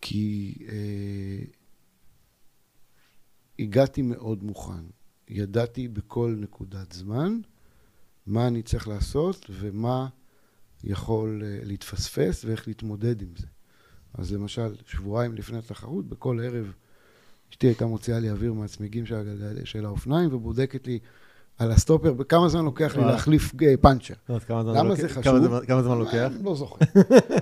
כי 0.00 0.54
אה, 0.68 1.44
הגעתי 3.58 4.02
מאוד 4.02 4.44
מוכן. 4.44 4.84
ידעתי 5.28 5.88
בכל 5.88 6.36
נקודת 6.38 6.92
זמן 6.92 7.40
מה 8.26 8.46
אני 8.46 8.62
צריך 8.62 8.88
לעשות 8.88 9.46
ומה 9.50 10.08
יכול 10.84 11.42
אה, 11.44 11.58
להתפספס 11.62 12.44
ואיך 12.44 12.68
להתמודד 12.68 13.22
עם 13.22 13.32
זה. 13.36 13.46
אז 14.14 14.32
למשל, 14.32 14.74
שבועיים 14.86 15.34
לפני 15.34 15.58
התחרות, 15.58 16.08
בכל 16.08 16.40
ערב 16.44 16.72
אשתי 17.50 17.66
הייתה 17.66 17.86
מוציאה 17.86 18.18
לי 18.20 18.30
אוויר 18.30 18.52
מהצמיגים 18.52 19.06
של, 19.06 19.60
של 19.64 19.84
האופניים 19.84 20.34
ובודקת 20.34 20.86
לי 20.86 20.98
על 21.58 21.72
הסטופר, 21.72 22.12
בכמה 22.12 22.48
זמן 22.48 22.64
לוקח 22.64 22.96
לי 22.96 23.04
להחליף 23.04 23.52
אה, 23.62 23.74
פאנצ'ר. 23.80 24.14
למה 24.50 24.94
זה 24.94 25.08
חשוב? 25.08 25.60
כמה 25.66 25.82
זמן 25.82 25.98
לוקח? 25.98 26.30
לא 26.44 26.54
זוכר. 26.54 26.84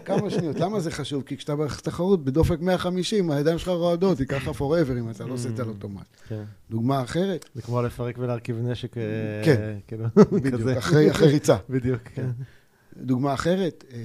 כמה 0.05 0.31
שניות. 0.31 0.61
למה 0.61 0.81
זה 0.81 0.90
חשוב? 0.90 1.22
כי 1.22 1.37
כשאתה 1.37 1.57
בתחרות 1.57 2.24
בדופק 2.24 2.61
150, 2.61 3.31
הידיים 3.31 3.59
שלך 3.59 3.68
רועדות, 3.68 4.18
היא 4.18 4.26
ככה 4.26 4.50
forever 4.50 4.98
אם 4.98 5.11
אתה 5.11 5.26
לא 5.26 5.35
עושה 5.35 5.48
את 5.48 5.57
זה 5.57 5.62
על 5.62 5.68
אוטומט. 5.68 6.16
כן. 6.29 6.42
דוגמה 6.70 7.02
אחרת. 7.02 7.48
זה 7.55 7.62
כמו 7.62 7.83
לפרק 7.83 8.18
ולהרכיב 8.18 8.57
נשק. 8.62 8.96
אה, 8.96 9.02
כן, 9.44 9.79
כאילו, 9.87 10.05
בדיוק, 10.33 10.61
אחרי 10.79 11.11
ריצה. 11.20 11.57
בדיוק, 11.70 12.02
כן. 12.02 12.31
דוגמה 12.96 13.35
אחרת, 13.35 13.85
אה, 13.92 13.98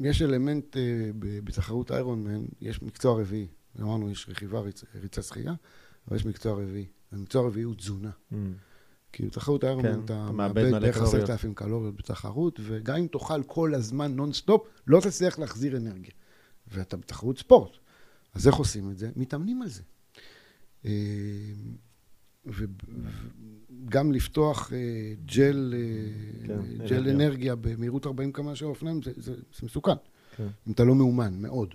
יש 0.00 0.22
אלמנט 0.22 0.76
בתחרות 1.18 1.90
איירון 1.90 2.24
מן, 2.24 2.44
יש 2.60 2.82
מקצוע 2.82 3.20
רביעי. 3.20 3.46
אמרנו, 3.80 4.10
יש 4.10 4.26
רכיבה, 4.28 4.60
ריצה 5.02 5.22
שחייה, 5.22 5.54
אבל 6.08 6.16
יש 6.16 6.26
מקצוע 6.26 6.52
רביעי. 6.52 6.86
המקצוע 7.12 7.42
הרביעי 7.42 7.64
הוא 7.64 7.74
תזונה. 7.74 8.10
Mm. 8.32 8.34
כי 9.12 9.26
בתחרות 9.26 9.64
איירון 9.64 9.82
מן, 9.82 10.00
אתה 10.04 10.32
מאבד 10.32 10.70
בערך 10.70 11.02
עשרת 11.02 11.30
אלפים 11.30 11.54
קלוריות 11.54 11.96
בתחרות, 11.96 12.60
וגם 12.62 12.96
אם 12.96 13.06
תאכל 13.06 13.42
כל 13.42 13.74
הזמן 13.74 14.16
נונסטופ, 14.16 14.66
לא 14.86 15.00
תצליח 15.00 15.38
להחזיר 15.38 15.76
אנרגיה. 15.76 16.12
ואתה 16.68 16.96
בתחרות 16.96 17.38
ספורט. 17.38 17.76
אז 18.34 18.46
איך 18.46 18.56
עושים 18.56 18.90
את 18.90 18.98
זה? 18.98 19.10
מתאמנים 19.16 19.62
על 19.62 19.68
זה. 19.68 19.82
אה, 20.84 20.90
וגם 22.46 24.12
לפתוח 24.12 24.72
אה, 24.72 25.14
ג'ל, 25.24 25.74
אה, 25.76 26.46
כן, 26.46 26.86
ג'ל 26.86 26.96
אנרגיה. 26.96 27.12
אנרגיה 27.12 27.54
במהירות 27.56 28.06
40 28.06 28.32
קמ"ש 28.32 28.58
של 28.58 28.64
אופניים, 28.66 29.02
זה, 29.02 29.12
זה, 29.16 29.34
זה 29.34 29.66
מסוכן. 29.66 29.92
כן. 30.36 30.48
אם 30.66 30.72
אתה 30.72 30.84
לא 30.84 30.94
מאומן, 30.94 31.34
מאוד. 31.40 31.74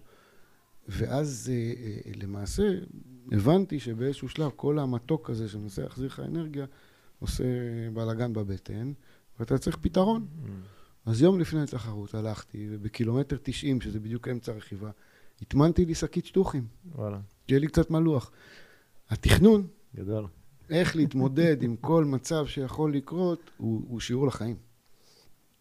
ואז 0.88 1.52
למעשה 2.16 2.64
הבנתי 3.32 3.80
שבאיזשהו 3.80 4.30
שלב 4.30 4.52
כל 4.56 4.80
המתוק 4.80 5.30
הזה 5.30 5.50
שמנסה 5.50 5.82
להחזיר 5.82 6.08
לך 6.08 6.20
אנרגיה, 6.20 6.66
עושה 7.20 7.44
בלאגן 7.94 8.34
בבטן, 8.34 8.94
ואתה 9.40 9.58
צריך 9.58 9.78
פתרון. 9.82 10.26
Mm. 10.26 10.50
אז 11.06 11.22
יום 11.22 11.40
לפני 11.40 11.62
התחרות 11.62 12.14
הלכתי, 12.14 12.68
ובקילומטר 12.72 13.38
90, 13.44 13.82
שזה 13.82 14.00
בדיוק 14.00 14.28
אמצע 14.28 14.52
הרכיבה, 14.52 14.92
הטמנתי 15.42 15.86
לי 15.86 15.96
שקית 15.96 16.26
שטוחים. 16.26 16.68
וואלה. 16.96 17.20
שיהיה 17.48 17.60
לי 17.60 17.68
קצת 17.68 17.90
מלוח. 17.92 18.32
התכנון, 19.10 19.68
גדול. 19.96 20.28
איך 20.70 20.96
להתמודד 20.96 21.58
עם 21.66 21.76
כל 21.76 22.06
מצב 22.06 22.46
שיכול 22.48 22.94
לקרות, 22.94 23.52
הוא, 23.58 23.82
הוא 23.88 24.00
שיעור 24.00 24.28
לחיים. 24.28 24.56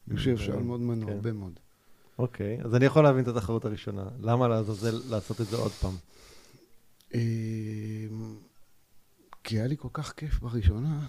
אני 0.08 0.16
חושב 0.16 0.36
שאפשר 0.36 0.56
ללמוד 0.56 0.80
ממנו 0.80 1.06
כן. 1.06 1.12
הרבה 1.12 1.32
מאוד. 1.32 1.60
אוקיי, 2.18 2.60
אז 2.64 2.74
אני 2.74 2.84
יכול 2.84 3.02
להבין 3.04 3.22
את 3.22 3.28
התחרות 3.28 3.64
הראשונה. 3.64 4.04
למה 4.20 4.48
לעזאזל 4.48 5.00
לעשות 5.10 5.40
את 5.40 5.46
זה 5.46 5.56
עוד 5.56 5.72
פעם? 5.72 5.94
אמ, 7.14 8.36
כי 9.44 9.56
היה 9.56 9.66
לי 9.66 9.76
כל 9.76 9.88
כך 9.92 10.12
כיף 10.12 10.40
בראשונה, 10.40 11.06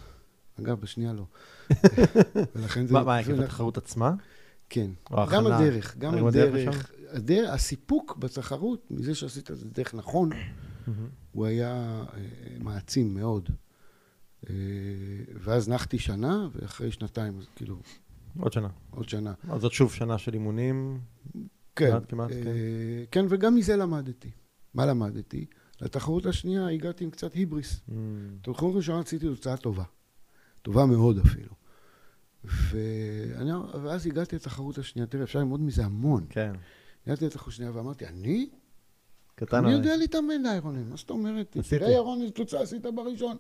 אגב, 0.60 0.80
בשנייה 0.80 1.14
לא. 1.14 1.26
ולכן 2.56 2.88
זה... 2.88 2.94
מה, 2.94 3.18
עקב 3.18 3.42
התחרות 3.42 3.78
עצמה? 3.78 4.14
כן. 4.70 4.92
גם 5.32 5.48
הדרך, 5.48 5.98
גם 5.98 6.28
הדרך. 6.28 6.92
הסיפוק 7.48 8.18
בתחרות, 8.18 8.92
מזה 8.92 9.16
שעשית 9.16 9.52
את 9.52 9.58
זה 9.58 9.66
דרך 9.66 9.94
נכון, 9.94 10.30
הוא 11.32 11.46
היה 11.46 12.04
אה, 12.14 12.24
מעצים 12.60 13.14
מאוד. 13.14 13.50
אה, 14.50 14.56
ואז 15.40 15.70
נחתי 15.70 16.00
שנה, 16.00 16.48
ואחרי 16.54 16.92
שנתיים, 16.92 17.40
אז 17.40 17.48
כאילו... 17.56 17.80
עוד 18.40 18.54
שנה. 18.54 18.70
עוד 18.92 19.10
שנה. 19.10 19.34
אז 19.50 19.62
זאת 19.62 19.72
שוב 19.72 19.94
שנה 19.94 20.18
של 20.18 20.34
אימונים? 20.34 21.00
כן. 21.76 21.90
כמעט, 21.90 22.10
כמעט, 22.10 22.30
כן. 22.30 22.48
אה, 22.48 23.04
כן, 23.12 23.26
וגם 23.30 23.56
מזה 23.56 23.76
למדתי. 23.76 24.32
מה 24.74 24.86
למדתי? 24.86 25.46
לתחרות 25.82 26.26
השנייה 26.26 26.68
הגעתי 26.68 27.04
עם 27.04 27.10
קצת 27.10 27.34
היבריס. 27.34 27.80
Mm. 27.90 27.92
בתחרות 28.42 28.74
הראשונה 28.74 29.00
עשיתי 29.00 29.26
תוצאה 29.26 29.58
טובה. 29.58 29.84
טובה 30.62 30.86
מאוד 30.86 31.18
אפילו. 31.20 31.52
ואני, 32.44 33.52
ואז 33.84 34.08
הגעתי 34.08 34.36
לתחרות 34.36 34.78
השנייה, 34.78 35.08
תראה, 35.08 35.24
אפשר 35.24 35.40
ללמוד 35.40 35.62
מזה 35.62 35.86
המון. 35.86 36.26
כן. 36.30 36.54
הגעתי 37.06 37.26
לתחרות 37.26 37.48
השנייה 37.48 37.72
ואמרתי, 37.76 38.06
אני? 38.06 38.50
קטן 39.36 39.66
אני 39.66 39.74
יודע 39.74 39.98
להתאמן 39.98 40.42
לאיירונים, 40.42 40.90
מה 40.90 40.96
זאת 40.96 41.10
אומרת? 41.10 41.58
תראה 41.70 41.88
איירון, 41.88 42.22
איזה 42.22 42.34
תוצאה 42.34 42.62
עשית 42.62 42.86
בראשון. 42.96 43.38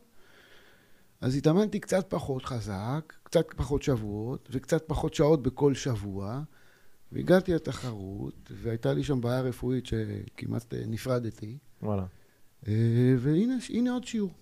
אז 1.21 1.35
התאמנתי 1.35 1.79
קצת 1.79 2.05
פחות 2.09 2.45
חזק, 2.45 3.13
קצת 3.23 3.45
פחות 3.55 3.83
שבועות, 3.83 4.49
וקצת 4.51 4.83
פחות 4.87 5.13
שעות 5.13 5.43
בכל 5.43 5.73
שבוע, 5.73 6.41
והגעתי 7.11 7.53
לתחרות, 7.53 8.51
והייתה 8.51 8.93
לי 8.93 9.03
שם 9.03 9.21
בעיה 9.21 9.41
רפואית 9.41 9.85
שכמעט 9.85 10.73
נפרדתי. 10.87 11.57
וואלה. 11.81 12.05
אה, 12.67 13.15
והנה 13.17 13.91
עוד 13.91 14.07
שיעור. 14.07 14.33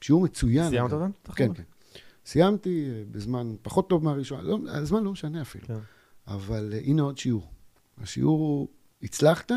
שיעור 0.00 0.22
מצוין. 0.22 0.70
סיימת 0.70 0.92
אותם? 0.92 1.10
כן, 1.34 1.54
כן. 1.54 1.62
סיימתי 2.26 2.90
אה, 2.90 3.02
בזמן 3.10 3.54
פחות 3.62 3.88
טוב 3.88 4.04
מהראשון, 4.04 4.44
לא, 4.44 4.58
הזמן 4.68 5.04
לא 5.04 5.12
משנה 5.12 5.42
אפילו. 5.42 5.66
כן. 5.66 5.78
אבל 6.26 6.72
אה, 6.72 6.78
הנה 6.78 7.02
עוד 7.02 7.18
שיעור. 7.18 7.52
השיעור 7.98 8.38
הוא, 8.38 8.68
הצלחת, 9.02 9.52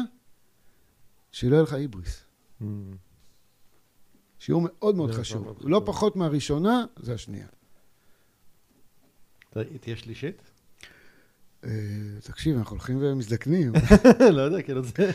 שלא 1.32 1.56
יהיה 1.56 1.64
לך 1.64 1.74
היבריס. 1.74 2.24
Mm. 2.62 2.66
שיעור 4.40 4.62
מאוד 4.66 4.96
מאוד 4.96 5.12
חשוב. 5.12 5.58
לא 5.62 5.82
פחות 5.86 6.16
מהראשונה, 6.16 6.86
זה 7.00 7.14
השנייה. 7.14 7.48
תהיה 9.82 9.96
שלישית? 9.96 10.42
אה, 11.66 11.72
תקשיב, 12.24 12.58
אנחנו 12.58 12.76
הולכים 12.76 12.98
ומזדקנים. 13.02 13.72
לא 14.38 14.42
יודע, 14.42 14.62
כאילו 14.62 14.84
זה... 14.84 15.12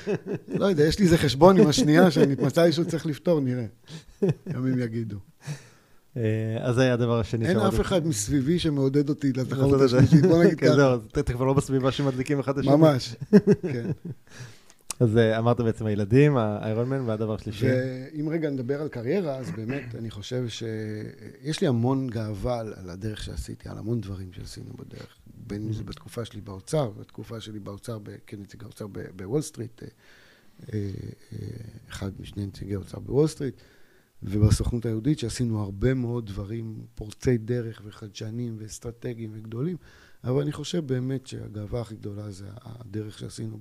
לא 0.48 0.66
יודע, 0.66 0.84
יש 0.84 0.98
לי 0.98 1.04
איזה 1.04 1.18
חשבון 1.18 1.60
עם 1.60 1.66
השנייה 1.66 2.10
שאני 2.10 2.34
מתישהו 2.42 2.84
צריך 2.84 3.06
לפתור, 3.06 3.40
נראה. 3.40 3.66
ימים 4.46 4.78
יגידו. 4.78 5.16
אה, 6.16 6.22
אז 6.60 6.74
זה 6.74 6.82
היה 6.82 6.94
הדבר 6.94 7.20
השני. 7.20 7.48
אין 7.48 7.56
אף 7.56 7.80
אחד 7.80 8.06
מסביבי 8.06 8.58
שמעודד 8.58 9.08
אותי 9.08 9.32
לתחרות 9.32 9.80
השלישית, 9.80 10.26
בוא 10.26 10.44
נגיד 10.44 10.58
ככה. 10.60 10.74
זהו, 10.74 11.00
אתה 11.12 11.32
כבר 11.32 11.44
לא 11.44 11.54
בסביבה 11.54 11.92
שמדליקים 11.92 12.40
אחד 12.40 12.58
את 12.58 12.58
השני. 12.58 12.76
ממש, 12.76 13.16
כן. 13.72 13.90
אז 15.00 15.16
אה, 15.16 15.38
אמרת 15.38 15.60
בעצם 15.60 15.86
הילדים, 15.86 16.36
האיירון 16.36 16.88
מן 16.88 17.08
והדבר 17.08 17.34
השלישי. 17.34 17.66
ואם 17.66 18.28
רגע 18.28 18.50
נדבר 18.50 18.80
על 18.80 18.88
קריירה, 18.88 19.36
אז 19.36 19.50
באמת 19.50 19.94
אני 19.94 20.10
חושב 20.10 20.48
שיש 20.48 21.60
לי 21.60 21.66
המון 21.66 22.10
גאווה 22.10 22.58
על 22.58 22.90
הדרך 22.90 23.22
שעשיתי, 23.22 23.68
על 23.68 23.78
המון 23.78 24.00
דברים 24.00 24.32
שעשינו 24.32 24.70
בדרך. 24.78 25.19
בין 25.50 25.62
אם 25.62 25.72
זה 25.72 25.84
בתקופה 25.84 26.24
שלי 26.24 26.40
באוצר, 26.40 26.90
בתקופה 26.90 27.40
שלי 27.40 27.58
באוצר, 27.58 27.98
כנציג 28.26 28.62
האוצר 28.64 28.86
בוול 29.16 29.42
סטריט, 29.42 29.82
אה, 29.82 29.88
אה, 30.72 30.88
אחד 31.88 32.20
משני 32.20 32.46
נציגי 32.46 32.74
האוצר 32.74 32.98
בוול 32.98 33.26
סטריט, 33.26 33.54
ובסוכנות 34.22 34.86
היהודית, 34.86 35.18
שעשינו 35.18 35.62
הרבה 35.62 35.94
מאוד 35.94 36.26
דברים 36.26 36.86
פורצי 36.94 37.38
דרך 37.38 37.82
וחדשנים 37.84 38.56
ואסטרטגיים 38.58 39.30
וגדולים, 39.34 39.76
אבל 40.24 40.42
אני 40.42 40.52
חושב 40.52 40.86
באמת 40.86 41.26
שהגאווה 41.26 41.80
הכי 41.80 41.94
גדולה 41.94 42.30
זה 42.30 42.46
הדרך 42.62 43.18
שעשינו 43.18 43.58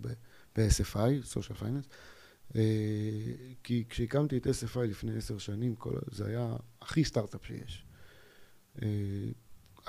ב-SFI, 0.55 1.33
social 1.33 1.61
finance, 1.61 1.87
אה, 2.55 2.61
כי 3.63 3.83
כשהקמתי 3.89 4.37
את 4.37 4.47
SFI 4.47 4.79
לפני 4.79 5.17
עשר 5.17 5.37
שנים, 5.37 5.75
זה 6.11 6.25
היה 6.25 6.55
הכי 6.81 7.03
סטארט-אפ 7.03 7.45
שיש. 7.45 7.85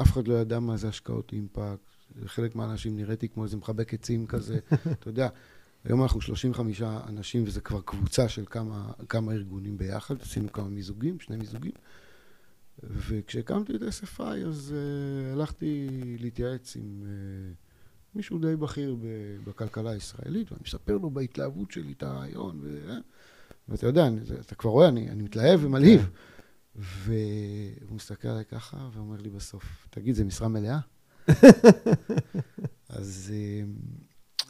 אף 0.03 0.13
אחד 0.13 0.29
לא 0.29 0.35
ידע 0.35 0.59
מה 0.61 0.77
זה 0.77 0.89
השקעות 0.89 1.33
אימפקט, 1.33 1.91
לחלק 2.23 2.57
מהאנשים 2.57 2.97
נראיתי 2.97 3.29
כמו 3.29 3.45
איזה 3.45 3.57
מחבק 3.57 3.95
עצים 3.95 4.27
כזה, 4.27 4.59
אתה 4.93 5.09
יודע. 5.09 5.29
היום 5.85 6.03
אנחנו 6.03 6.21
35 6.21 6.83
אנשים, 6.83 7.45
וזה 7.47 7.61
כבר 7.61 7.81
קבוצה 7.81 8.29
של 8.29 8.45
כמה, 8.51 8.93
כמה 9.09 9.33
ארגונים 9.33 9.79
ביחד, 9.79 10.23
עשינו 10.23 10.53
כמה 10.53 10.69
מיזוגים, 10.69 11.21
שני 11.21 11.37
מיזוגים. 11.37 11.73
וכשהקמתי 12.83 13.73
את 13.77 13.81
SFI, 13.81 14.47
אז 14.47 14.75
uh, 14.75 15.33
הלכתי 15.33 15.89
להתייעץ 16.21 16.77
עם 16.77 17.03
uh, 17.03 18.15
מישהו 18.15 18.39
די 18.39 18.57
בכיר 18.57 18.97
בכלכלה 19.45 19.91
הישראלית, 19.91 20.53
ואני 20.53 20.63
מספר 20.67 20.99
לו 20.99 21.11
בהתלהבות 21.11 21.71
שלי 21.71 21.93
את 21.93 22.03
הרעיון, 22.03 22.61
ו... 22.63 22.93
ואתה 23.69 23.87
יודע, 23.87 24.07
אני, 24.07 24.21
אתה 24.41 24.55
כבר 24.55 24.71
רואה, 24.71 24.89
אני, 24.89 25.11
אני 25.11 25.23
מתלהב 25.23 25.65
ומלהיב. 25.65 26.11
והוא 26.81 27.97
מסתכל 27.97 28.29
עליי 28.29 28.45
ככה 28.45 28.89
ואומר 28.93 29.17
לי 29.17 29.31
בסוף, 29.31 29.87
תגיד, 29.91 30.15
זה 30.15 30.25
משרה 30.25 30.49
מלאה? 30.49 30.79
אז, 32.89 33.33
אה, 33.35 33.63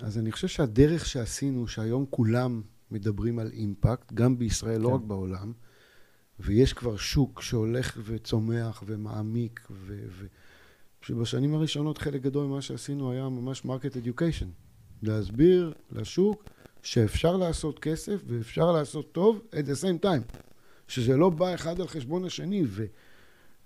אז 0.06 0.18
אני 0.18 0.32
חושב 0.32 0.48
שהדרך 0.48 1.06
שעשינו, 1.06 1.66
שהיום 1.66 2.06
כולם 2.10 2.62
מדברים 2.90 3.38
על 3.38 3.50
אימפקט, 3.52 4.12
גם 4.12 4.38
בישראל, 4.38 4.80
לא 4.80 4.86
כן. 4.86 4.90
לא 4.90 4.94
רק 4.94 5.02
בעולם, 5.02 5.52
ויש 6.40 6.72
כבר 6.72 6.96
שוק 6.96 7.42
שהולך 7.42 7.98
וצומח 8.04 8.82
ומעמיק, 8.86 9.60
ו... 9.70 10.04
ו 10.08 10.26
שבשנים 11.02 11.54
הראשונות 11.54 11.98
חלק 11.98 12.22
גדול 12.22 12.46
ממה 12.46 12.62
שעשינו 12.62 13.12
היה 13.12 13.28
ממש 13.28 13.64
market 13.64 13.96
education. 13.96 14.48
להסביר 15.02 15.72
לשוק 15.92 16.44
שאפשר 16.82 17.36
לעשות 17.36 17.78
כסף 17.78 18.22
ואפשר 18.26 18.72
לעשות 18.72 19.12
טוב 19.12 19.40
at 19.52 19.64
the 19.64 19.82
same 19.82 20.04
time. 20.04 20.49
שזה 20.90 21.16
לא 21.16 21.30
בא 21.30 21.54
אחד 21.54 21.80
על 21.80 21.88
חשבון 21.88 22.24
השני, 22.24 22.62
ו... 22.66 22.84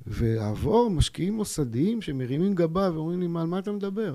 ועבור 0.07 0.91
משקיעים 0.91 1.35
מוסדיים 1.35 2.03
שמרימים 2.03 2.55
גבה 2.55 2.91
ואומרים 2.95 3.21
לי, 3.21 3.27
מה, 3.27 3.41
על 3.41 3.47
מה 3.47 3.59
אתה 3.59 3.73
מדבר? 3.73 4.15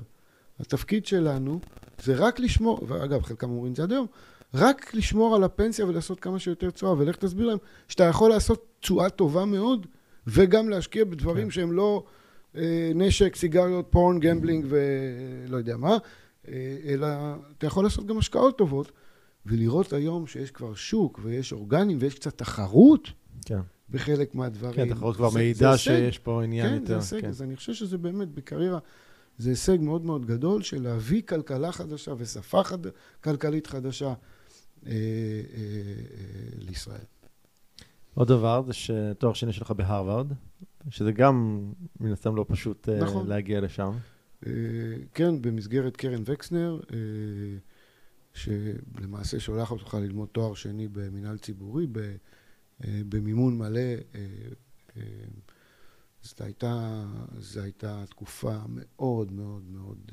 התפקיד 0.60 1.06
שלנו 1.06 1.60
זה 2.02 2.14
רק 2.14 2.40
לשמור, 2.40 2.80
ואגב, 2.88 3.22
חלקם 3.22 3.50
אומרים 3.50 3.72
את 3.72 3.76
זה 3.76 3.82
עד 3.82 3.92
היום, 3.92 4.06
רק 4.54 4.94
לשמור 4.94 5.36
על 5.36 5.44
הפנסיה 5.44 5.86
ולעשות 5.86 6.20
כמה 6.20 6.38
שיותר 6.38 6.70
תשואה, 6.70 6.92
ולך 6.92 7.16
תסביר 7.16 7.46
להם 7.46 7.58
שאתה 7.88 8.04
יכול 8.04 8.30
לעשות 8.30 8.66
תשואה 8.80 9.10
טובה 9.10 9.44
מאוד, 9.44 9.86
וגם 10.26 10.68
להשקיע 10.68 11.04
בדברים 11.04 11.44
כן. 11.44 11.50
שהם 11.50 11.72
לא 11.72 12.04
אה, 12.56 12.92
נשק, 12.94 13.36
סיגריות, 13.36 13.86
porn, 13.90 14.20
gambling 14.20 14.66
ולא 14.68 15.56
יודע 15.56 15.76
מה, 15.76 15.96
אה, 16.48 16.76
אלא 16.84 17.06
אתה 17.58 17.66
יכול 17.66 17.84
לעשות 17.84 18.06
גם 18.06 18.18
השקעות 18.18 18.58
טובות, 18.58 18.92
ולראות 19.46 19.92
היום 19.92 20.26
שיש 20.26 20.50
כבר 20.50 20.74
שוק 20.74 21.20
ויש 21.22 21.52
אורגנים 21.52 21.98
ויש 22.00 22.14
קצת 22.14 22.38
תחרות 22.38 23.08
כן. 23.44 23.60
בחלק 23.90 24.34
מהדברים. 24.34 24.74
כן, 24.74 24.94
תחרות 24.94 25.16
כבר 25.16 25.30
מעידה 25.30 25.78
שיש 25.78 26.18
פה 26.18 26.44
עניין 26.44 26.68
כן, 26.68 26.74
יותר. 26.74 26.94
כן, 26.94 27.00
זה 27.00 27.16
הישג. 27.16 27.28
אז 27.28 27.42
אני 27.42 27.56
חושב 27.56 27.74
שזה 27.74 27.98
באמת 27.98 28.28
בקריירה, 28.28 28.78
זה 29.38 29.50
הישג 29.50 29.78
מאוד 29.80 30.04
מאוד 30.04 30.26
גדול 30.26 30.62
של 30.62 30.82
להביא 30.82 31.22
כלכלה 31.22 31.72
חדשה 31.72 32.12
ושפה 32.18 32.62
חד... 32.62 32.78
כלכלית 33.24 33.66
חדשה 33.66 34.06
אה, 34.06 34.12
אה, 34.86 34.92
אה, 34.92 35.62
לישראל. 36.58 37.04
עוד 38.14 38.28
דבר 38.28 38.62
זה 38.66 38.72
שתואר 38.72 39.32
שני 39.32 39.52
שלך 39.52 39.70
בהרווארד, 39.70 40.32
שזה 40.90 41.12
גם 41.12 41.66
מן 42.00 42.12
הסתם 42.12 42.36
לא 42.36 42.44
פשוט 42.48 42.88
אה, 42.88 43.00
נכון. 43.00 43.26
להגיע 43.26 43.60
לשם. 43.60 43.92
אה, 44.46 44.52
כן, 45.14 45.42
במסגרת 45.42 45.96
קרן 45.96 46.22
וקסנר. 46.24 46.80
שלמעשה 48.34 49.40
שולח 49.40 49.70
אותך 49.70 49.94
ללמוד 49.94 50.28
תואר 50.32 50.54
שני 50.54 50.88
במינהל 50.88 51.38
ציבורי, 51.38 51.86
אה, 52.84 53.00
במימון 53.08 53.58
מלא. 53.58 53.80
אה, 54.14 54.26
אה, 54.96 55.02
זו 56.22 56.44
הייתה, 56.44 57.04
זו 57.38 57.60
הייתה 57.60 58.04
תקופה 58.10 58.56
מאוד 58.68 59.32
מאוד 59.32 59.62
מאוד 59.70 60.12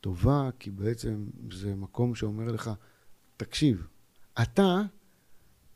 טובה, 0.00 0.50
כי 0.58 0.70
בעצם 0.70 1.26
זה 1.52 1.74
מקום 1.74 2.14
שאומר 2.14 2.52
לך, 2.52 2.70
תקשיב, 3.36 3.86
אתה 4.42 4.82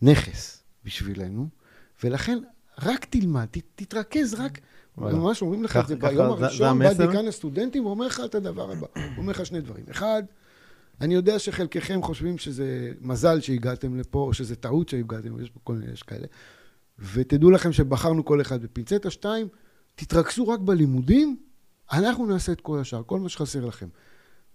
נכס 0.03 0.63
בשבילנו, 0.85 1.49
ולכן 2.05 2.39
רק 2.79 3.05
תלמד, 3.05 3.47
ת, 3.51 3.59
תתרכז 3.75 4.35
רק, 4.35 4.61
ממש 4.97 5.43
אומרים 5.43 5.65
לך 5.65 5.77
את 5.77 5.89
זה 5.89 5.97
ביום 5.97 6.27
הראשון, 6.27 6.79
בא 6.79 6.93
דיקן 6.93 7.29
הסטודנטים 7.29 7.87
ואומר 7.87 8.07
לך 8.07 8.23
את 8.25 8.35
הדבר 8.35 8.73
הבא, 8.73 8.87
אומר 9.17 9.31
לך 9.31 9.47
שני 9.47 9.61
דברים. 9.61 9.85
אחד, 9.91 10.23
אני 11.01 11.15
יודע 11.15 11.39
שחלקכם 11.39 12.03
חושבים 12.03 12.39
שזה 12.39 12.93
מזל 13.01 13.41
שהגעתם 13.41 13.99
לפה, 13.99 14.19
או 14.19 14.35
שזה 14.35 14.57
טעות 14.57 14.89
שהגעתם, 14.89 15.43
יש 15.43 15.51
פה 15.51 15.61
כל 15.65 15.75
מיני, 15.75 15.93
יש 15.93 16.03
כאלה. 16.03 16.27
ותדעו 16.99 17.51
לכם 17.51 17.73
שבחרנו 17.73 18.25
כל 18.25 18.41
אחד 18.41 18.63
בפינצטה. 18.63 19.11
שתיים, 19.11 19.49
תתרכזו 19.95 20.49
רק 20.49 20.61
בלימודים, 20.61 21.37
אנחנו 21.93 22.27
נעשה 22.27 22.53
את 22.53 22.61
כל 22.61 22.79
השאר, 22.79 23.03
כל 23.07 23.21
מה 23.21 23.29
שחסר 23.29 23.65
לכם. 23.65 23.89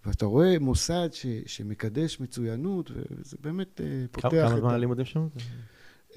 ואתה 0.05 0.25
רואה 0.25 0.59
מוסד 0.59 1.09
ש, 1.11 1.25
שמקדש 1.45 2.19
מצוינות, 2.19 2.91
וזה 2.91 3.37
באמת 3.41 3.81
uh, 3.81 3.83
פותח 4.11 4.29
כמה 4.29 4.45
את... 4.45 4.49
כמה 4.49 4.59
זמן 4.59 4.73
הלימודים 4.73 5.05
שם? 5.05 5.27
Uh, 6.09 6.15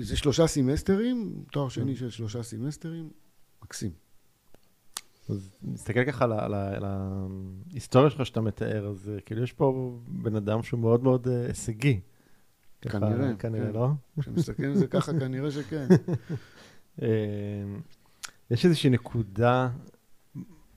זה 0.00 0.16
שלושה 0.16 0.46
סמסטרים, 0.46 1.44
תואר 1.52 1.68
שני 1.68 1.92
mm. 1.92 1.96
של 1.96 2.10
שלושה 2.10 2.42
סמסטרים, 2.42 3.10
מקסים. 3.62 4.05
אז 5.28 5.58
נסתכל 5.62 6.04
ככה 6.04 6.24
על, 6.24 6.32
על, 6.32 6.54
על 6.54 6.84
ההיסטוריה 6.84 8.10
שלך 8.10 8.26
שאתה 8.26 8.40
מתאר, 8.40 8.86
אז 8.86 9.10
אה, 9.14 9.20
כאילו 9.20 9.42
יש 9.42 9.52
פה 9.52 9.98
בן 10.08 10.36
אדם 10.36 10.62
שהוא 10.62 10.80
מאוד 10.80 11.02
מאוד 11.02 11.26
uh, 11.26 11.30
הישגי. 11.48 12.00
כנראה, 12.80 13.34
כנראה, 13.38 13.66
כן. 13.66 13.72
לא? 13.72 13.88
כשמסתכל 14.20 14.64
על 14.64 14.74
זה 14.74 14.86
ככה, 14.86 15.12
כנראה 15.20 15.50
שכן. 15.50 15.86
אה, 17.02 17.08
יש 18.50 18.64
איזושהי 18.64 18.90
נקודה, 18.90 19.68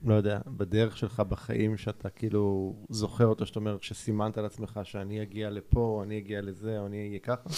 לא 0.04 0.14
יודע, 0.14 0.40
בדרך 0.46 0.96
שלך 0.96 1.20
בחיים, 1.20 1.76
שאתה 1.76 2.10
כאילו 2.10 2.74
זוכר 2.88 3.26
אותו, 3.26 3.46
שאתה 3.46 3.58
אומר, 3.58 3.78
שסימנת 3.80 4.38
על 4.38 4.44
עצמך 4.44 4.80
שאני 4.84 5.22
אגיע 5.22 5.50
לפה, 5.50 5.80
או 5.80 6.02
אני 6.02 6.18
אגיע 6.18 6.40
לזה, 6.40 6.78
או 6.80 6.86
אני 6.86 7.08
אהיה 7.08 7.18
ככה? 7.18 7.50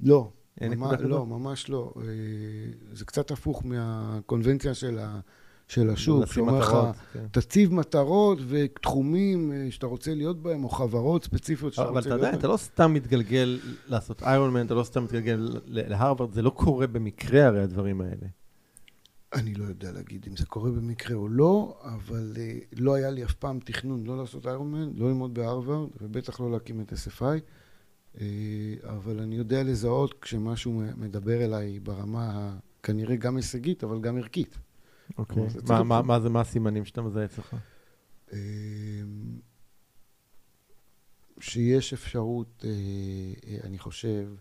לא, 0.00 0.30
ממש, 0.60 1.00
לא, 1.00 1.26
ממש 1.26 1.70
לא. 1.70 1.92
זה 2.92 3.04
קצת 3.04 3.30
הפוך 3.30 3.66
מהקונבנציה 3.66 4.74
של 4.74 4.98
ה... 4.98 5.20
של 5.68 5.90
השוק, 5.90 6.26
שאומר 6.26 6.58
לך, 6.58 6.76
כן. 7.12 7.26
תציב 7.30 7.74
מטרות 7.74 8.38
ותחומים 8.48 9.52
אה, 9.52 9.66
שאתה 9.70 9.86
רוצה 9.86 10.14
להיות 10.14 10.42
בהם, 10.42 10.64
או 10.64 10.68
חברות 10.68 11.24
ספציפיות 11.24 11.72
שאתה 11.72 11.88
רוצה 11.88 11.92
להיות 11.92 12.04
בהם. 12.04 12.18
אבל 12.18 12.28
אתה 12.28 12.28
יודע, 12.28 12.38
אתה 12.38 12.48
לא 12.48 12.56
סתם 12.56 12.94
מתגלגל 12.94 13.60
לעשות 13.88 14.22
איירון 14.22 14.52
מן, 14.52 14.66
אתה 14.66 14.74
לא 14.74 14.84
סתם 14.84 15.04
מתגלגל 15.04 15.50
להרווארד, 15.66 16.32
זה 16.32 16.42
לא 16.42 16.50
קורה 16.50 16.86
במקרה 16.86 17.46
הרי 17.46 17.62
הדברים 17.62 18.00
האלה. 18.00 18.26
אני 19.34 19.54
לא 19.54 19.64
יודע 19.64 19.92
להגיד 19.92 20.26
אם 20.30 20.36
זה 20.36 20.46
קורה 20.46 20.70
במקרה 20.70 21.16
או 21.16 21.28
לא, 21.28 21.78
אבל 21.84 22.32
uh, 22.34 22.76
לא 22.80 22.94
היה 22.94 23.10
לי 23.10 23.24
אף 23.24 23.34
פעם 23.34 23.58
תכנון 23.64 24.06
לא 24.06 24.18
לעשות 24.18 24.46
איירון 24.46 24.72
מן, 24.72 24.90
לא 24.96 25.08
ללמוד 25.08 25.34
בהרווארד, 25.34 25.88
ובטח 26.00 26.40
לא 26.40 26.50
להקים 26.50 26.80
את 26.80 26.92
SFI, 26.92 27.40
אה, 28.20 28.26
אבל 28.84 29.20
אני 29.20 29.36
יודע 29.36 29.62
לזהות 29.62 30.14
כשמשהו 30.20 30.82
מדבר 30.96 31.44
אליי 31.44 31.80
ברמה 31.80 32.56
כנראה 32.82 33.16
גם 33.16 33.36
הישגית, 33.36 33.84
אבל 33.84 34.00
גם 34.00 34.16
ערכית. 34.16 34.58
אוקיי. 35.18 35.42
מה, 35.68 35.82
מה, 35.82 36.02
מה 36.02 36.20
זה, 36.20 36.28
מה 36.28 36.40
הסימנים 36.40 36.84
שאתה 36.84 37.02
מזהה 37.02 37.24
אצלך? 37.24 37.56
אמ, 38.32 38.38
שיש 41.40 41.92
אפשרות, 41.92 42.64
אה, 42.64 42.70
אה, 43.46 43.58
אני 43.64 43.78
חושב, 43.78 44.34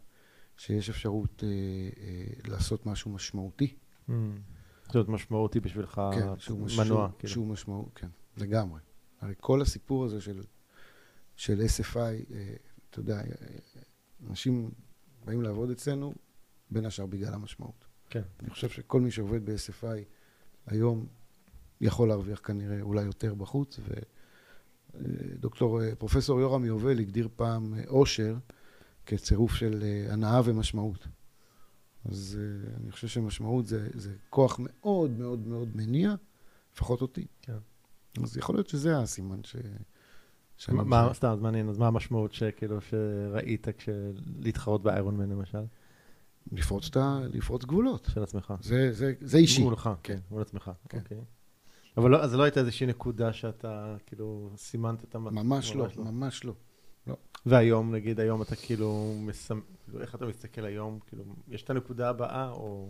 שיש 0.57 0.89
אפשרות 0.89 1.43
אה, 1.43 2.49
לעשות 2.51 2.85
משהו 2.85 3.11
משמעותי. 3.11 3.75
Mm. 4.09 4.11
זאת 4.93 5.09
משמעותי 5.09 5.59
בשבילך 5.59 6.01
כן, 6.13 6.39
שהוא 6.39 6.67
מנוע. 6.77 7.09
כאילו. 7.19 7.33
שהוא 7.33 7.47
משמעות, 7.47 7.89
כן, 7.95 8.07
לגמרי. 8.37 8.79
הרי 9.21 9.33
כל 9.39 9.61
הסיפור 9.61 10.05
הזה 10.05 10.21
של, 10.21 10.43
של 11.35 11.61
SFI, 11.61 12.33
אתה 12.89 12.99
יודע, 12.99 13.21
אנשים 14.29 14.71
באים 15.25 15.41
לעבוד 15.41 15.69
אצלנו, 15.69 16.13
בין 16.71 16.85
השאר 16.85 17.05
בגלל 17.05 17.33
המשמעות. 17.33 17.85
כן. 18.09 18.21
אני 18.39 18.49
חושב 18.49 18.69
שכל 18.69 19.01
מי 19.01 19.11
שעובד 19.11 19.45
ב-SFI, 19.45 20.03
היום 20.67 21.05
יכול 21.81 22.07
להרוויח 22.07 22.41
כנראה 22.43 22.81
אולי 22.81 23.03
יותר 23.03 23.33
בחוץ, 23.33 23.79
ודוקטור, 24.93 25.81
אה, 25.83 25.95
פרופסור 25.95 26.39
יורם 26.39 26.65
יובל 26.65 26.99
הגדיר 26.99 27.27
פעם 27.35 27.73
אושר 27.87 28.33
אה, 28.33 28.39
כצירוף 29.05 29.55
של 29.55 29.83
אה, 29.83 30.13
הנאה 30.13 30.41
ומשמעות. 30.45 31.07
אז 32.09 32.39
אני 32.81 32.91
חושב 32.91 33.07
שמשמעות 33.07 33.67
זה, 33.67 33.89
זה 33.93 34.13
כוח 34.29 34.59
מאוד 34.59 35.11
מאוד 35.11 35.47
מאוד 35.47 35.69
מניע, 35.75 36.15
לפחות 36.73 37.01
אותי. 37.01 37.25
כן. 37.41 37.57
אז 38.23 38.37
יכול 38.37 38.55
להיות 38.55 38.69
שזה 38.69 38.99
הסימן 38.99 39.43
ש... 39.43 39.55
מה, 40.69 41.09
סתם, 41.13 41.27
אז 41.27 41.39
מעניין, 41.39 41.69
אז 41.69 41.77
מה 41.77 41.87
המשמעות 41.87 42.33
שכאילו, 42.33 42.81
שראית 42.81 43.67
כשלהתחרות 43.77 44.83
באיירון 44.83 45.17
מן 45.17 45.29
למשל? 45.29 45.63
לפרוץ, 46.51 46.87
את 46.87 46.97
ה, 46.97 47.19
לפרוץ 47.33 47.65
גבולות. 47.65 48.07
של 48.13 48.23
עצמך. 48.23 48.53
זה, 48.61 48.91
זה, 48.91 49.13
זה 49.21 49.37
אישי. 49.37 49.63
מולך, 49.63 49.89
כן, 50.03 50.19
מול 50.31 50.41
עצמך. 50.41 50.71
כן. 50.89 50.97
אוקיי. 50.97 51.17
אבל 51.97 52.09
לא, 52.09 52.23
אז 52.23 52.35
לא 52.35 52.43
הייתה 52.43 52.59
איזושהי 52.59 52.87
נקודה 52.87 53.33
שאתה 53.33 53.95
כאילו 54.05 54.49
סימנת 54.57 55.03
את 55.03 55.15
המטרה? 55.15 55.43
ממש 55.43 55.75
לא, 55.75 55.87
לא, 55.97 56.03
ממש 56.03 56.45
לא. 56.45 56.53
לא. 57.07 57.15
והיום, 57.45 57.95
נגיד, 57.95 58.19
היום 58.19 58.41
אתה 58.41 58.55
כאילו, 58.55 59.15
מסמ... 59.19 59.59
כאילו, 59.85 60.01
איך 60.01 60.15
אתה 60.15 60.25
מסתכל 60.25 60.65
היום? 60.65 60.99
כאילו, 61.07 61.23
יש 61.47 61.63
את 61.63 61.69
הנקודה 61.69 62.09
הבאה, 62.09 62.49
או... 62.49 62.89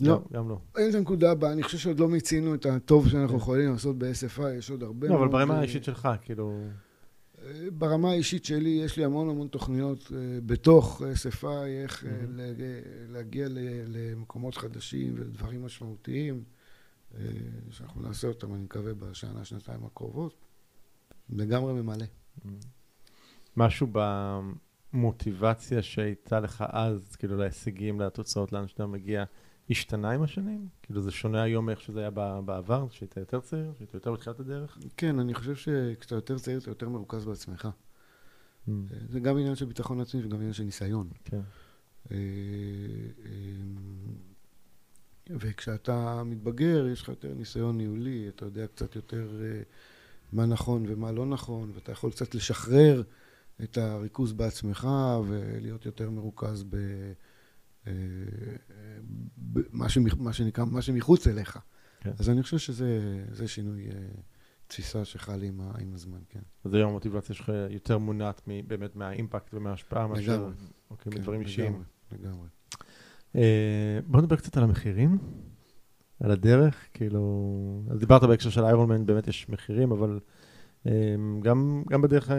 לא. 0.00 0.22
גם 0.32 0.48
לא. 0.48 0.58
אין 0.76 0.90
את 0.90 0.94
הנקודה 0.94 1.30
הבאה, 1.30 1.52
אני 1.52 1.62
חושב 1.62 1.78
שעוד 1.78 2.00
לא 2.00 2.08
מיצינו 2.08 2.54
את 2.54 2.66
הטוב 2.66 3.08
שאנחנו 3.08 3.36
יכולים 3.36 3.72
לעשות 3.72 3.98
ב-SFI, 3.98 4.48
יש 4.58 4.70
עוד 4.70 4.82
הרבה 4.82 5.06
כן. 5.06 5.12
לא, 5.12 5.18
אבל 5.18 5.28
ברמה 5.28 5.54
אה, 5.54 5.60
האישית 5.60 5.84
שלך, 5.84 6.08
כאילו... 6.22 6.64
ברמה 7.72 8.10
האישית 8.10 8.44
שלי, 8.44 8.68
יש 8.70 8.96
לי 8.96 9.04
המון 9.04 9.28
המון 9.30 9.48
תוכניות 9.48 10.12
אה, 10.14 10.18
בתוך 10.46 11.02
SFI, 11.02 11.46
איך 11.82 12.04
אה, 12.04 12.10
מהמם. 12.10 12.36
להג- 12.36 12.62
להגיע 13.08 13.46
למקומות 13.86 14.56
חדשים 14.56 15.14
ולדברים 15.16 15.64
משמעותיים, 15.64 16.44
שאנחנו 17.70 18.02
נעשה 18.02 18.28
אותם, 18.28 18.54
אני 18.54 18.62
מקווה, 18.62 18.94
בשנה, 18.94 19.44
שנתיים 19.44 19.84
הקרובות. 19.84 20.34
לגמרי 21.30 21.72
ממלא. 21.72 22.04
משהו 23.56 23.86
במוטיבציה 24.92 25.82
שהייתה 25.82 26.40
לך 26.40 26.64
אז, 26.68 27.16
כאילו 27.16 27.36
להישגים, 27.36 28.00
לתוצאות, 28.00 28.52
לאן 28.52 28.68
שאתה 28.68 28.86
מגיע, 28.86 29.24
השתנה 29.70 30.10
עם 30.10 30.22
השנים? 30.22 30.68
כאילו 30.82 31.00
זה 31.00 31.10
שונה 31.10 31.42
היום 31.42 31.66
מאיך 31.66 31.80
שזה 31.80 32.00
היה 32.00 32.10
בעבר, 32.40 32.86
שהיית 32.90 33.16
יותר 33.16 33.40
צעיר, 33.40 33.72
שהיית 33.78 33.94
יותר 33.94 34.12
בתחילת 34.12 34.40
הדרך? 34.40 34.78
כן, 34.96 35.18
אני 35.18 35.34
חושב 35.34 35.56
שכשאתה 35.56 36.14
יותר 36.14 36.38
צעיר, 36.38 36.58
אתה 36.58 36.70
יותר 36.70 36.88
מרוכז 36.88 37.24
בעצמך. 37.24 37.68
Mm, 38.68 38.70
זה 39.08 39.20
גם 39.20 39.38
עניין 39.38 39.54
של 39.54 39.64
ביטחון 39.64 40.00
עצמי 40.00 40.24
וגם 40.24 40.36
עניין 40.36 40.52
של 40.52 40.62
ניסיון. 40.62 41.08
כן. 41.24 41.40
אה, 42.10 42.16
אה, 43.24 43.30
וכשאתה 45.30 46.22
מתבגר, 46.24 46.86
יש 46.86 47.02
לך 47.02 47.08
יותר 47.08 47.34
ניסיון 47.34 47.76
ניהולי, 47.76 48.28
אתה 48.28 48.44
יודע 48.44 48.66
קצת 48.66 48.96
יותר 48.96 49.28
אה, 49.42 49.62
מה 50.32 50.46
נכון 50.46 50.84
ומה 50.88 51.12
לא 51.12 51.26
נכון, 51.26 51.70
ואתה 51.74 51.92
יכול 51.92 52.10
קצת 52.10 52.34
לשחרר 52.34 53.02
את 53.62 53.78
הריכוז 53.78 54.32
בעצמך 54.32 54.88
ולהיות 55.26 55.86
יותר 55.86 56.10
מרוכז 56.10 56.64
ב... 56.70 56.76
אה, 57.86 57.92
ב- 59.52 59.60
מה 59.72 59.88
שמח- 59.88 60.16
מה 60.18 60.32
שנקרא, 60.32 60.64
מה 60.64 60.82
שמחוץ 60.82 61.26
אליך. 61.26 61.58
כן. 62.00 62.10
אז 62.18 62.30
אני 62.30 62.42
חושב 62.42 62.58
שזה 62.58 62.88
זה 63.32 63.48
שינוי 63.48 63.86
אה, 63.86 63.92
תפיסה 64.66 65.04
שחל 65.04 65.42
עם 65.42 65.60
ה- 65.60 65.72
עם 65.80 65.94
הזמן, 65.94 66.18
כן. 66.28 66.40
אז 66.64 66.74
היום 66.74 66.90
המוטיבציה 66.90 67.34
שלך 67.34 67.52
יותר 67.70 67.98
מונעת 67.98 68.42
מ- 68.48 68.68
באמת 68.68 68.96
מהאימפקט 68.96 69.54
ומההשפעה, 69.54 70.06
מאשר. 70.06 70.50
אוקיי, 70.90 71.12
כן, 71.12 71.18
מדברים 71.18 71.40
אישיים. 71.40 71.72
לגמרי, 71.72 71.84
לגמרי. 72.12 72.48
אה, 73.36 73.98
בוא 74.06 74.20
נדבר 74.20 74.36
קצת 74.36 74.56
על 74.56 74.62
המחירים, 74.62 75.18
על 76.20 76.30
הדרך, 76.30 76.86
כאילו, 76.94 77.84
אז 77.90 77.98
דיברת 77.98 78.22
בהקשר 78.24 78.50
של 78.50 78.64
איירון 78.64 78.88
מן, 78.88 79.06
באמת 79.06 79.28
יש 79.28 79.48
מחירים, 79.48 79.92
אבל 79.92 80.10
אה, 80.10 80.18
גם, 81.42 81.82
גם 81.90 82.02
בדרך 82.02 82.30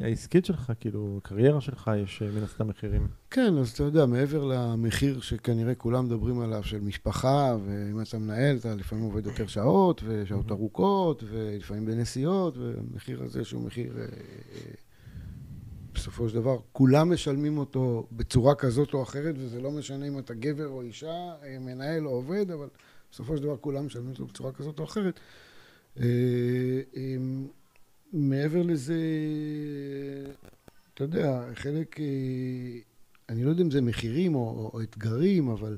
העסקית 0.00 0.44
שלך, 0.44 0.72
כאילו, 0.80 1.20
קריירה 1.22 1.60
שלך, 1.60 1.90
יש 2.02 2.22
אה, 2.22 2.30
מן 2.30 2.42
הסתם 2.42 2.68
מחירים. 2.68 3.08
כן, 3.30 3.58
אז 3.58 3.70
אתה 3.70 3.82
יודע, 3.82 4.06
מעבר 4.06 4.44
למחיר 4.44 5.20
שכנראה 5.20 5.74
כולם 5.74 6.04
מדברים 6.04 6.40
עליו, 6.40 6.62
של 6.64 6.80
משפחה, 6.80 7.56
ואם 7.64 8.00
אתה 8.02 8.18
מנהל, 8.18 8.56
אתה 8.56 8.74
לפעמים 8.74 9.04
עובד 9.04 9.26
יותר 9.26 9.46
שעות, 9.46 10.02
ושעות 10.06 10.50
ארוכות, 10.50 11.24
ולפעמים 11.30 11.86
בנסיעות, 11.86 12.56
והמחיר 12.56 13.22
הזה 13.22 13.44
שהוא 13.44 13.62
מחיר, 13.62 13.98
אה, 13.98 14.02
אה, 14.02 14.06
בסופו 15.94 16.28
של 16.28 16.34
דבר, 16.34 16.58
כולם 16.72 17.12
משלמים 17.12 17.58
אותו 17.58 18.06
בצורה 18.12 18.54
כזאת 18.54 18.94
או 18.94 19.02
אחרת, 19.02 19.34
וזה 19.38 19.60
לא 19.60 19.70
משנה 19.70 20.08
אם 20.08 20.18
אתה 20.18 20.34
גבר 20.34 20.68
או 20.68 20.82
אישה, 20.82 21.32
מנהל 21.60 22.06
או 22.06 22.10
עובד, 22.10 22.50
אבל 22.50 22.68
בסופו 23.12 23.36
של 23.36 23.42
דבר 23.42 23.56
כולם 23.56 23.86
משלמים 23.86 24.10
אותו 24.10 24.26
בצורה 24.26 24.52
כזאת 24.52 24.78
או 24.78 24.84
אחרת. 24.84 25.20
אה, 28.14 28.18
אה, 28.18 28.26
מעבר 28.26 28.62
לזה, 28.62 28.98
אתה 30.94 31.04
יודע, 31.04 31.44
חלק... 31.54 32.00
אה, 32.00 32.06
אני 33.28 33.44
לא 33.44 33.50
יודע 33.50 33.62
אם 33.62 33.70
זה 33.70 33.80
מחירים 33.80 34.34
או, 34.34 34.40
או, 34.40 34.70
או 34.74 34.82
אתגרים, 34.82 35.48
אבל 35.48 35.76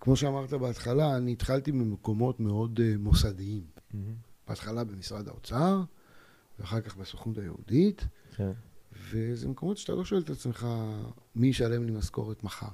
כמו 0.00 0.16
שאמרת 0.16 0.52
בהתחלה, 0.52 1.16
אני 1.16 1.32
התחלתי 1.32 1.72
ממקומות 1.72 2.40
מאוד 2.40 2.78
uh, 2.80 2.98
מוסדיים. 2.98 3.62
בהתחלה 4.48 4.84
במשרד 4.84 5.28
האוצר, 5.28 5.82
ואחר 6.58 6.80
כך 6.80 6.96
בסוכנות 6.96 7.38
היהודית, 7.38 8.04
כן. 8.36 8.50
וזה 9.10 9.48
מקומות 9.48 9.78
שאתה 9.78 9.92
לא 9.92 10.04
שואל 10.04 10.20
את 10.20 10.30
עצמך 10.30 10.66
מי 11.34 11.46
ישלם 11.46 11.84
לי 11.84 11.92
משכורת 11.92 12.44
מחר. 12.44 12.68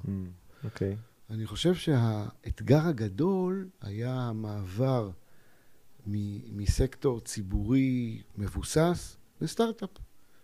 אוקיי. 0.64 0.96
אני 1.30 1.46
חושב 1.46 1.74
שהאתגר 1.74 2.86
הגדול 2.86 3.68
היה 3.80 4.14
המעבר 4.14 5.10
מסקטור 6.06 7.20
ציבורי 7.20 8.22
מבוסס 8.38 9.16
לסטארט-אפ, 9.40 9.90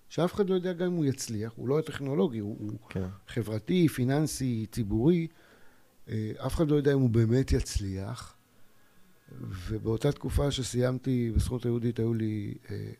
שאף 0.09 0.35
אחד 0.35 0.51
לא 0.51 0.55
יודע 0.55 0.73
גם 0.73 0.87
אם 0.87 0.93
הוא 0.93 1.05
יצליח, 1.05 1.53
הוא 1.57 1.69
לא 1.69 1.81
טכנולוגי, 1.81 2.39
הוא, 2.39 2.57
הוא 2.61 2.79
כן. 2.89 3.09
חברתי, 3.29 3.89
פיננסי, 3.89 4.67
ציבורי, 4.73 5.27
אה, 6.09 6.33
אף 6.47 6.55
אחד 6.55 6.69
לא 6.69 6.77
יודע 6.77 6.93
אם 6.93 7.01
הוא 7.01 7.11
באמת 7.11 7.53
יצליח. 7.53 8.35
ובאותה 9.41 10.13
תקופה 10.13 10.51
שסיימתי 10.51 11.33
בזכות 11.37 11.65
היהודית, 11.65 11.99
היו 11.99 12.15
לי 12.15 12.55
אה, 12.71 12.91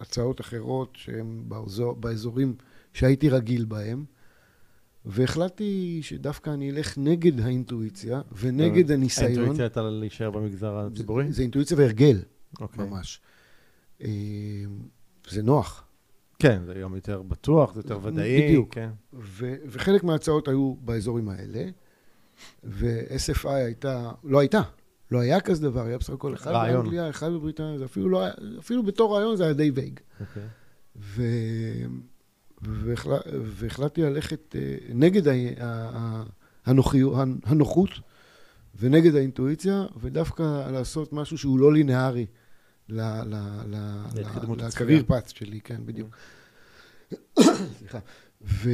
הצעות 0.00 0.40
אחרות 0.40 0.96
שהן 0.96 1.44
באזור, 1.48 1.94
באזורים 1.94 2.54
שהייתי 2.92 3.28
רגיל 3.28 3.64
בהם, 3.64 4.04
והחלטתי 5.06 6.00
שדווקא 6.02 6.50
אני 6.50 6.70
אלך 6.70 6.98
נגד 6.98 7.40
האינטואיציה 7.40 8.20
ונגד 8.38 8.90
הניסיון. 8.90 9.30
האינטואיציה 9.30 9.64
הייתה 9.64 9.82
להישאר 9.82 10.30
במגזר 10.30 10.76
הציבורי? 10.76 11.26
זה, 11.26 11.32
זה 11.32 11.42
אינטואיציה 11.42 11.76
והרגל, 11.76 12.18
אוקיי. 12.60 12.84
ממש. 12.84 13.20
אה, 14.02 14.08
זה 15.28 15.42
נוח. 15.42 15.84
כן, 16.38 16.62
זה 16.66 16.74
גם 16.74 16.94
יותר 16.94 17.22
בטוח, 17.22 17.74
זה 17.74 17.80
יותר 17.80 17.98
ודאי. 18.02 18.42
בדיוק. 18.42 18.74
כן. 18.74 18.90
ו- 19.12 19.56
וחלק 19.66 20.04
מההצעות 20.04 20.48
היו 20.48 20.74
באזורים 20.74 21.28
האלה, 21.28 21.64
ו-SFI 22.64 23.48
הייתה, 23.48 24.10
לא 24.24 24.38
הייתה, 24.38 24.62
לא 25.10 25.18
היה 25.18 25.40
כזה 25.40 25.62
דבר, 25.62 25.86
היה 25.86 25.98
בסך 25.98 26.12
הכל 26.12 26.34
אחד 26.34 26.50
רעיון. 26.50 26.82
באנגליה, 26.82 27.10
אחד 27.10 27.30
בבריטניה, 27.32 27.78
זה 27.78 27.84
אפילו 27.84 28.08
לא 28.08 28.20
היה, 28.22 28.32
אפילו 28.58 28.82
בתור 28.82 29.16
רעיון 29.16 29.36
זה 29.36 29.44
היה 29.44 29.52
די 29.52 29.70
וייג. 29.70 30.00
ו... 30.96 31.22
והחל- 32.62 33.10
והחלטתי 33.44 34.02
ללכת 34.02 34.56
אה, 34.58 34.76
נגד 34.94 35.22
הנוחיות- 36.66 37.14
הנוחות 37.44 37.90
ונגד 38.78 39.14
האינטואיציה, 39.14 39.86
ודווקא 40.00 40.70
לעשות 40.70 41.12
משהו 41.12 41.38
שהוא 41.38 41.58
לא 41.58 41.72
לינארי. 41.72 42.26
ל 44.74 44.78
career 44.78 45.04
path 45.06 45.32
שלי, 45.32 45.60
כן, 45.60 45.80
בדיוק. 45.86 46.08
סליחה. 47.78 47.98
ו... 48.44 48.70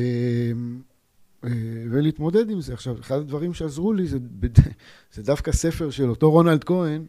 אה, 1.45 1.51
ולהתמודד 1.91 2.51
עם 2.51 2.61
זה. 2.61 2.73
עכשיו, 2.73 3.01
אחד 3.01 3.17
הדברים 3.17 3.55
שעזרו 3.55 3.93
לי 3.93 4.07
זה, 4.07 4.19
זה 5.15 5.23
דווקא 5.23 5.53
ספר 5.53 5.91
של 5.91 6.11
אותו 6.11 6.31
רונלד 6.31 6.65
כהן, 6.65 7.07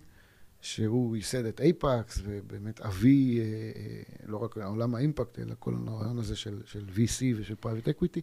שהוא 0.61 1.15
ייסד 1.15 1.45
את 1.45 1.61
אייפקס, 1.61 2.21
ובאמת 2.23 2.81
אבי, 2.81 3.39
אה, 3.39 3.43
אה, 3.43 4.01
לא 4.25 4.37
רק 4.37 4.57
העולם 4.57 4.95
האימפקט, 4.95 5.39
אלא 5.39 5.55
כל 5.59 5.75
הרעיון 5.87 6.19
הזה 6.19 6.35
של, 6.35 6.61
של 6.65 6.85
VC 6.95 7.23
ושל 7.37 7.55
private 7.55 7.89
equity. 7.89 8.21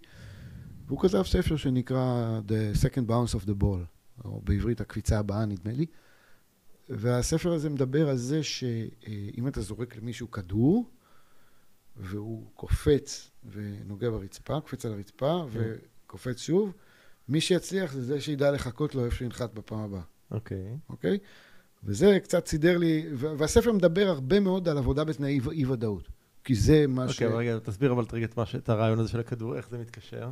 והוא 0.87 1.01
כתב 1.01 1.23
ספר 1.23 1.57
שנקרא 1.57 2.41
The 2.49 2.77
Second 2.85 3.09
Bounce 3.11 3.41
of 3.41 3.47
the 3.47 3.63
Ball, 3.63 4.25
או 4.25 4.41
בעברית 4.45 4.81
הקפיצה 4.81 5.19
הבאה, 5.19 5.45
נדמה 5.45 5.73
לי. 5.73 5.87
והספר 6.89 7.53
הזה 7.53 7.71
מדבר 7.71 8.09
על 8.09 8.17
זה 8.17 8.43
שאם 8.43 9.49
אתה 9.49 9.61
זורק 9.61 9.97
למישהו 9.97 10.31
כדור, 10.31 10.91
והוא 11.97 12.47
קופץ 12.55 13.31
ונוגע 13.51 14.11
ברצפה, 14.11 14.61
קופץ 14.61 14.87
על 14.87 14.93
הרצפה 14.93 15.47
כן. 15.53 15.61
וקופץ 16.07 16.41
שוב, 16.41 16.73
מי 17.29 17.41
שיצליח 17.41 17.93
זה 17.93 18.03
זה 18.03 18.21
שידע 18.21 18.51
לחכות 18.51 18.95
לו 18.95 19.05
איפה 19.05 19.17
שינחת 19.17 19.55
בפעם 19.55 19.79
הבאה. 19.79 20.03
אוקיי. 20.31 20.79
אוקיי? 20.89 21.19
וזה 21.87 22.19
קצת 22.23 22.47
סידר 22.47 22.79
לי, 22.79 23.07
והספר 23.15 23.73
מדבר 23.73 24.07
הרבה 24.09 24.41
מאוד 24.41 24.69
על 24.69 24.79
עבודה 24.79 25.05
בתנאי 25.05 25.29
אי- 25.41 25.51
אי-ודאות. 25.53 26.09
כי 26.45 26.55
זה 26.55 26.87
מה 26.87 27.09
ש... 27.09 27.13
אוקיי, 27.13 27.27
אבל 27.27 27.37
רגע, 27.37 27.59
תסביר 27.59 27.93
אבל 27.93 28.05
רגע 28.13 28.25
את 28.27 28.37
מה 28.37 28.47
ש- 28.47 28.55
את 28.57 28.69
הרעיון 28.69 28.99
הזה 28.99 29.09
של 29.09 29.21
הכדור, 29.21 29.57
איך 29.57 29.69
זה 29.71 29.79
מתקשר. 29.79 30.29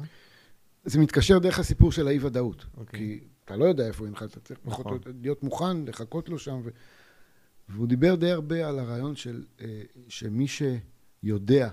זה 0.85 1.01
מתקשר 1.01 1.38
דרך 1.38 1.59
הסיפור 1.59 1.93
של 1.93 2.09
האי-ודאות. 2.09 2.67
אוקיי. 2.77 3.01
כי 3.01 3.21
אתה 3.45 3.57
לא 3.57 3.64
יודע 3.64 3.87
איפה 3.87 4.01
הוא 4.01 4.09
ינחת, 4.09 4.31
אתה 4.31 4.40
צריך 4.40 4.61
פחות 4.64 4.87
נכון. 4.87 4.99
יותר 4.99 5.11
להיות 5.23 5.43
מוכן, 5.43 5.85
לחכות 5.87 6.29
לו 6.29 6.38
שם. 6.38 6.61
ו... 6.64 6.69
והוא 7.69 7.87
דיבר 7.87 8.14
די 8.14 8.31
הרבה 8.31 8.69
על 8.69 8.79
הרעיון 8.79 9.17
של 9.17 9.45
אה, 9.61 9.83
שמי 10.09 10.47
שיודע 10.49 11.69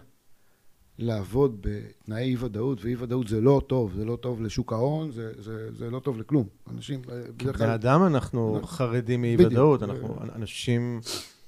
לעבוד 1.00 1.58
בתנאי 1.62 2.24
אי-ודאות, 2.24 2.86
ואי-ודאות 2.86 3.28
זה 3.28 3.42
לא 3.42 3.62
טוב, 3.68 3.94
זה 3.96 4.06
לא 4.06 4.16
טוב 4.16 4.42
לשוק 4.42 4.74
ההון, 4.74 5.12
זה, 5.12 5.32
זה, 5.38 5.72
זה 5.76 5.90
לא 5.90 6.00
טוב 6.00 6.20
לכלום. 6.20 6.48
אנשים, 6.76 7.02
אה, 7.12 7.22
בדרך 7.38 7.62
בני 7.62 7.74
אדם 7.74 8.04
אנחנו 8.04 8.56
אנחנו- 8.56 8.68
חרדים 8.68 9.22
בדיוק. 9.22 9.40
מאי-ודאות, 9.42 9.84
אנחנו, 9.84 10.16
אנשים 10.36 11.00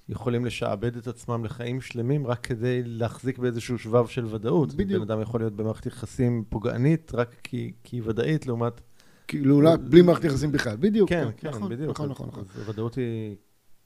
יכולים 0.09 0.45
לשעבד 0.45 0.95
את 0.97 1.07
עצמם 1.07 1.45
לחיים 1.45 1.81
שלמים 1.81 2.27
רק 2.27 2.39
כדי 2.45 2.81
להחזיק 2.85 3.37
באיזשהו 3.39 3.77
שבב 3.79 4.07
של 4.07 4.25
ודאות. 4.25 4.73
בדיוק. 4.73 5.03
בן 5.03 5.11
אדם 5.11 5.21
יכול 5.21 5.41
להיות 5.41 5.53
במערכת 5.53 5.85
יחסים 5.85 6.43
פוגענית 6.49 7.11
רק 7.15 7.35
כי 7.43 7.71
כי 7.83 7.95
היא 7.95 8.03
ודאית 8.05 8.47
לעומת... 8.47 8.81
כאילו, 9.27 9.61
לא, 9.61 9.75
בלי 9.75 10.01
מערכת 10.01 10.23
יחסים 10.23 10.51
בכלל. 10.51 10.75
בדיוק. 10.79 11.09
כן, 11.09 11.27
כן, 11.37 11.49
נכון, 11.49 11.69
בדיוק. 11.69 11.89
נכון, 11.89 12.09
נכון, 12.09 12.27
נכון. 12.27 12.43
אז 12.53 12.59
הוודאות 12.59 12.95
היא 12.95 13.35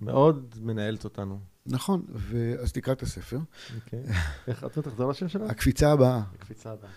מאוד 0.01 0.55
מנהלת 0.61 1.03
אותנו. 1.03 1.39
נכון, 1.67 2.05
ואז 2.09 2.71
תקרא 2.71 2.93
את 2.93 3.01
הספר. 3.01 3.39
אוקיי. 3.75 4.03
איך, 4.47 4.63
אתה 4.63 4.81
תחזור 4.81 5.11
לשם 5.11 5.27
שלה? 5.27 5.45
הקפיצה 5.45 5.91
הבאה. 5.91 6.21
הקפיצה 6.35 6.71
הבאה. 6.71 6.91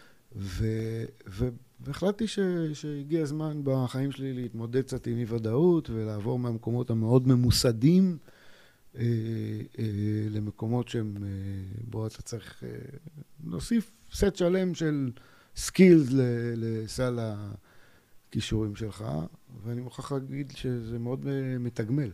והחלטתי 1.81 2.27
ש, 2.27 2.39
שהגיע 2.73 3.23
הזמן 3.23 3.61
בחיים 3.65 4.13
שלי 4.13 4.33
להתמודד 4.33 4.83
קצת 4.83 5.07
עם 5.07 5.19
אי-ודאות 5.19 5.91
ולעבור 5.91 6.39
מהמקומות 6.39 6.91
המאוד 6.91 7.29
ממוסדים 7.29 8.19
אה, 8.97 9.03
אה, 9.79 9.85
למקומות 10.31 10.89
שהם, 10.89 11.17
אה, 11.23 11.29
בו 11.91 12.07
אתה 12.07 12.23
צריך 12.23 12.65
אה, 12.65 12.69
להוסיף 13.45 13.93
סט 14.13 14.37
שלם 14.37 14.75
של 14.75 15.11
skills 15.57 16.09
לסל 16.57 17.19
הכישורים 18.29 18.77
שלך, 18.77 19.05
ואני 19.65 19.81
מוכרח 19.81 20.13
להגיד 20.13 20.53
שזה 20.57 20.99
מאוד 20.99 21.27
מתגמל. 21.61 22.11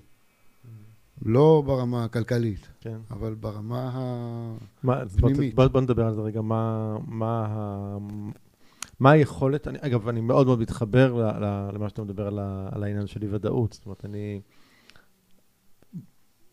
לא 1.23 1.63
ברמה 1.67 2.05
הכלכלית, 2.05 2.69
כן. 2.81 2.97
אבל 3.11 3.35
ברמה 3.35 3.91
מה, 4.83 5.01
אז 5.01 5.17
בוא. 5.17 5.31
בוא, 5.55 5.67
בוא 5.67 5.81
נדבר 5.81 6.07
על 6.07 6.15
זה 6.15 6.21
רגע, 6.21 6.41
מה, 6.41 6.97
מה, 7.07 7.99
מה 9.01 9.11
היכולת, 9.11 9.69
אני, 9.69 9.79
אגב, 9.81 10.09
אני 10.09 10.21
מאוד 10.21 10.47
מאוד 10.47 10.59
מתחבר 10.59 11.13
ל- 11.15 11.45
ל- 11.45 11.71
למה 11.75 11.89
שאתה 11.89 12.03
מדבר 12.03 12.27
על, 12.27 12.39
ה, 12.39 12.69
על 12.73 12.83
העניין 12.83 13.07
של 13.07 13.23
אי-ודאות, 13.23 13.73
זאת 13.73 13.87
אומרת, 13.87 14.05
אני 14.05 14.41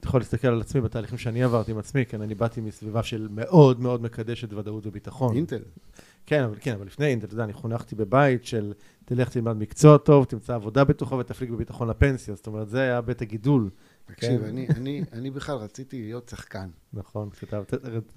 יכול 0.06 0.20
להסתכל 0.20 0.48
על 0.48 0.62
עצמי 0.62 0.82
בתהליכים 0.82 1.18
שאני 1.18 1.44
עברתי 1.44 1.72
עם 1.72 1.78
עצמי, 1.78 2.06
כן, 2.06 2.22
אני 2.22 2.36
באתי 2.36 2.62
מסביבה 2.62 3.04
של 3.04 3.28
מאוד 3.32 3.80
מאוד 3.80 4.02
מקדשת 4.02 4.54
ודאות 4.54 4.88
וביטחון. 4.88 5.36
אינטל. 5.36 5.62
כן, 6.26 6.44
אבל, 6.44 6.56
כן, 6.60 6.74
אבל 6.74 6.86
לפני 6.86 7.06
אינטל, 7.06 7.26
אתה 7.26 7.34
יודע, 7.34 7.44
אני 7.44 7.54
חונכתי 7.54 7.96
בבית 7.96 8.46
של 8.46 8.74
תלך 9.06 9.30
תלמד 9.30 9.58
מקצוע 9.58 9.98
טוב, 9.98 10.26
תמצא 10.26 10.56
עבודה 10.56 10.84
בטוחה 10.84 11.16
ותפליג 11.16 11.52
בביטחון 11.52 11.88
לפנסיה, 11.90 12.36
זאת 12.36 12.48
אומרת, 12.48 12.70
זה 12.70 12.82
היה 12.82 13.02
בית 13.02 13.22
הגידול. 13.22 13.70
תקשיב, 14.06 14.42
כן. 14.42 14.48
אני, 14.48 14.68
אני, 14.76 15.04
אני 15.14 15.32
בכלל 15.32 15.56
רציתי 15.56 16.02
להיות 16.02 16.30
שחקן. 16.30 16.70
נכון, 16.94 17.30
כשאתה, 17.30 17.62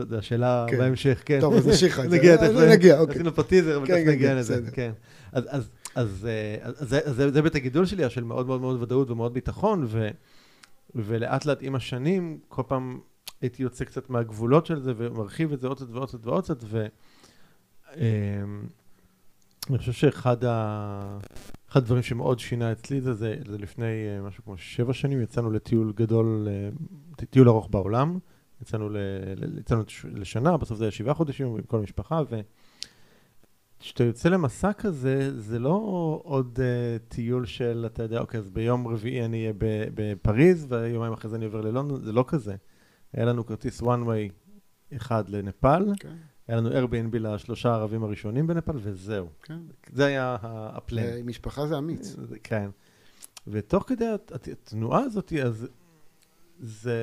זו 0.09 0.17
השאלה 0.17 0.67
כן. 0.69 0.79
בהמשך, 0.79 1.23
כן. 1.25 1.41
טוב, 1.41 1.55
אז 1.55 1.69
נשאיר 1.69 1.91
לך 1.91 2.01
את 2.01 2.11
זה. 2.11 2.17
נגיע, 2.17 2.37
תכף. 2.37 2.51
נגיע, 2.71 2.99
אוקיי. 2.99 3.15
עשינו 3.15 3.35
פה 3.35 3.43
טיזר, 3.43 3.77
אבל 3.77 3.87
כן, 3.87 4.03
תכף 4.03 4.13
נגיע 4.13 4.35
לזה. 4.35 4.71
כן. 4.73 4.93
אז, 5.33 5.45
אז, 5.49 5.71
אז, 5.95 6.29
אה, 6.65 6.73
זה, 6.73 7.01
זה, 7.05 7.31
זה 7.31 7.43
בית 7.43 7.55
הגידול 7.55 7.87
שלי, 7.87 8.11
של 8.11 8.25
מאוד 8.25 8.47
מאוד 8.47 8.61
מאוד 8.61 8.83
ודאות 8.83 9.11
ומאוד 9.11 9.35
ביטחון, 9.35 9.87
ולאט 10.95 11.45
לאט 11.47 11.59
עם 11.61 11.75
השנים, 11.75 12.39
כל 12.49 12.63
פעם 12.69 13.01
הייתי 13.41 13.63
יוצא 13.63 13.85
קצת 13.85 14.11
מהגבולות 14.11 14.67
של 14.67 14.81
זה, 14.81 14.93
ומרחיב 14.97 15.53
את 15.53 15.61
זה 15.61 15.69
עוד 15.69 15.77
קצת 15.77 15.87
ועוד 15.91 16.09
קצת 16.09 16.19
ועוד 16.23 16.45
קצת, 16.45 16.59
ו... 16.65 16.87
אמ, 17.97 18.67
חושב 19.79 19.93
שאחד 19.93 20.45
ה... 20.45 21.19
אחד 21.77 21.83
הדברים 21.83 22.03
שמאוד 22.03 22.39
שינה 22.39 22.73
אצלי 22.73 23.01
זה, 23.01 23.15
זה, 23.15 23.37
זה 23.47 23.59
לפני 23.59 23.85
אה, 23.85 24.23
משהו 24.23 24.45
כמו 24.45 24.57
שבע 24.57 24.93
שנים, 24.93 25.23
יצאנו 25.23 25.51
לטיול 25.51 25.93
גדול, 25.97 26.49
אה, 26.51 27.27
טיול 27.31 27.49
ארוך 27.49 27.69
בעולם, 27.71 28.19
יצאנו, 28.63 28.89
ל, 28.89 28.97
יצאנו 29.59 29.83
לשנה, 30.05 30.57
בסוף 30.57 30.79
זה 30.79 30.85
היה 30.85 30.91
שבעה 30.91 31.15
חודשים 31.15 31.47
עם 31.47 31.63
כל 31.63 31.79
המשפחה, 31.79 32.23
וכשאתה 33.81 34.05
יוצא 34.05 34.29
למסע 34.29 34.73
כזה, 34.73 35.41
זה 35.41 35.59
לא 35.59 35.81
עוד 36.25 36.59
uh, 36.59 37.15
טיול 37.15 37.47
של, 37.47 37.85
אתה 37.87 38.03
יודע, 38.03 38.21
אוקיי, 38.21 38.41
אז 38.41 38.51
ביום 38.51 38.89
רביעי 38.89 39.25
אני 39.25 39.41
אהיה 39.41 39.53
בפריז, 39.95 40.67
ויומיים 40.69 41.13
אחרי 41.13 41.31
זה 41.31 41.37
אני 41.37 41.45
עובר 41.45 41.61
ללונדון, 41.61 42.01
זה 42.01 42.13
לא 42.13 42.25
כזה. 42.29 42.57
היה 43.13 43.25
לנו 43.25 43.47
כרטיס 43.47 43.83
one 43.83 44.07
way 44.07 44.33
אחד 44.97 45.29
לנפאל, 45.29 45.93
כן, 46.01 46.17
היה 46.49 46.57
לנו 46.59 46.71
Airbnb 46.71 47.19
לשלושה 47.19 47.71
הערבים 47.71 48.03
הראשונים 48.05 48.47
בנפאל, 48.47 48.77
וזהו. 48.83 49.27
כן. 49.43 49.59
זה 49.93 50.05
היה 50.07 50.37
ה- 50.43 50.77
הפלן. 50.77 51.03
אה, 51.03 51.21
משפחה 51.25 51.67
זה 51.67 51.79
אמיץ. 51.79 52.17
כן. 52.43 52.71
ותוך 53.47 53.85
כדי 53.87 54.07
הת- 54.07 54.33
הת- 54.33 54.49
התנועה 54.49 55.01
הזאת, 55.01 55.33
אז 55.45 55.69
זה, 56.61 56.97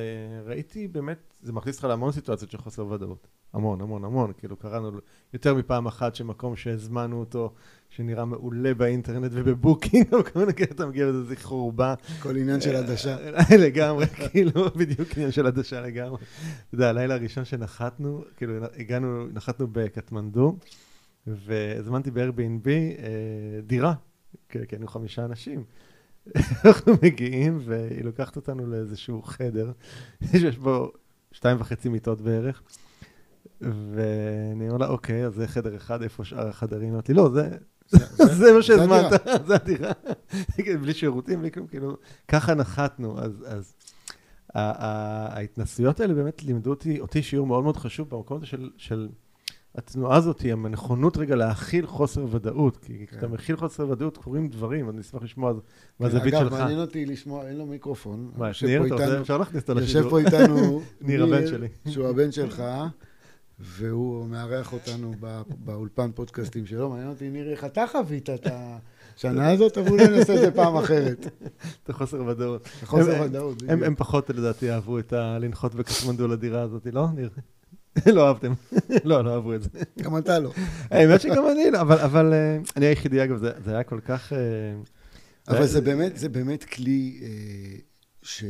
ראיתי 0.46 0.88
באמת, 0.88 1.18
זה 1.42 1.54
מכניס 1.54 1.76
אותך 1.76 1.86
להמון 1.86 2.12
סיטואציות 2.12 2.52
של 2.52 2.58
חוסר 2.58 2.86
ודאות. 2.88 3.28
המון, 3.54 3.82
המון, 3.82 4.06
המון. 4.06 4.32
כאילו, 4.38 4.58
קראנו 4.58 4.92
יותר 5.34 5.56
מפעם 5.56 5.88
אחת 5.88 6.16
שמקום 6.16 6.56
שהזמנו 6.56 7.20
אותו, 7.20 7.54
שנראה 7.90 8.26
מעולה 8.26 8.74
באינטרנט 8.74 9.32
ובבוקינג, 9.34 10.14
או 10.14 10.24
כל 10.34 10.40
מיני 10.40 10.54
כאלה, 10.54 10.72
אתה 10.72 10.86
מגיע 10.86 11.06
לזה 11.06 11.36
חורבה. 11.36 11.94
כל 12.22 12.38
עניין 12.38 12.62
של 12.62 12.76
עדשה. 12.76 13.18
אה, 13.36 13.58
לגמרי, 13.58 14.08
כאילו, 14.32 14.70
בדיוק 14.76 15.10
עניין 15.16 15.32
של 15.32 15.48
עדשה 15.48 15.82
לגמרי. 15.82 16.18
אתה 16.18 16.76
יודע, 16.76 16.90
הלילה 16.90 17.14
הראשון 17.14 17.46
שנחתנו, 17.46 18.24
כאילו, 18.38 18.54
הגענו, 18.78 19.28
נחתנו 19.34 19.68
בקטמנדו, 19.72 20.58
והזמנתי 21.28 22.12
ב-Airbnb 22.12 22.68
אה, 22.68 23.62
דירה, 23.64 23.94
כי 24.50 24.60
היינו 24.72 24.88
חמישה 24.88 25.26
אנשים. 25.26 25.64
אנחנו 26.66 26.94
מגיעים, 27.04 27.60
והיא 27.66 28.04
לוקחת 28.04 28.36
אותנו 28.36 28.68
לאיזשהו 28.68 29.22
חדר, 29.22 29.72
שיש 30.32 30.58
בו 30.58 30.92
שתיים 31.32 31.58
וחצי 31.60 31.90
מיטות 31.90 32.22
בערך, 32.22 32.62
ואני 33.94 34.68
אומר 34.68 34.78
לה, 34.78 34.88
אוקיי, 34.88 35.26
אז 35.26 35.34
זה 35.34 35.48
חדר 35.48 35.76
אחד, 35.76 36.02
איפה 36.02 36.24
שאר 36.24 36.48
החדרים? 36.48 36.90
אומרת 36.90 37.10
לי, 37.10 37.16
לא, 37.16 37.30
זה... 37.30 37.50
זה 38.18 38.54
מה 38.56 38.62
שהזמנת, 38.62 39.12
זה 39.46 39.56
הדירה. 39.56 39.92
כן, 40.58 40.78
בלי 40.82 40.94
שירותים, 40.94 41.40
בלי 41.40 41.52
כלום, 41.52 41.68
כאילו, 41.68 41.98
ככה 42.28 42.54
נחתנו. 42.54 43.20
אז, 43.20 43.74
ההתנסויות 44.56 46.00
האלה 46.00 46.14
באמת 46.14 46.44
לימדו 46.44 46.70
אותי, 46.70 47.00
אותי 47.00 47.24
שיעור 47.24 47.48
מאוד 47.48 47.64
מאוד 47.64 47.78
חשוב 47.78 48.10
במקום 48.10 48.38
הזה 48.38 48.46
של, 48.46 48.70
של 48.78 49.10
התנועה 49.76 50.18
הזאת, 50.18 50.42
הנכונות 50.52 51.18
רגע 51.18 51.36
להכיל 51.36 51.88
חוסר 51.88 52.26
ודאות. 52.32 52.78
כי 52.78 53.08
כשאתה 53.08 53.28
מכיל 53.28 53.56
חוסר 53.56 53.90
ודאות, 53.90 54.18
קורים 54.18 54.48
דברים, 54.48 54.90
אני 54.90 55.02
אשמח 55.02 55.24
לשמוע 55.24 55.54
מהזווית 56.00 56.34
אגב, 56.34 56.44
שלך. 56.44 56.54
מעניין 56.54 56.80
אותי 56.80 57.06
לשמוע, 57.06 57.48
אין 57.48 57.58
לו 57.58 57.66
מיקרופון. 57.66 58.32
מה, 58.38 58.48
יושב 58.48 58.66
ניר? 58.66 58.86
אתה 58.86 58.94
רוצה, 58.94 59.22
אפשר 59.22 59.38
להכניס 59.38 59.64
אותו 59.64 59.80
יושב 59.80 59.84
לשידור. 59.84 60.10
פה 60.10 60.20
איתנו 60.20 60.82
ניר, 61.02 61.24
הבן 61.24 61.48
שלי. 61.48 61.68
שהוא 61.90 62.08
הבן 62.08 62.32
שלך, 62.32 62.64
והוא 63.60 64.28
מארח 64.28 64.74
אותנו 64.74 65.14
בא- 65.20 65.42
באולפן 65.66 66.12
פודקאסטים 66.16 66.66
שלו. 66.66 66.90
מעניין 66.90 67.10
אותי, 67.10 67.30
ניר, 67.30 67.52
איך 67.52 67.66
אתה 67.66 67.86
חווית 67.92 68.30
את 68.30 68.48
השנה 69.16 69.52
הזאת, 69.52 69.78
אבל 69.78 69.90
אולי 69.90 70.08
נעשה 70.08 70.36
את 70.36 70.40
זה 70.40 70.52
פעם 70.52 70.76
אחרת. 70.76 71.28
את 71.84 71.90
החוסר 71.90 72.24
ודאות. 72.28 72.68
חוסר 72.84 73.16
הם- 73.16 73.26
ודאות. 73.26 73.64
הם, 73.68 73.96
פחות, 73.96 74.30
לדעתי, 74.30 74.72
אהבו 74.72 75.00
את 75.00 75.14
ה... 75.14 75.38
לנחות 75.40 75.76
בקטמנדו 75.76 76.28
לדירה 76.28 76.62
הזאת, 76.62 76.88
לא, 76.94 77.08
ניר? 77.16 77.30
לא 78.16 78.28
אהבתם. 78.28 78.54
לא, 79.04 79.24
לא 79.24 79.34
אהבו 79.34 79.54
את 79.54 79.64
זה. 79.64 79.70
גם 80.02 80.18
אתה 80.18 80.40
לא. 80.40 80.52
האמת 80.92 81.22
שגם 81.22 81.44
אני 81.52 81.72
לא, 81.72 81.82
אבל, 81.82 82.34
אה, 82.34 82.58
אני 82.78 82.86
היחידי, 82.86 83.24
אגב, 83.24 83.38
זה, 83.38 83.52
היה 83.72 83.84
כל 83.84 84.00
כך... 84.06 84.34
אה, 84.34 84.38
אבל 85.48 85.66
זה 85.66 85.82
באמת, 85.82 86.18
זה 86.18 86.30
באמת 86.30 86.64
כלי 86.64 87.20
אה, 87.24 87.28
ש... 88.22 88.44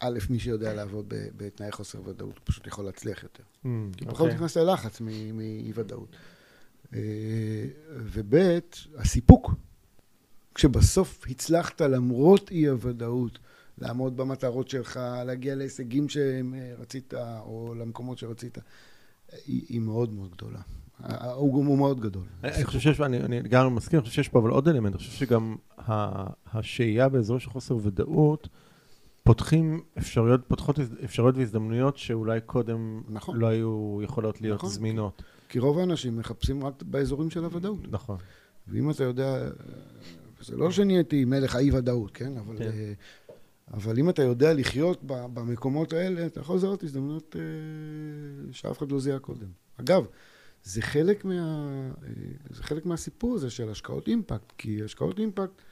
א', 0.00 0.18
מי 0.30 0.38
שיודע 0.38 0.74
לעבוד 0.74 1.14
בתנאי 1.36 1.72
חוסר 1.72 2.08
ודאות, 2.08 2.36
הוא 2.36 2.44
פשוט 2.44 2.66
יכול 2.66 2.84
להצליח 2.84 3.22
יותר. 3.22 3.42
Mm, 3.64 3.68
כי 3.96 4.04
פחות 4.04 4.20
אוקיי. 4.20 4.34
נכנס 4.34 4.56
ללחץ 4.56 5.00
מאי-ודאות. 5.00 6.16
אה, 6.94 7.00
וב', 7.90 8.34
הסיפוק. 8.96 9.50
כשבסוף 10.54 11.24
הצלחת, 11.30 11.80
למרות 11.80 12.50
אי-הוודאות, 12.50 13.38
לעמוד 13.78 14.16
במטרות 14.16 14.68
שלך, 14.68 15.00
להגיע 15.26 15.54
להישגים 15.54 16.06
שרצית, 16.08 17.14
או 17.40 17.74
למקומות 17.78 18.18
שרצית, 18.18 18.58
היא, 19.46 19.62
היא 19.68 19.80
מאוד 19.80 20.12
מאוד 20.12 20.30
גדולה. 20.30 20.60
הוא 21.34 21.66
הוא 21.66 21.78
מאוד 21.78 22.00
גדול. 22.00 22.24
אני 22.44 22.64
חושב 22.64 22.80
שיש, 22.80 23.00
אני, 23.00 23.20
אני 23.20 23.40
גם 23.48 23.74
מסכים, 23.74 23.98
אני 23.98 24.04
חושב 24.04 24.14
שיש 24.14 24.28
פה 24.28 24.38
אבל 24.38 24.50
עוד 24.50 24.68
אלמנט, 24.68 24.94
אני 24.94 24.98
חושב 24.98 25.12
שגם 25.12 25.56
השהייה 26.52 27.08
באזור 27.08 27.38
של 27.38 27.50
חוסר 27.50 27.76
ודאות, 27.82 28.48
פותחים 29.26 29.80
אפשרויות, 29.98 30.40
פותחות 30.48 30.78
אפשרויות 31.04 31.36
והזדמנויות 31.36 31.96
שאולי 31.96 32.40
קודם 32.40 33.02
נכון. 33.08 33.36
לא 33.36 33.46
היו 33.46 33.98
יכולות 34.02 34.40
להיות 34.40 34.58
נכון. 34.58 34.70
זמינות. 34.70 35.22
כי 35.48 35.58
רוב 35.58 35.78
האנשים 35.78 36.16
מחפשים 36.16 36.64
רק 36.64 36.82
באזורים 36.82 37.30
של 37.30 37.44
הוודאות. 37.44 37.78
נכון. 37.90 38.16
ואם 38.68 38.90
אתה 38.90 39.04
יודע, 39.04 39.48
זה 40.40 40.56
לא 40.56 40.70
שנהייתי 40.70 41.24
מלך 41.24 41.54
האי-ודאות, 41.54 42.10
כן? 42.10 42.36
אבל, 42.36 42.58
כן. 42.58 42.64
אה, 42.64 42.92
אבל 43.72 43.98
אם 43.98 44.10
אתה 44.10 44.22
יודע 44.22 44.54
לחיות 44.54 44.98
במקומות 45.04 45.92
האלה, 45.92 46.26
אתה 46.26 46.40
יכול 46.40 46.56
לזהות 46.56 46.82
הזדמנויות 46.82 47.36
אה, 47.38 48.52
שאף 48.52 48.78
אחד 48.78 48.92
לא 48.92 49.00
זיהה 49.00 49.18
קודם. 49.18 49.48
אגב, 49.76 50.06
זה 50.62 50.82
חלק, 50.82 51.24
מה, 51.24 51.32
אה, 51.32 52.08
זה 52.50 52.62
חלק 52.62 52.86
מהסיפור 52.86 53.34
הזה 53.34 53.50
של 53.50 53.70
השקעות 53.70 54.08
אימפקט, 54.08 54.52
כי 54.58 54.84
השקעות 54.84 55.18
אימפקט 55.18 55.62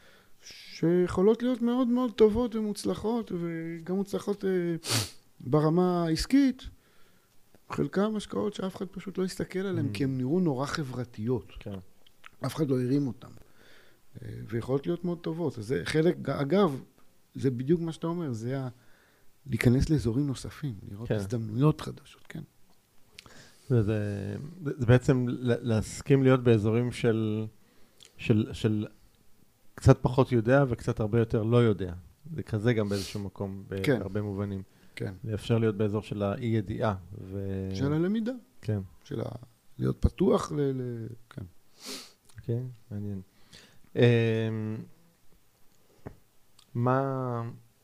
שיכולות 0.45 1.43
להיות 1.43 1.63
מאוד 1.63 1.89
מאוד 1.89 2.13
טובות 2.13 2.55
ומוצלחות, 2.55 3.33
וגם 3.33 3.97
מוצלחות 3.97 4.45
אה, 4.45 4.51
ברמה 5.41 6.05
העסקית, 6.05 6.69
חלקם 7.71 8.17
השקעות 8.17 8.55
שאף 8.55 8.77
אחד 8.77 8.87
פשוט 8.87 9.19
לא 9.19 9.25
הסתכל 9.25 9.59
עליהן, 9.59 9.87
Mm. 9.87 9.95
כי 9.95 10.05
הן 10.05 10.19
נראו 10.19 10.41
נורא 10.41 10.67
חברתיות. 10.67 11.53
כן. 11.61 11.79
אף 12.47 12.55
אחד 12.55 12.69
לא 12.69 12.81
הרים 12.81 13.07
אותם. 13.07 13.31
אה, 14.23 14.29
ויכולות 14.49 14.87
להיות 14.87 15.05
מאוד 15.05 15.19
טובות. 15.19 15.59
אז 15.59 15.67
זה 15.67 15.81
חלק, 15.85 16.29
אגב, 16.29 16.83
זה 17.35 17.51
בדיוק 17.51 17.81
מה 17.81 17.93
שאתה 17.93 18.07
אומר, 18.07 18.33
זה 18.33 18.61
ה... 18.61 18.69
להיכנס 19.47 19.91
לאזורים 19.91 20.27
נוספים, 20.27 20.75
לראות 20.91 21.09
כן. 21.09 21.15
הזדמנויות 21.15 21.81
חדשות, 21.81 22.23
כן. 22.29 22.43
זה, 23.69 23.83
זה, 23.83 23.99
זה 24.65 24.87
בעצם 24.87 25.27
להסכים 25.39 26.23
להיות 26.23 26.43
באזורים 26.43 26.93
של, 26.93 27.47
של, 28.17 28.49
של 28.53 28.87
קצת 29.75 29.99
פחות 30.03 30.33
יודע 30.33 30.65
וקצת 30.69 31.01
הרבה 31.01 31.19
יותר 31.19 31.43
לא 31.43 31.57
יודע. 31.57 31.95
זה 32.35 32.43
כזה 32.43 32.75
גם 32.75 32.89
באיזשהו 32.89 33.21
מקום, 33.21 33.65
כן. 33.83 33.99
בהרבה 33.99 34.23
מובנים. 34.23 34.63
כן. 34.97 35.15
לאפשר 35.25 35.59
להיות 35.59 35.77
באזור 35.77 36.03
של 36.03 36.23
האי-ידיעה. 36.23 36.95
ו... 37.21 37.69
של 37.75 37.93
הלמידה, 37.93 38.33
כן. 38.61 38.81
של 39.05 39.21
ה... 39.21 39.25
להיות 39.79 39.97
פתוח 40.01 40.53
ל... 40.53 40.61
ל... 40.61 41.07
כן. 41.31 41.43
אוקיי, 42.39 42.63
מעניין. 42.91 43.21
אמ, 43.97 44.03
מה 46.75 47.43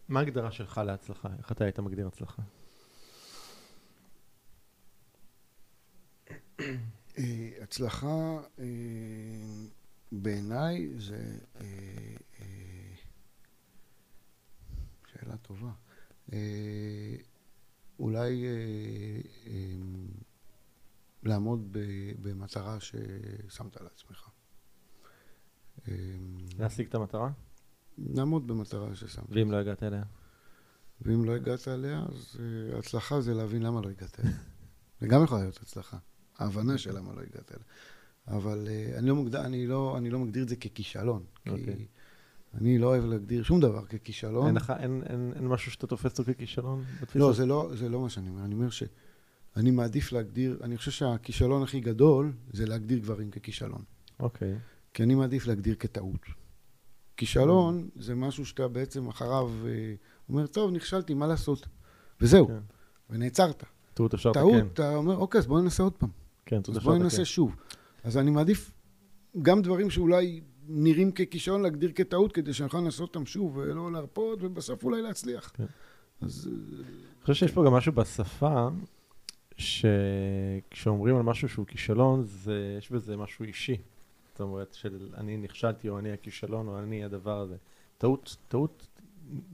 מה 0.09 0.21
ההגדרה 0.21 0.51
שלך 0.51 0.81
להצלחה? 0.87 1.29
איך 1.39 1.53
אתה 1.53 1.65
היית 1.65 1.79
מגדיר 1.79 2.07
הצלחה? 2.07 2.43
אה, 7.19 7.51
הצלחה 7.63 8.39
אה, 8.59 8.65
בעיניי 10.13 10.91
זה 10.99 11.39
אה, 11.61 12.95
שאלה 15.07 15.37
טובה. 15.37 15.73
אולי 17.99 18.45
לעמוד 21.23 21.77
במטרה 22.23 22.81
ששמת 22.81 23.81
לעצמך. 23.81 24.29
להשיג 26.59 26.87
את 26.87 26.95
המטרה? 26.95 27.31
לעמוד 27.99 28.47
במטרה 28.47 28.95
ששמת. 28.95 29.25
ואם 29.31 29.51
לא 29.51 29.57
הגעת 29.57 29.83
אליה? 29.83 30.03
ואם 31.01 31.25
לא 31.25 31.33
הגעת 31.33 31.69
אליה, 31.69 32.05
אז 32.09 32.37
הצלחה 32.79 33.21
זה 33.21 33.35
להבין 33.35 33.63
למה 33.63 33.81
לא 33.81 33.89
הגעת 33.89 34.21
אליה. 34.21 34.33
זה 35.01 35.07
גם 35.07 35.25
יכול 35.25 35.39
להיות 35.39 35.61
הצלחה. 35.63 35.99
ההבנה 36.39 36.79
של 36.79 36.97
למה 36.97 37.15
לא 37.15 37.21
הגעת 37.21 37.53
אליה. 37.53 37.65
אבל 38.29 38.69
uh, 38.69 38.99
אני, 38.99 39.09
לא 39.09 39.15
מוגדר, 39.15 39.45
אני, 39.45 39.67
לא, 39.67 39.95
אני 39.99 40.11
לא 40.11 40.19
מגדיר 40.19 40.43
את 40.43 40.49
זה 40.49 40.57
ככישלון. 40.57 41.23
Okay. 41.23 41.43
כי 41.45 41.51
אוקיי. 41.51 41.87
אני 42.55 42.79
לא 42.79 42.87
אוהב 42.87 43.05
להגדיר 43.05 43.43
שום 43.43 43.61
דבר 43.61 43.85
ככישלון. 43.85 44.47
אין 44.47 44.55
לך, 44.55 44.73
אין, 44.79 45.03
אין, 45.09 45.33
אין 45.37 45.49
משהו 45.49 45.73
שאתה 45.73 45.87
תופס 45.87 46.19
אותו 46.19 46.33
ככישלון? 46.33 46.85
לא, 47.15 47.33
זה 47.33 47.47
לא, 47.47 47.71
זה 47.75 47.89
לא 47.89 48.01
מה 48.01 48.09
שאני 48.09 48.29
אומר. 48.29 48.45
אני 48.45 48.55
אומר 48.55 48.71
שאני 48.71 49.71
מעדיף 49.71 50.13
להגדיר, 50.13 50.59
אני 50.63 50.77
חושב 50.77 50.91
שהכישלון 50.91 51.63
הכי 51.63 51.81
גדול 51.81 52.33
זה 52.53 52.67
להגדיר 52.67 52.99
דברים 52.99 53.31
ככישלון. 53.31 53.83
אוקיי. 54.21 54.55
Okay. 54.55 54.57
כי 54.95 55.03
אני 55.03 55.15
מעדיף 55.15 55.47
להגדיר 55.47 55.75
כטעות. 55.75 56.27
כישלון 57.17 57.89
mm. 57.89 58.03
זה 58.03 58.15
משהו 58.15 58.47
שאתה 58.47 58.69
בעצם 58.69 59.09
אחריו 59.09 59.51
uh, 59.63 60.29
אומר, 60.29 60.47
טוב, 60.47 60.71
נכשלתי, 60.71 61.15
מה 61.15 61.27
לעשות? 61.27 61.67
וזהו, 62.21 62.47
okay. 62.47 62.49
כן. 62.49 62.59
ונעצרת. 63.11 63.65
טעות 63.95 64.15
אפשר 64.15 64.31
לתקן. 64.31 64.41
טעות, 64.41 64.73
אתה 64.73 64.95
אומר, 64.95 65.17
אוקיי, 65.17 65.39
אז 65.39 65.47
בוא 65.47 65.61
ננסה 65.61 65.83
עוד 65.83 65.93
פעם. 65.93 66.11
כן, 66.47 66.63
טעות 66.63 66.77
אפשר 66.77 66.91
לתקן. 66.91 66.93
אז 66.93 66.99
בוא 66.99 67.05
ננסה 67.05 67.25
שוב. 67.25 67.57
אז 68.05 68.17
אני 68.19 68.31
מעדיף 68.31 68.71
גם 69.43 69.63
דברים 69.63 69.91
שאולי 69.91 70.41
נראים 70.69 71.13
ככישלון, 71.13 71.63
להגדיר 71.63 71.93
כטעות, 71.95 72.33
כדי 72.33 72.53
שנוכל 72.53 72.79
לנסות 72.79 73.09
אותם 73.09 73.27
שוב, 73.27 73.57
ולא 73.57 73.93
להרפות, 73.93 74.39
ובסוף 74.43 74.85
אולי 74.85 75.03
להצליח. 75.03 75.53
כן. 75.55 75.65
אז... 76.21 76.49
אני 76.49 77.23
חושב 77.23 77.35
שיש 77.35 77.53
פה 77.53 77.65
גם 77.65 77.73
משהו 77.73 77.93
בשפה, 77.93 78.69
שכשאומרים 79.57 81.17
על 81.17 81.23
משהו 81.23 81.49
שהוא 81.49 81.67
כישלון, 81.67 82.25
זה, 82.25 82.77
יש 82.79 82.91
בזה 82.91 83.17
משהו 83.17 83.45
אישי. 83.45 83.77
זאת 84.33 84.41
אומרת, 84.41 84.75
של 84.75 85.09
אני 85.17 85.37
נכשלתי, 85.37 85.89
או 85.89 85.99
אני 85.99 86.13
הכישלון, 86.13 86.69
או 86.69 86.79
אני 86.79 87.05
הדבר 87.05 87.41
הזה. 87.41 87.57
טעות, 87.99 88.37
טעות 88.49 88.87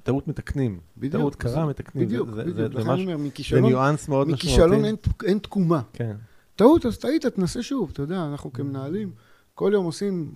טעות 0.03 0.28
מתקנים. 0.28 0.80
בדיוק. 0.97 1.12
טעות 1.12 1.34
קרה, 1.34 1.66
מתקנים. 1.66 2.07
בדיוק, 2.07 2.30
זה, 2.30 2.44
בדיוק. 2.44 2.74
לכן 2.74 2.90
אני 2.90 3.05
אומר, 3.05 3.16
מכישלון... 3.16 3.62
זה 3.62 3.68
ניואנס 3.68 4.09
מאוד 4.09 4.28
משמעותי. 4.28 4.47
מכישלון 4.47 4.84
אין, 4.84 4.97
אין 5.24 5.38
תקומה. 5.38 5.82
כן. 5.92 6.16
טעות, 6.57 6.86
אז 6.86 6.98
טעית, 6.98 7.26
תנסה 7.26 7.62
שוב. 7.62 7.90
אתה 7.92 8.02
יודע, 8.02 8.26
אנחנו 8.26 8.52
כמנהלים, 8.52 9.11
כל 9.54 9.70
יום 9.74 9.84
עושים 9.84 10.34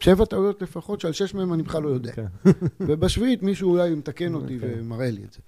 שבע 0.00 0.24
טעויות 0.24 0.62
לפחות, 0.62 1.00
שעל 1.00 1.12
שש 1.12 1.34
מהם 1.34 1.52
אני 1.52 1.62
בכלל 1.62 1.82
לא 1.82 1.88
יודע. 1.88 2.12
כן. 2.12 2.26
ובשביעית 2.88 3.42
מישהו 3.42 3.70
אולי 3.70 3.94
מתקן 3.94 4.34
אותי 4.34 4.58
כן. 4.58 4.74
ומראה 4.78 5.10
לי 5.10 5.24
את 5.24 5.32
זה. 5.32 5.38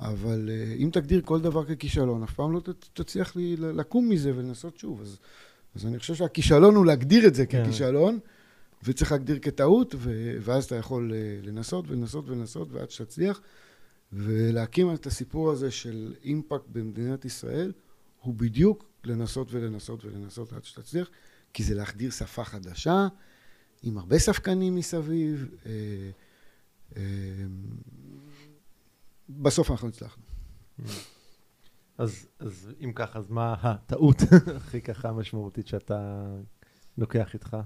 אבל 0.00 0.50
אה, 0.52 0.74
אם 0.74 0.90
תגדיר 0.92 1.20
כל 1.24 1.40
דבר 1.40 1.64
ככישלון, 1.64 2.22
אף 2.22 2.34
פעם 2.34 2.52
לא 2.52 2.60
תצליח 2.92 3.36
לי 3.36 3.56
לקום 3.56 4.08
מזה 4.08 4.32
ולנסות 4.36 4.78
שוב. 4.78 5.00
אז, 5.00 5.18
אז 5.76 5.86
אני 5.86 5.98
חושב 5.98 6.14
שהכישלון 6.14 6.74
הוא 6.74 6.86
להגדיר 6.86 7.26
את 7.26 7.34
זה 7.34 7.46
כן. 7.46 7.64
ככישלון. 7.64 8.18
וצריך 8.84 9.12
להגדיר 9.12 9.38
כטעות, 9.38 9.94
ו- 9.98 10.36
ואז 10.40 10.64
אתה 10.64 10.76
יכול 10.76 11.12
אה, 11.14 11.38
לנסות 11.42 11.84
ולנסות 11.88 12.28
ולנסות 12.28 12.68
ועד 12.72 12.90
שתצליח. 12.90 13.40
ולהקים 14.12 14.94
את 14.94 15.06
הסיפור 15.06 15.50
הזה 15.50 15.70
של 15.70 16.14
אימפקט 16.24 16.64
במדינת 16.72 17.24
ישראל, 17.24 17.72
הוא 18.20 18.34
בדיוק 18.34 18.91
לנסות 19.06 19.52
ולנסות 19.52 20.04
ולנסות 20.04 20.52
עד 20.52 20.64
שתצליח, 20.64 21.10
כי 21.52 21.64
זה 21.64 21.74
להחדיר 21.74 22.10
שפה 22.10 22.44
חדשה, 22.44 23.08
עם 23.82 23.98
הרבה 23.98 24.18
ספקנים 24.18 24.74
מסביב. 24.74 25.54
אה, 25.66 25.72
אה, 26.96 27.02
בסוף 29.28 29.70
אנחנו 29.70 29.88
הצלחנו. 29.88 30.22
אז, 31.98 32.28
אז 32.38 32.72
אם 32.84 32.92
ככה, 32.94 33.18
אז 33.18 33.30
מה 33.30 33.54
הטעות 33.62 34.16
הכי 34.56 34.80
ככה 34.80 35.12
משמעותית 35.12 35.66
שאתה 35.66 36.26
לוקח 36.98 37.34
איתך? 37.34 37.56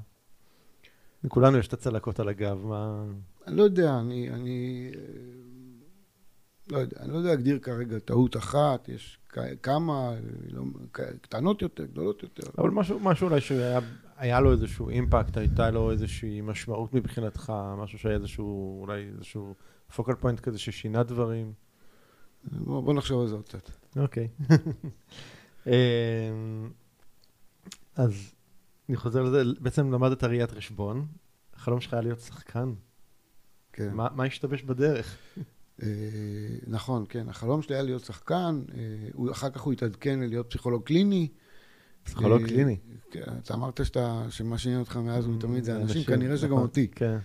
לכולנו 1.24 1.58
יש 1.58 1.68
את 1.68 1.72
הצלקות 1.72 2.20
על 2.20 2.28
הגב, 2.28 2.64
מה... 2.64 3.04
אני 3.46 3.56
לא 3.56 3.62
יודע, 3.62 3.98
אני, 3.98 4.30
אני 4.30 4.90
לא 6.70 6.78
יודע, 6.78 7.00
אני 7.00 7.12
לא 7.12 7.16
יודע 7.16 7.30
להגדיר 7.30 7.58
כרגע 7.58 7.98
טעות 7.98 8.36
אחת, 8.36 8.88
יש 8.88 9.18
כמה, 9.62 10.12
לא, 10.50 10.62
קטנות 11.20 11.62
יותר, 11.62 11.84
גדולות 11.84 12.22
יותר. 12.22 12.42
אבל 12.58 12.70
משהו, 12.70 13.00
משהו 13.00 13.28
אולי 13.28 13.40
שהיה 13.40 14.40
לו 14.40 14.52
איזשהו 14.52 14.88
אימפקט, 14.88 15.36
הייתה 15.36 15.70
לו 15.70 15.90
איזושהי 15.90 16.40
משמעות 16.40 16.94
מבחינתך, 16.94 17.52
משהו 17.78 17.98
שהיה 17.98 18.14
איזשהו, 18.14 18.80
אולי 18.80 19.08
איזשהו 19.14 19.54
פוקל 19.96 20.14
פוינט 20.14 20.40
כזה 20.40 20.58
ששינה 20.58 21.02
דברים. 21.02 21.52
בוא, 22.52 22.82
בוא 22.82 22.94
נחשוב 22.94 23.20
על 23.20 23.26
זה 23.26 23.34
עוד 23.34 23.44
קצת. 23.44 23.70
אוקיי. 23.96 24.28
אמ, 25.66 25.72
אז 27.96 28.34
אני 28.88 28.96
חוזר 28.96 29.22
לזה, 29.22 29.42
בעצם 29.60 29.92
למדת 29.92 30.24
ראיית 30.24 30.50
חשבון, 30.50 31.06
החלום 31.54 31.80
שלך 31.80 31.92
היה 31.92 32.02
להיות 32.02 32.20
שחקן. 32.20 32.74
כן. 33.72 33.94
מה, 33.94 34.08
מה 34.14 34.24
השתבש 34.24 34.62
בדרך? 34.62 35.18
אה, 35.82 35.88
נכון, 36.66 37.04
כן. 37.08 37.28
החלום 37.28 37.62
שלי 37.62 37.74
היה 37.74 37.82
להיות 37.82 38.04
שחקן, 38.04 38.62
אה, 38.74 39.32
אחר 39.32 39.50
כך 39.50 39.60
הוא 39.60 39.72
התעדכן 39.72 40.20
להיות 40.20 40.50
פסיכולוג 40.50 40.82
קליני. 40.82 41.28
פסיכולוג 42.02 42.42
אה, 42.42 42.48
קליני. 42.48 42.76
כן, 43.10 43.22
אתה 43.42 43.54
אמרת 43.54 43.80
שמה 44.30 44.58
שעניין 44.58 44.80
אותך 44.80 44.96
מאז 44.96 45.26
ומתמיד 45.26 45.64
זה 45.64 45.76
אנשים, 45.76 46.04
כנראה 46.04 46.36
שגם 46.36 46.50
נכון, 46.50 46.62
אותי. 46.62 46.88
כן. 46.88 47.18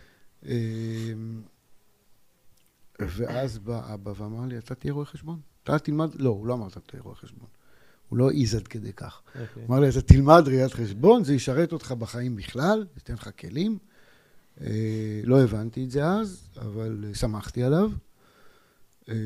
ואז 2.99 3.57
בא 3.57 3.93
אבא 3.93 4.13
ואמר 4.15 4.45
לי, 4.45 4.57
אתה 4.57 4.75
תהיה 4.75 4.93
רואה 4.93 5.05
חשבון. 5.05 5.39
אתה 5.63 5.79
תלמד, 5.79 6.15
לא, 6.15 6.29
הוא 6.29 6.47
לא 6.47 6.53
אמר 6.53 6.67
אתה 6.67 6.79
תהיה 6.79 7.01
רואה 7.01 7.15
חשבון. 7.15 7.47
הוא 8.09 8.17
לא 8.17 8.29
העיז 8.29 8.55
עד 8.55 8.67
כדי 8.67 8.93
כך. 8.93 9.21
Okay. 9.25 9.39
אוקיי. 9.39 9.63
הוא 9.63 9.69
אמר 9.69 9.79
לי, 9.79 9.89
אתה 9.89 10.01
תלמד 10.01 10.43
ראיית 10.47 10.73
חשבון, 10.73 11.23
זה 11.23 11.33
ישרת 11.33 11.73
אותך 11.73 11.91
בחיים 11.91 12.35
בכלל, 12.35 12.79
זה 12.79 12.97
ייתן 12.97 13.13
לך 13.13 13.29
כלים. 13.39 13.77
לא 15.23 15.41
הבנתי 15.43 15.83
את 15.83 15.91
זה 15.91 16.07
אז, 16.07 16.49
אבל 16.57 17.05
שמחתי 17.13 17.63
עליו. 17.63 17.91
אה, 19.11 19.17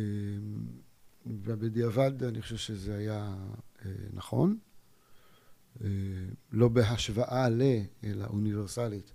ובדיעבד 1.25 2.23
אני 2.23 2.41
חושב 2.41 2.57
שזה 2.57 2.95
היה 2.95 3.36
אה, 3.86 3.91
נכון. 4.13 4.57
אה, 5.83 5.88
לא 6.51 6.67
בהשוואה 6.67 7.49
ל, 7.49 7.61
אלא 8.03 8.25
אוניברסלית. 8.25 9.13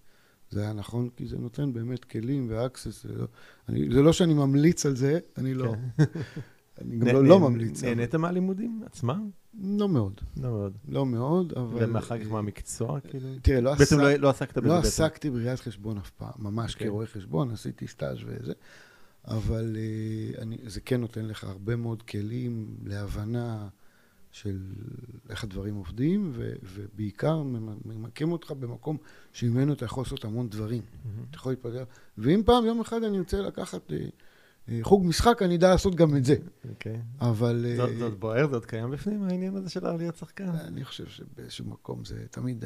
זה 0.51 0.62
היה 0.62 0.73
נכון 0.73 1.09
כי 1.16 1.27
זה 1.27 1.39
נותן 1.39 1.73
באמת 1.73 2.05
כלים 2.05 2.47
ואקסס. 2.51 3.03
זה 3.03 3.12
לא, 3.12 3.27
אני, 3.68 3.89
זה 3.95 4.03
לא 4.03 4.12
שאני 4.12 4.35
ממליץ 4.35 4.87
על 4.87 4.97
זה, 4.97 5.18
אני 5.39 5.55
לא. 5.55 5.75
כן. 5.97 6.05
אני 6.81 6.97
גם 6.97 7.07
לא, 7.07 7.25
לא 7.25 7.41
ממליץ. 7.41 7.85
נהנית 7.85 8.14
מהלימודים 8.14 8.83
עצמם? 8.87 9.31
לא 9.62 9.89
מאוד. 9.89 10.21
לא 10.37 10.51
מאוד. 10.51 10.77
לא 10.89 11.07
מאוד, 11.07 11.53
אבל... 11.53 11.97
ואחר 11.97 12.18
כך 12.18 12.27
מהמקצוע, 12.27 13.01
כאילו? 13.01 13.29
תראה, 13.43 13.61
לא, 13.61 13.75
בעצם 13.75 13.99
לא, 13.99 14.14
לא 14.14 14.31
עסקת 14.31 14.59
בזה 14.59 14.68
לא 14.68 14.79
עסקתי 14.79 15.31
בראיית 15.31 15.61
חשבון 15.61 15.99
אף 15.99 16.11
פעם, 16.11 16.33
ממש. 16.39 16.75
אוקיי. 16.75 16.87
כרואה 16.87 17.07
חשבון, 17.07 17.51
עשיתי 17.51 17.87
סטאז' 17.87 18.18
וזה, 18.27 18.53
אבל 19.25 19.77
uh, 19.77 20.41
אני, 20.41 20.59
זה 20.66 20.81
כן 20.81 21.01
נותן 21.01 21.25
לך 21.25 21.45
הרבה 21.45 21.77
מאוד 21.77 22.03
כלים 22.03 22.77
להבנה 22.85 23.68
של 24.33 24.59
איך 25.31 25.45
הדברים 25.45 25.75
עובדים, 25.75 26.31
ו, 26.35 26.53
ובעיקר 26.62 27.43
ממקם 27.85 28.33
אותך 28.33 28.51
במקום 28.51 28.97
שממנו 29.33 29.73
אתה 29.73 29.85
יכול 29.85 30.03
לעשות 30.03 30.25
המון 30.25 30.49
דברים. 30.49 30.83
Mm-hmm. 30.83 31.29
אתה 31.31 31.37
יכול 31.37 31.53
להתפגר. 31.53 31.85
ואם 32.18 32.43
פעם, 32.45 32.66
יום 32.66 32.81
אחד 32.81 33.03
אני 33.05 33.18
רוצה 33.18 33.41
לקחת... 33.41 33.91
Uh, 33.91 33.95
אה, 34.71 34.79
חוג 34.83 35.07
משחק, 35.07 35.43
אני 35.43 35.55
יודע 35.55 35.68
לעשות 35.71 35.95
גם 35.95 36.16
את 36.16 36.25
זה. 36.25 36.37
אוקיי. 36.68 37.01
אבל... 37.21 37.64
זה 37.77 37.83
אה, 37.83 38.05
עוד 38.05 38.21
בוער, 38.21 38.49
זה 38.49 38.55
עוד 38.57 38.66
קיים 38.66 38.91
בפנים, 38.91 39.23
העניין 39.23 39.57
הזה 39.57 39.71
של 39.71 39.97
להיות 39.97 40.16
שחקן? 40.16 40.49
אני 40.49 40.85
חושב 40.85 41.07
שבאיזשהו 41.07 41.64
מקום 41.64 42.05
זה 42.05 42.25
תמיד, 42.31 42.64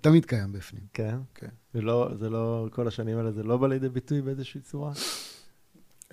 תמיד 0.00 0.24
קיים 0.24 0.52
בפנים. 0.52 0.82
כן? 0.92 1.16
כן. 1.34 1.48
ולא, 1.74 2.10
זה 2.18 2.30
לא, 2.30 2.68
כל 2.72 2.88
השנים 2.88 3.18
האלה, 3.18 3.32
זה 3.32 3.42
לא 3.42 3.56
בא 3.56 3.68
לידי 3.68 3.88
ביטוי 3.88 4.22
באיזושהי 4.22 4.60
צורה? 4.60 4.92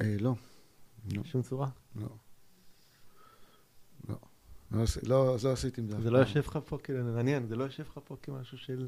אה, 0.02 0.16
לא. 0.20 0.36
לא. 1.16 1.24
שום 1.24 1.42
צורה? 1.42 1.70
לא. 1.96 2.08
לא. 4.10 4.16
לא, 4.72 4.84
לא, 5.04 5.38
לא 5.44 5.52
עשיתי 5.52 5.82
עם 5.82 5.90
זה. 5.90 6.02
זה 6.02 6.12
לא 6.12 6.18
יושב 6.18 6.40
לך 6.40 6.60
פה, 6.66 6.78
כאילו, 6.84 7.04
מעניין, 7.04 7.48
זה 7.48 7.56
לא 7.56 7.64
יושב 7.64 7.84
לך 7.84 8.00
פה 8.06 8.16
כמשהו 8.22 8.58
של... 8.58 8.88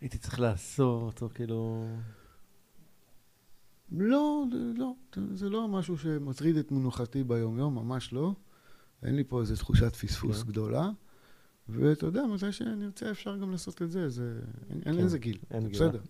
הייתי 0.00 0.18
צריך 0.18 0.40
לעשות, 0.40 1.22
או 1.22 1.28
כאילו... 1.34 1.88
לא, 3.92 4.44
לא, 4.74 4.94
זה 5.34 5.48
לא 5.48 5.68
משהו 5.68 5.98
שמטריד 5.98 6.56
את 6.56 6.72
מנוחתי 6.72 7.24
ביום-יום, 7.24 7.74
ממש 7.74 8.12
לא. 8.12 8.34
אין 9.02 9.16
לי 9.16 9.24
פה 9.24 9.40
איזו 9.40 9.56
תחושת 9.56 9.96
פספוס 9.96 10.42
כן. 10.42 10.48
גדולה. 10.48 10.90
ואתה 11.68 12.06
יודע, 12.06 12.22
מתי 12.26 12.52
שנרצה 12.52 13.10
אפשר 13.10 13.36
גם 13.36 13.50
לעשות 13.50 13.82
את 13.82 13.90
זה, 13.90 14.08
זה... 14.08 14.40
אין, 14.70 14.80
אין 14.86 14.94
כן, 14.94 15.04
לזה 15.04 15.18
גיל, 15.18 15.38
אין 15.50 15.62
זה 15.62 15.68
גיל. 15.68 15.76
בסדר. 15.76 16.00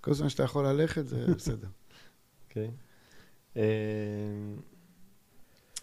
כל 0.00 0.14
זמן 0.14 0.28
שאתה 0.28 0.42
יכול 0.42 0.66
ללכת, 0.66 1.06
זה 1.06 1.26
בסדר. 1.26 1.68
אוקיי. 2.44 2.70
אה, 2.70 2.85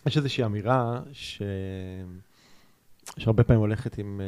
יש 0.05 0.17
איזושהי 0.17 0.45
אמירה 0.45 1.01
ש... 1.11 1.41
שהרבה 3.17 3.43
פעמים 3.43 3.59
הולכת 3.59 3.97
עם... 3.97 4.21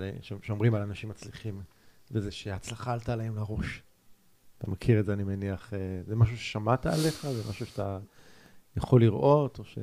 אה, 0.00 0.10
שאומרים 0.42 0.74
על 0.74 0.82
אנשים 0.82 1.08
מצליחים, 1.08 1.62
וזה 2.10 2.30
שההצלחה 2.30 2.92
עלתה 2.92 3.16
להם 3.16 3.36
לראש. 3.36 3.82
אתה 4.58 4.70
מכיר 4.70 5.00
את 5.00 5.06
זה, 5.06 5.12
אני 5.12 5.24
מניח. 5.24 5.74
אה, 5.74 5.78
זה 6.06 6.16
משהו 6.16 6.36
ששמעת 6.36 6.86
עליך? 6.86 7.26
זה 7.26 7.50
משהו 7.50 7.66
שאתה 7.66 7.98
יכול 8.76 9.00
לראות? 9.00 9.58
או 9.58 9.64
ש... 9.64 9.78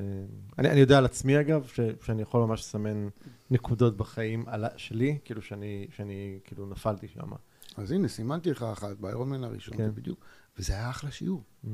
אני, 0.58 0.70
אני 0.70 0.80
יודע 0.80 0.98
על 0.98 1.04
עצמי, 1.04 1.40
אגב, 1.40 1.66
ש, 1.66 1.80
שאני 2.02 2.22
יכול 2.22 2.40
ממש 2.40 2.60
לסמן 2.60 3.08
נקודות 3.50 3.96
בחיים 3.96 4.44
על, 4.46 4.64
שלי, 4.76 5.18
כאילו 5.24 5.42
שאני, 5.42 5.86
שאני 5.96 6.38
כאילו 6.44 6.66
נפלתי 6.66 7.08
שם. 7.08 7.30
אז 7.76 7.92
הנה, 7.92 8.08
סימנתי 8.08 8.50
לך 8.50 8.62
אחת 8.62 8.96
באיירון 8.96 9.30
מן 9.30 9.44
הראשון, 9.44 9.76
כן. 9.76 9.94
בדיוק. 9.94 10.24
וזה 10.58 10.72
היה 10.72 10.90
אחלה 10.90 11.10
שיעור. 11.10 11.42
Mm, 11.64 11.68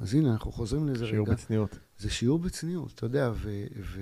אז 0.00 0.14
הנה, 0.14 0.32
אנחנו 0.32 0.52
חוזרים 0.52 0.88
לזה 0.88 1.06
שיעור 1.06 1.26
רגע. 1.26 1.36
בצניעות. 1.36 1.78
זה 1.98 2.10
שיעור 2.10 2.38
בצניעות, 2.38 2.92
אתה 2.94 3.06
יודע, 3.06 3.32
ו... 3.34 3.64
ו... 3.80 4.00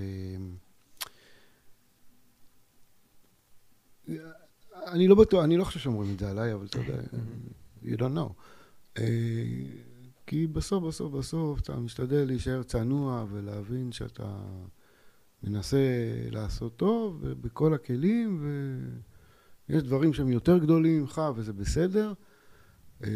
אני 4.73 5.07
לא 5.07 5.15
בטוח, 5.15 5.43
אני 5.43 5.57
לא 5.57 5.63
חושב 5.63 5.79
שאומרים 5.79 6.13
את 6.13 6.19
זה 6.19 6.29
עליי, 6.29 6.53
אבל 6.53 6.65
אתה 6.65 6.79
יודע, 6.79 7.01
you 7.83 7.97
don't 7.97 8.15
know. 8.17 8.33
אה, 8.97 9.03
כי 10.27 10.47
בסוף, 10.47 10.83
בסוף, 10.83 11.13
בסוף, 11.13 11.59
אתה 11.59 11.75
משתדל 11.75 12.23
להישאר 12.27 12.63
צנוע 12.63 13.25
ולהבין 13.31 13.91
שאתה 13.91 14.41
מנסה 15.43 15.77
לעשות 16.31 16.77
טוב 16.77 17.27
בכל 17.27 17.73
הכלים, 17.73 18.45
ויש 19.69 19.83
דברים 19.83 20.13
שהם 20.13 20.29
יותר 20.29 20.57
גדולים 20.57 21.01
ממך, 21.01 21.21
וזה 21.35 21.53
בסדר. 21.53 22.13
אה, 23.03 23.09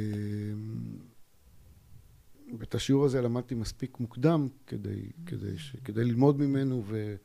ואת 2.60 2.76
השיעור 2.76 3.06
הזה 3.06 3.22
למדתי 3.22 3.56
מספיק 3.56 4.00
מוקדם 4.00 4.48
כדי, 4.68 5.12
כדי, 5.26 5.58
ש, 5.58 5.76
כדי 5.84 6.04
ללמוד 6.04 6.40
ממנו 6.40 6.84
ו, 6.86 7.16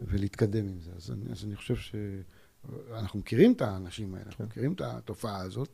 ולהתקדם 0.00 0.68
עם 0.68 0.80
זה. 0.80 0.90
אז 0.96 1.10
אני, 1.10 1.32
אז 1.32 1.44
אני 1.44 1.56
חושב 1.56 1.76
שאנחנו 1.76 3.18
מכירים 3.18 3.52
את 3.52 3.62
האנשים 3.62 4.14
האלה, 4.14 4.26
אנחנו 4.26 4.44
כן. 4.44 4.50
מכירים 4.50 4.72
את 4.72 4.80
התופעה 4.80 5.40
הזאת. 5.40 5.68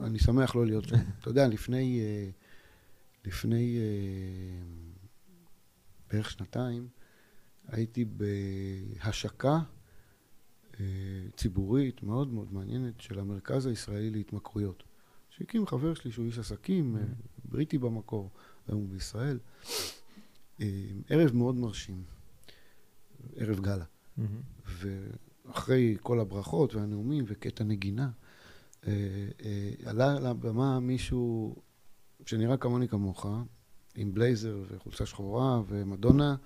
אני 0.00 0.18
שמח 0.18 0.56
לא 0.56 0.66
להיות 0.66 0.84
שם. 0.84 0.96
אתה 1.20 1.28
יודע, 1.30 1.48
לפני, 1.48 2.00
אה, 2.00 2.30
לפני 3.24 3.78
אה, 3.78 4.62
בערך 6.10 6.30
שנתיים 6.30 6.88
הייתי 7.68 8.04
בהשקה 8.04 9.58
אה, 10.80 10.84
ציבורית 11.36 12.02
מאוד 12.02 12.32
מאוד 12.32 12.52
מעניינת 12.52 13.00
של 13.00 13.18
המרכז 13.18 13.66
הישראלי 13.66 14.10
להתמכרויות. 14.10 14.82
שהקים 15.36 15.66
חבר 15.66 15.94
שלי 15.94 16.12
שהוא 16.12 16.26
איש 16.26 16.38
עסקים, 16.38 16.96
אה, 16.96 17.02
בריטי 17.44 17.78
במקור, 17.78 18.30
היום 18.68 18.80
הוא 18.80 18.88
בישראל. 18.88 19.38
אה, 20.60 20.66
ערב 21.08 21.36
מאוד 21.36 21.54
מרשים, 21.54 22.02
ערב 23.36 23.60
גאלה. 23.60 23.84
ואחרי 24.66 25.96
כל 26.02 26.20
הברכות 26.20 26.74
והנאומים 26.74 27.24
וקטע 27.26 27.64
נגינה, 27.64 28.10
אה, 28.86 28.92
עלה 29.84 30.20
לבמה 30.20 30.80
מישהו 30.80 31.56
שנראה 32.26 32.56
כמוני 32.56 32.88
כמוך, 32.88 33.26
עם 33.94 34.14
בלייזר 34.14 34.64
וחולצה 34.68 35.06
שחורה 35.06 35.62
ומדונה, 35.68 36.36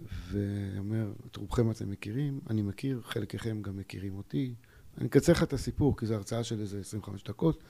ואומר, 0.00 1.12
את 1.26 1.36
רובכם 1.36 1.70
אתם 1.70 1.90
מכירים, 1.90 2.40
אני 2.50 2.62
מכיר, 2.62 3.02
חלקכם 3.02 3.62
גם 3.62 3.76
מכירים 3.76 4.16
אותי. 4.16 4.54
אני 4.98 5.06
אקצר 5.06 5.32
לך 5.32 5.42
את 5.42 5.52
הסיפור, 5.52 5.96
כי 5.96 6.06
זו 6.06 6.14
הרצאה 6.14 6.44
של 6.44 6.60
איזה 6.60 6.80
25 6.80 7.24
דקות. 7.24 7.62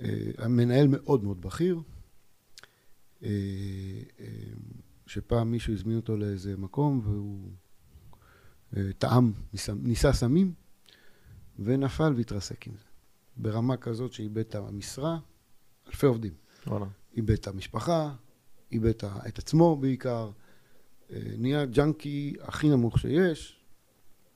אה, 0.00 0.30
המנהל 0.38 0.86
מאוד 0.88 1.24
מאוד 1.24 1.40
בכיר, 1.40 1.80
אה, 3.22 3.28
אה, 4.20 4.26
שפעם 5.06 5.50
מישהו 5.50 5.72
הזמין 5.72 5.96
אותו 5.96 6.16
לאיזה 6.16 6.56
מקום 6.56 7.00
והוא 7.04 7.50
טעם, 8.98 9.32
ניסה- 9.82 10.12
סמים, 10.12 10.52
ונפל 11.58 12.12
והתרסק 12.16 12.66
עם 12.66 12.74
זה. 12.76 12.84
ברמה 13.36 13.76
כזאת 13.76 14.12
שאיבד 14.12 14.38
את 14.38 14.54
המשרה, 14.54 15.18
אלפי 15.86 16.06
עובדים. 16.06 16.32
וואלה. 16.66 16.86
איבד 17.16 17.30
את 17.34 17.46
המשפחה, 17.46 18.14
איבד 18.72 18.92
את 19.28 19.38
עצמו 19.38 19.76
בעיקר, 19.76 20.30
נהיה 21.10 21.66
ג'אנקי 21.66 22.34
הכי 22.40 22.68
נמוך 22.68 22.98
שיש, 22.98 23.57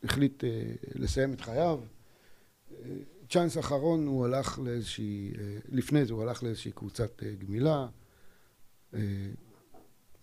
החליט 0.05 0.45
אה, 0.45 0.73
לסיים 0.95 1.33
את 1.33 1.41
חייו. 1.41 1.81
אה, 2.73 2.97
צ'אנס 3.33 3.59
אחרון 3.59 4.07
הוא 4.07 4.25
הלך 4.25 4.59
לאיזושהי, 4.59 5.33
אה, 5.39 5.59
לפני 5.69 6.05
זה 6.05 6.13
הוא 6.13 6.23
הלך 6.23 6.43
לאיזושהי 6.43 6.73
קבוצת 6.73 7.23
אה, 7.23 7.35
גמילה. 7.35 7.87
אה, 8.95 9.01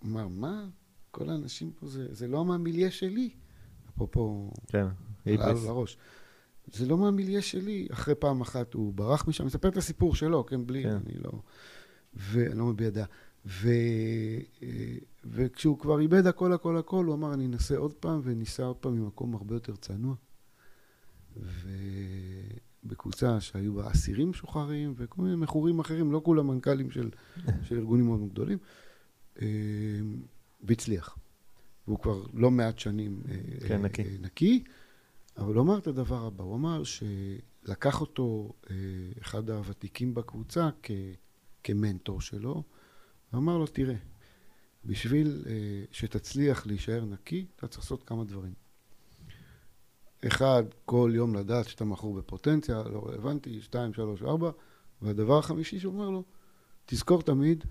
אמר, 0.06 0.28
מה? 0.28 0.68
כל 1.12 1.30
האנשים 1.30 1.72
פה 1.72 1.88
זה, 1.88 2.14
זה 2.14 2.28
לא 2.28 2.46
מהמיליה 2.46 2.92
שלי. 2.92 3.30
אפרופו, 3.90 4.52
כן. 4.68 4.86
היבריס. 5.26 5.64
לו 5.64 5.68
לראש. 5.68 5.98
זה 6.68 6.86
לא 6.86 6.98
מהמיליה 6.98 7.42
שלי. 7.42 7.88
אחרי 7.92 8.16
פעם 8.16 8.42
אחת 8.42 8.74
הוא 8.74 8.94
ברח 8.94 9.28
משם, 9.28 9.46
מספר 9.46 9.68
את 9.68 9.78
הסיפור 9.78 10.16
שלו, 10.16 10.46
כן, 10.46 10.66
בלי, 10.68 10.84
כן. 10.84 10.90
אני 10.90 11.14
לא... 11.24 11.32
ואני 12.14 12.60
לא 12.60 12.66
מביע 12.66 12.90
דעה. 12.90 13.06
וכשהוא 15.26 15.80
כבר 15.80 16.00
איבד 16.00 16.28
הכל, 16.28 16.54
הכל, 16.54 16.78
הכל, 16.78 17.06
הוא 17.06 17.16
אמר, 17.16 17.34
אני 17.34 17.46
אנסה 17.46 17.78
עוד 17.78 17.94
פעם, 17.94 18.22
וניסה 18.24 18.64
עוד 18.64 18.76
פעם 18.76 18.96
ממקום 18.96 19.36
הרבה 19.36 19.56
יותר 19.56 19.76
צנוע. 19.76 20.16
ובקבוצה 22.84 23.42
שהיו 23.42 23.74
בה 23.74 23.92
אסירים 23.92 24.30
משוחררים 24.30 24.94
וכל 24.98 25.22
מיני 25.22 25.36
מכורים 25.36 25.80
אחרים, 25.80 26.12
לא 26.12 26.22
כולם 26.26 26.48
מנכ"לים 26.48 26.92
של, 26.92 27.10
של 27.66 27.78
ארגונים 27.78 28.06
מאוד 28.06 28.30
גדולים, 28.32 28.58
אה, 29.42 29.48
והצליח. 30.64 31.18
והוא 31.88 32.00
כבר 32.00 32.24
לא 32.34 32.52
מעט 32.52 32.80
שנים 32.80 33.22
אה, 33.30 33.68
כן, 33.68 33.74
אה, 33.74 33.78
נקי. 33.78 34.04
נקי, 34.22 34.64
אבל 35.38 35.54
הוא 35.54 35.64
אמר 35.64 35.78
את 35.78 35.88
הדבר 35.88 36.26
הבא, 36.26 36.44
הוא 36.44 36.56
אמר 36.56 36.84
שלקח 36.84 38.02
אותו 38.02 38.54
אה, 38.70 38.76
אחד 39.22 39.50
הוותיקים 39.50 40.14
בקבוצה 40.14 40.70
כ, 40.84 40.92
כמנטור 41.64 42.22
שלו, 42.22 42.64
ואמר 43.34 43.58
לו, 43.58 43.68
תראה, 43.68 43.96
בשביל 44.86 45.44
אה, 45.48 45.84
שתצליח 45.92 46.68
להישאר 46.68 47.06
נקי, 47.06 47.46
אתה 47.56 47.68
צריך 47.68 47.84
לעשות 47.84 48.04
כמה 48.04 48.24
דברים. 48.24 48.54
אחד, 50.28 50.64
כל 50.86 51.12
יום 51.14 51.36
לדעת 51.36 51.68
שאתה 51.68 51.86
מכור 51.86 52.14
בפוטנציה, 52.14 52.84
לא 52.84 53.08
רלוונטי, 53.08 53.62
שתיים, 53.62 53.94
שלוש, 53.94 54.22
ארבע, 54.22 54.52
והדבר 55.02 55.40
החמישי 55.40 55.80
שהוא 55.80 55.94
אומר 55.94 56.10
לו, 56.10 56.24
תזכור 56.86 57.22
תמיד 57.22 57.64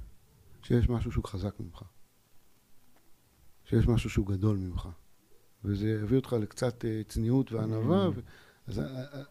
שיש 0.62 0.88
משהו 0.88 1.12
שהוא 1.12 1.24
חזק 1.24 1.60
ממך. 1.60 1.82
שיש 3.64 3.88
משהו 3.88 4.10
שהוא 4.10 4.26
גדול 4.26 4.56
ממך. 4.56 4.88
וזה 5.64 5.88
יביא 5.88 6.16
אותך 6.16 6.32
לקצת 6.32 6.84
אה, 6.84 7.02
צניעות 7.08 7.52
וענווה. 7.52 8.08
ו... 8.08 8.20
אז 8.66 8.78
אה, 8.78 8.84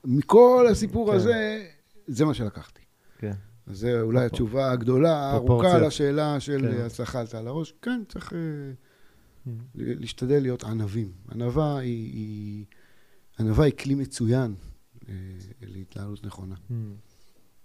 מכל 0.06 0.68
הסיפור 0.72 1.10
כן. 1.10 1.16
הזה, 1.16 1.68
זה 2.08 2.26
מה 2.26 2.34
שלקחתי. 2.34 2.82
כן. 3.18 3.34
זה 3.72 4.02
אולי 4.02 4.26
התשובה 4.26 4.72
הגדולה, 4.72 5.18
הארוכה. 5.18 5.78
לשאלה 5.78 6.40
של 6.40 6.62
כן. 6.72 6.82
הצלחה 6.86 7.20
עלתה 7.20 7.40
על 7.40 7.48
הראש. 7.48 7.74
כן, 7.82 8.04
צריך 8.10 8.34
אה, 8.34 8.38
ל- 9.76 10.00
להשתדל 10.00 10.40
להיות 10.40 10.64
ענבים. 10.64 11.12
ענווה 11.32 11.78
היא, 11.78 12.14
היא, 12.14 12.66
ענווה 13.40 13.66
היא 13.66 13.74
כלי 13.74 13.96
מצוין 13.96 14.56
אה, 15.10 15.14
להתנהלות 15.62 16.26
נכונה. 16.26 16.56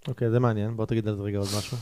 אוקיי, 0.09 0.31
זה 0.31 0.39
מעניין. 0.41 0.77
בוא 0.77 0.87
תגיד 0.87 1.09
על 1.09 1.17
זה 1.17 1.23
רגע 1.23 1.39
עוד 1.39 1.49
משהו. 1.59 1.77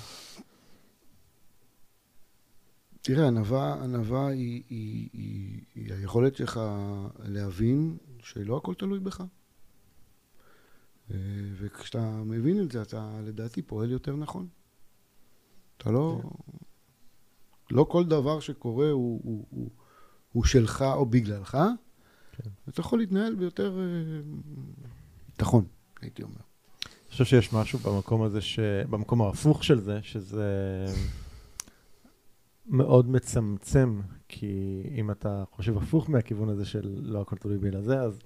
תראה, 3.02 3.26
ענווה, 3.26 3.82
ענווה 3.84 4.26
היא, 4.28 4.62
היא, 4.68 5.08
היא, 5.12 5.60
היא 5.74 5.92
היכולת 5.94 6.36
שלך 6.36 6.60
להבין 7.24 7.96
שלא 8.22 8.56
הכל 8.56 8.74
תלוי 8.74 9.00
בך. 9.00 9.22
אה, 11.10 11.16
וכשאתה 11.58 12.22
מבין 12.24 12.60
את 12.60 12.72
זה, 12.72 12.82
אתה 12.82 13.20
לדעתי 13.24 13.62
פועל 13.62 13.90
יותר 13.90 14.16
נכון. 14.16 14.48
אתה 15.76 15.90
לא... 15.90 16.20
לא 17.70 17.86
כל 17.88 18.04
דבר 18.04 18.40
שקורה 18.40 18.90
הוא, 18.90 19.20
הוא, 19.24 19.46
הוא, 19.50 19.70
הוא 20.32 20.44
שלך 20.44 20.82
או 20.82 21.06
בגללך. 21.06 21.58
כן. 22.32 22.50
אתה 22.68 22.80
יכול 22.80 22.98
להתנהל 22.98 23.34
ביותר 23.34 23.78
אה, 23.78 24.20
ביטחון, 25.28 25.64
הייתי 26.00 26.22
אומר. 26.22 26.34
אני 26.84 27.12
חושב 27.12 27.24
שיש 27.24 27.52
משהו 27.52 27.78
במקום 27.78 28.22
הזה, 28.22 28.40
ש... 28.40 28.58
במקום 28.90 29.22
ההפוך 29.22 29.64
של 29.64 29.80
זה, 29.80 29.98
שזה 30.02 30.86
מאוד 32.66 33.10
מצמצם, 33.10 34.00
כי 34.28 34.82
אם 34.94 35.10
אתה 35.10 35.44
חושב 35.50 35.76
הפוך 35.76 36.10
מהכיוון 36.10 36.48
הזה 36.48 36.64
של 36.64 37.00
לא 37.02 37.20
הכל 37.20 37.36
תלוי 37.36 37.58
בגלל 37.58 37.82
זה, 37.82 38.00
אז, 38.00 38.20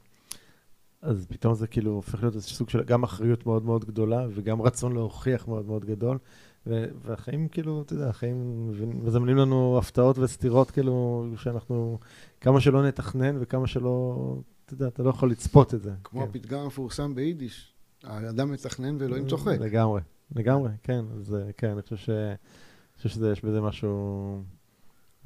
אז 1.04 1.26
פתאום 1.28 1.54
זה 1.54 1.66
כאילו 1.66 1.90
הופך 1.90 2.22
להיות 2.22 2.34
איזה 2.34 2.46
סוג 2.46 2.70
של 2.70 2.82
גם 2.82 3.02
אחריות 3.02 3.46
מאוד 3.46 3.64
מאוד 3.64 3.84
גדולה, 3.84 4.26
וגם 4.34 4.62
רצון 4.62 4.92
להוכיח 4.92 5.48
מאוד 5.48 5.66
מאוד 5.66 5.84
גדול, 5.84 6.18
ו- 6.66 6.84
והחיים 7.04 7.48
כאילו, 7.48 7.82
אתה 7.82 7.92
יודע, 7.92 8.08
החיים 8.08 8.68
מזמנים 9.04 9.36
לנו 9.36 9.78
הפתעות 9.78 10.18
וסתירות 10.18 10.70
כאילו, 10.70 11.26
שאנחנו, 11.36 11.98
כמה 12.40 12.60
שלא 12.60 12.86
נתכנן 12.86 13.36
וכמה 13.40 13.66
שלא, 13.66 14.36
אתה 14.66 14.74
יודע, 14.74 14.88
אתה 14.88 15.02
לא 15.02 15.10
יכול 15.10 15.30
לצפות 15.30 15.74
את 15.74 15.82
זה. 15.82 15.92
כמו 16.04 16.20
כן. 16.20 16.26
הפתגם 16.28 16.58
המפורסם 16.58 17.14
ביידיש, 17.14 17.74
האדם 18.04 18.52
מתכנן 18.52 18.96
ואלוהים 19.00 19.28
צוחק. 19.28 19.58
לגמרי, 19.60 20.00
לגמרי, 20.36 20.70
כן. 20.82 21.04
אז 21.16 21.34
אה, 21.34 21.52
כן, 21.56 21.70
אני 21.70 21.82
חושב 21.82 21.96
ש... 21.96 22.10
אני 22.10 22.96
חושב 22.96 23.08
שיש 23.08 23.44
בזה 23.44 23.60
משהו 23.60 24.42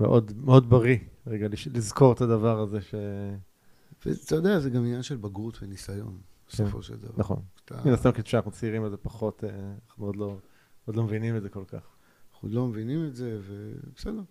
מאוד, 0.01 0.33
מאוד 0.45 0.70
בריא, 0.70 0.99
רגע, 1.26 1.49
לזכור 1.74 2.12
את 2.12 2.20
הדבר 2.20 2.61
הזה 2.61 2.81
ש... 2.81 2.95
ואתה 4.07 4.35
יודע, 4.35 4.61
זה 4.61 4.71
גם 4.71 4.81
עניין 4.81 5.03
של 5.03 5.17
בגרות 5.17 5.63
וניסיון, 5.63 6.19
בסופו 6.49 6.83
של 6.83 6.97
דבר. 6.97 7.15
נכון. 7.17 7.43
מן 7.85 7.93
הסתם, 7.93 8.11
כשאנחנו 8.11 8.51
צעירים, 8.51 8.85
אז 8.85 8.91
זה 8.91 8.97
פחות, 8.97 9.45
אה, 9.45 9.51
אנחנו 9.89 10.07
עוד 10.07 10.17
לא, 10.17 10.37
עוד 10.85 10.97
לא 10.97 11.03
מבינים 11.03 11.37
את 11.37 11.43
זה 11.43 11.49
כל 11.49 11.65
כך. 11.69 11.83
אנחנו 12.33 12.49
לא 12.49 12.67
מבינים 12.67 13.07
את 13.07 13.17
זה, 13.17 13.39
ובסדר. 13.47 14.23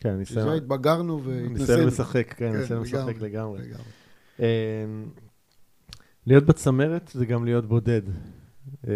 כן, 0.00 0.20
בשביל 0.20 0.38
ניסיון, 0.38 0.48
זה 0.48 0.54
התבגרנו 0.54 1.18
ניסיון 1.18 1.48
והתנסינו. 1.48 1.86
לשחק, 1.86 2.34
כן, 2.34 2.52
כן, 2.52 2.58
ניסיון 2.58 2.82
לשחק 2.82 3.20
לגמרי. 3.20 3.60
אה, 4.40 4.46
להיות 6.26 6.44
בצמרת 6.44 7.10
זה 7.14 7.26
גם 7.26 7.44
להיות 7.44 7.66
בודד. 7.66 8.02
אה, 8.88 8.92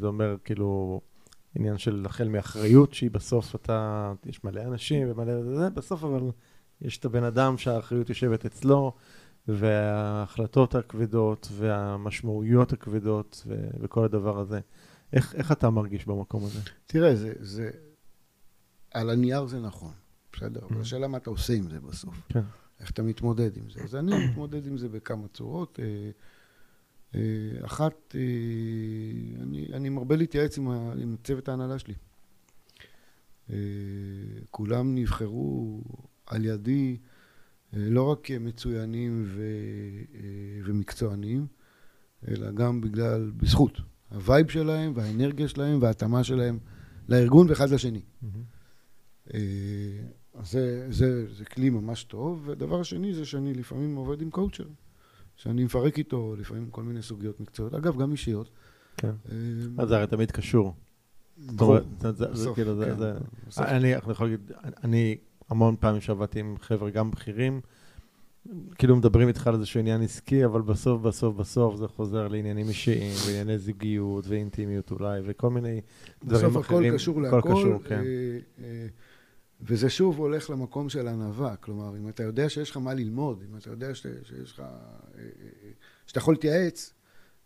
זה 0.00 0.06
אומר 0.06 0.36
כאילו 0.44 1.00
עניין 1.54 1.78
של 1.78 2.06
החל 2.06 2.28
מאחריות, 2.28 2.94
שהיא 2.94 3.10
בסוף 3.10 3.54
אתה, 3.54 4.12
יש 4.26 4.44
מלא 4.44 4.60
אנשים 4.60 5.10
ומלא 5.10 5.42
זה, 5.42 5.70
בסוף 5.70 6.04
אבל 6.04 6.30
יש 6.82 6.98
את 6.98 7.04
הבן 7.04 7.24
אדם 7.24 7.58
שהאחריות 7.58 8.08
יושבת 8.08 8.46
אצלו, 8.46 8.92
וההחלטות 9.48 10.74
הכבדות 10.74 11.48
והמשמעויות 11.52 12.72
הכבדות 12.72 13.42
ו- 13.46 13.68
וכל 13.80 14.04
הדבר 14.04 14.38
הזה. 14.40 14.60
איך, 15.12 15.34
איך 15.34 15.52
אתה 15.52 15.70
מרגיש 15.70 16.06
במקום 16.06 16.44
הזה? 16.44 16.60
תראה, 16.86 17.16
זה, 17.16 17.32
זה, 17.40 17.70
על 18.94 19.10
הנייר 19.10 19.46
זה 19.46 19.60
נכון, 19.60 19.92
בסדר? 20.32 20.60
אבל 20.66 20.76
Mhm. 20.76 20.80
השאלה 20.80 21.08
מה 21.08 21.18
אתה 21.18 21.30
עושה 21.30 21.52
עם 21.52 21.70
זה 21.70 21.80
בסוף. 21.80 22.22
כן. 22.28 22.40
איך 22.80 22.90
אתה 22.90 23.02
מתמודד 23.02 23.56
עם 23.56 23.70
זה. 23.70 23.80
אז 23.82 23.94
אני 23.94 24.12
מתמודד 24.30 24.66
עם 24.66 24.78
זה 24.78 24.88
בכמה 24.88 25.28
צורות. 25.28 25.80
אה, 25.82 26.10
אה, 27.14 27.20
אחת, 27.66 28.14
אה, 28.14 28.20
אני, 29.42 29.66
אני 29.72 29.88
מרבה 29.88 30.16
להתייעץ 30.16 30.58
עם, 30.58 30.68
ה, 30.68 30.92
עם 30.98 31.16
צוות 31.24 31.48
ההנהלה 31.48 31.76
שלי. 31.78 31.94
כולם 34.50 34.94
נבחרו 34.94 35.80
על 36.26 36.44
ידי 36.44 36.96
לא 37.76 38.02
רק 38.12 38.28
מצוינים 38.40 39.24
ו, 39.26 39.42
אה, 40.14 40.20
ומקצוענים, 40.64 41.46
אלא 42.28 42.50
גם 42.50 42.80
בגלל, 42.80 43.30
בזכות. 43.36 43.80
ה 44.10 44.18
vibe 44.18 44.48
שלהם 44.50 44.92
והאנרגיה 44.96 45.48
שלהם 45.48 45.78
וההתאמה 45.82 46.24
שלהם 46.24 46.58
לארגון 47.08 47.48
ואחד 47.50 47.70
לשני. 47.70 48.00
אה, 49.34 49.40
אז 50.34 50.50
זה, 50.52 50.86
זה, 50.90 51.34
זה 51.34 51.44
כלי 51.44 51.70
ממש 51.70 52.04
טוב. 52.04 52.42
ודבר 52.48 52.82
שני 52.82 53.14
זה 53.14 53.24
שאני 53.24 53.54
לפעמים 53.54 53.96
עובד 53.96 54.22
עם 54.22 54.30
coacher, 54.30 54.64
שאני 55.36 55.64
מפרק 55.64 55.98
איתו 55.98 56.34
לפעמים 56.38 56.70
כל 56.70 56.82
מיני 56.82 57.02
סוגיות 57.02 57.40
מקצועיות. 57.40 57.74
אגב, 57.74 57.98
גם 58.02 58.12
אישיות. 58.12 58.50
כן. 58.96 59.10
אה, 59.30 59.36
אז 59.78 59.88
זה 59.88 59.96
הרי 59.96 60.06
תמיד 60.06 60.30
קשור. 60.30 60.74
זאת. 61.38 61.60
אומרת, 61.60 61.84
זה- 62.16 62.48
כאילו, 62.54 62.76
זה- 62.76 62.84
כן, 62.86 62.96
יכול 64.10 64.26
להגיד, 64.30 64.52
אני 64.84 65.16
המון 65.48 65.76
פעמים 65.80 66.00
שעבדתי 66.00 66.40
עם 66.40 66.54
חבר'ה, 66.60 66.90
גם 66.90 67.10
בכירים, 67.10 67.60
כאילו 68.74 68.96
מדברים 68.96 69.28
איתך 69.28 69.46
על 69.46 69.54
איזשהו 69.54 69.80
עניין 69.80 70.02
עסקי, 70.02 70.44
אבל 70.44 70.60
בסוף, 70.62 71.02
בסוף, 71.02 71.36
בסוף 71.36 71.76
זה 71.76 71.88
חוזר 71.88 72.28
לעניינים 72.28 72.68
אישיים, 72.68 73.12
וענייני 73.26 73.58
זוגיות, 73.58 74.26
ואינטימיות 74.28 74.90
אולי, 74.90 75.20
וכל 75.24 75.50
מיני 75.50 75.80
דברים 76.24 76.50
בסוף 76.50 76.66
אחרים. 76.66 76.88
הכל 76.88 76.98
קשור 76.98 77.26
הכל 77.26 77.36
להכל. 77.36 77.50
קשור, 77.50 77.82
כן. 77.84 77.98
אה, 77.98 78.38
אה, 78.64 78.86
וזה 79.60 79.90
שוב 79.90 80.18
הולך 80.18 80.50
למקום 80.50 80.88
של 80.88 81.08
ענווה. 81.08 81.56
כלומר, 81.56 81.96
אם 81.96 82.08
אתה 82.08 82.22
יודע 82.22 82.48
שיש 82.48 82.70
לך 82.70 82.76
מה 82.76 82.94
ללמוד, 82.94 83.42
אם 83.50 83.56
אתה 83.56 83.70
יודע 83.70 83.94
ש- 83.94 84.06
שיש 84.22 84.52
לך... 84.52 84.60
אה, 85.18 85.22
שאתה 86.06 86.18
יכול 86.18 86.34
להתייעץ 86.34 86.94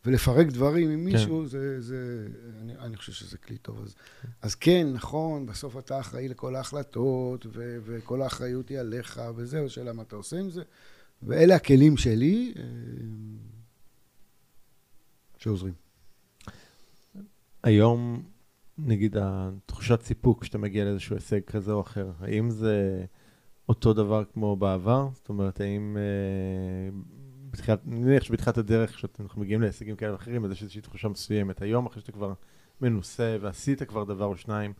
ולפרק 0.04 0.46
דברים 0.46 0.90
עם 0.90 1.04
מישהו, 1.04 1.46
זה... 1.46 1.80
זה 1.80 2.28
אני, 2.60 2.78
אני 2.78 2.96
חושב 2.96 3.12
שזה 3.12 3.38
כלי 3.38 3.58
טוב. 3.58 3.82
אז, 3.82 3.94
אז 4.42 4.54
כן, 4.54 4.88
נכון, 4.92 5.46
בסוף 5.46 5.76
אתה 5.76 6.00
אחראי 6.00 6.28
לכל 6.28 6.56
ההחלטות, 6.56 7.46
ו, 7.52 7.78
וכל 7.84 8.22
האחריות 8.22 8.68
היא 8.68 8.78
עליך, 8.78 9.20
וזהו, 9.36 9.66
השאלה 9.66 9.92
מה 9.92 10.02
אתה 10.02 10.16
עושה 10.16 10.38
עם 10.38 10.50
זה. 10.50 10.62
ואלה 11.22 11.54
הכלים 11.54 11.96
שלי 11.96 12.54
אה, 12.56 12.62
שעוזרים. 15.38 15.74
היום, 17.62 18.22
נגיד, 18.78 19.16
התחושת 19.20 20.02
סיפוק 20.02 20.42
כשאתה 20.42 20.58
מגיע 20.58 20.84
לאיזשהו 20.84 21.16
הישג 21.16 21.40
כזה 21.44 21.72
או 21.72 21.80
אחר, 21.80 22.10
האם 22.20 22.50
זה 22.50 23.04
אותו 23.68 23.92
דבר 23.92 24.24
כמו 24.24 24.56
בעבר? 24.56 25.08
זאת 25.12 25.28
אומרת, 25.28 25.60
האם 25.60 25.96
אה, 25.96 26.98
בתחילת, 27.52 27.80
אני 27.88 28.00
מניח 28.00 28.22
שבתחילת 28.24 28.58
הדרך, 28.58 28.90
כשאנחנו 28.90 29.40
מגיעים 29.42 29.60
להישגים 29.60 29.96
כאלה 29.96 30.12
ואחרים, 30.12 30.44
אז 30.44 30.50
יש 30.50 30.62
איזושהי 30.62 30.80
תחושה 30.80 31.08
מסוימת. 31.08 31.62
היום, 31.62 31.86
אחרי 31.86 32.00
שאתה 32.00 32.12
כבר 32.12 32.32
מנוסה 32.80 33.36
ועשית 33.40 33.82
כבר 33.82 34.04
דבר 34.04 34.24
או 34.24 34.36
שניים, 34.36 34.72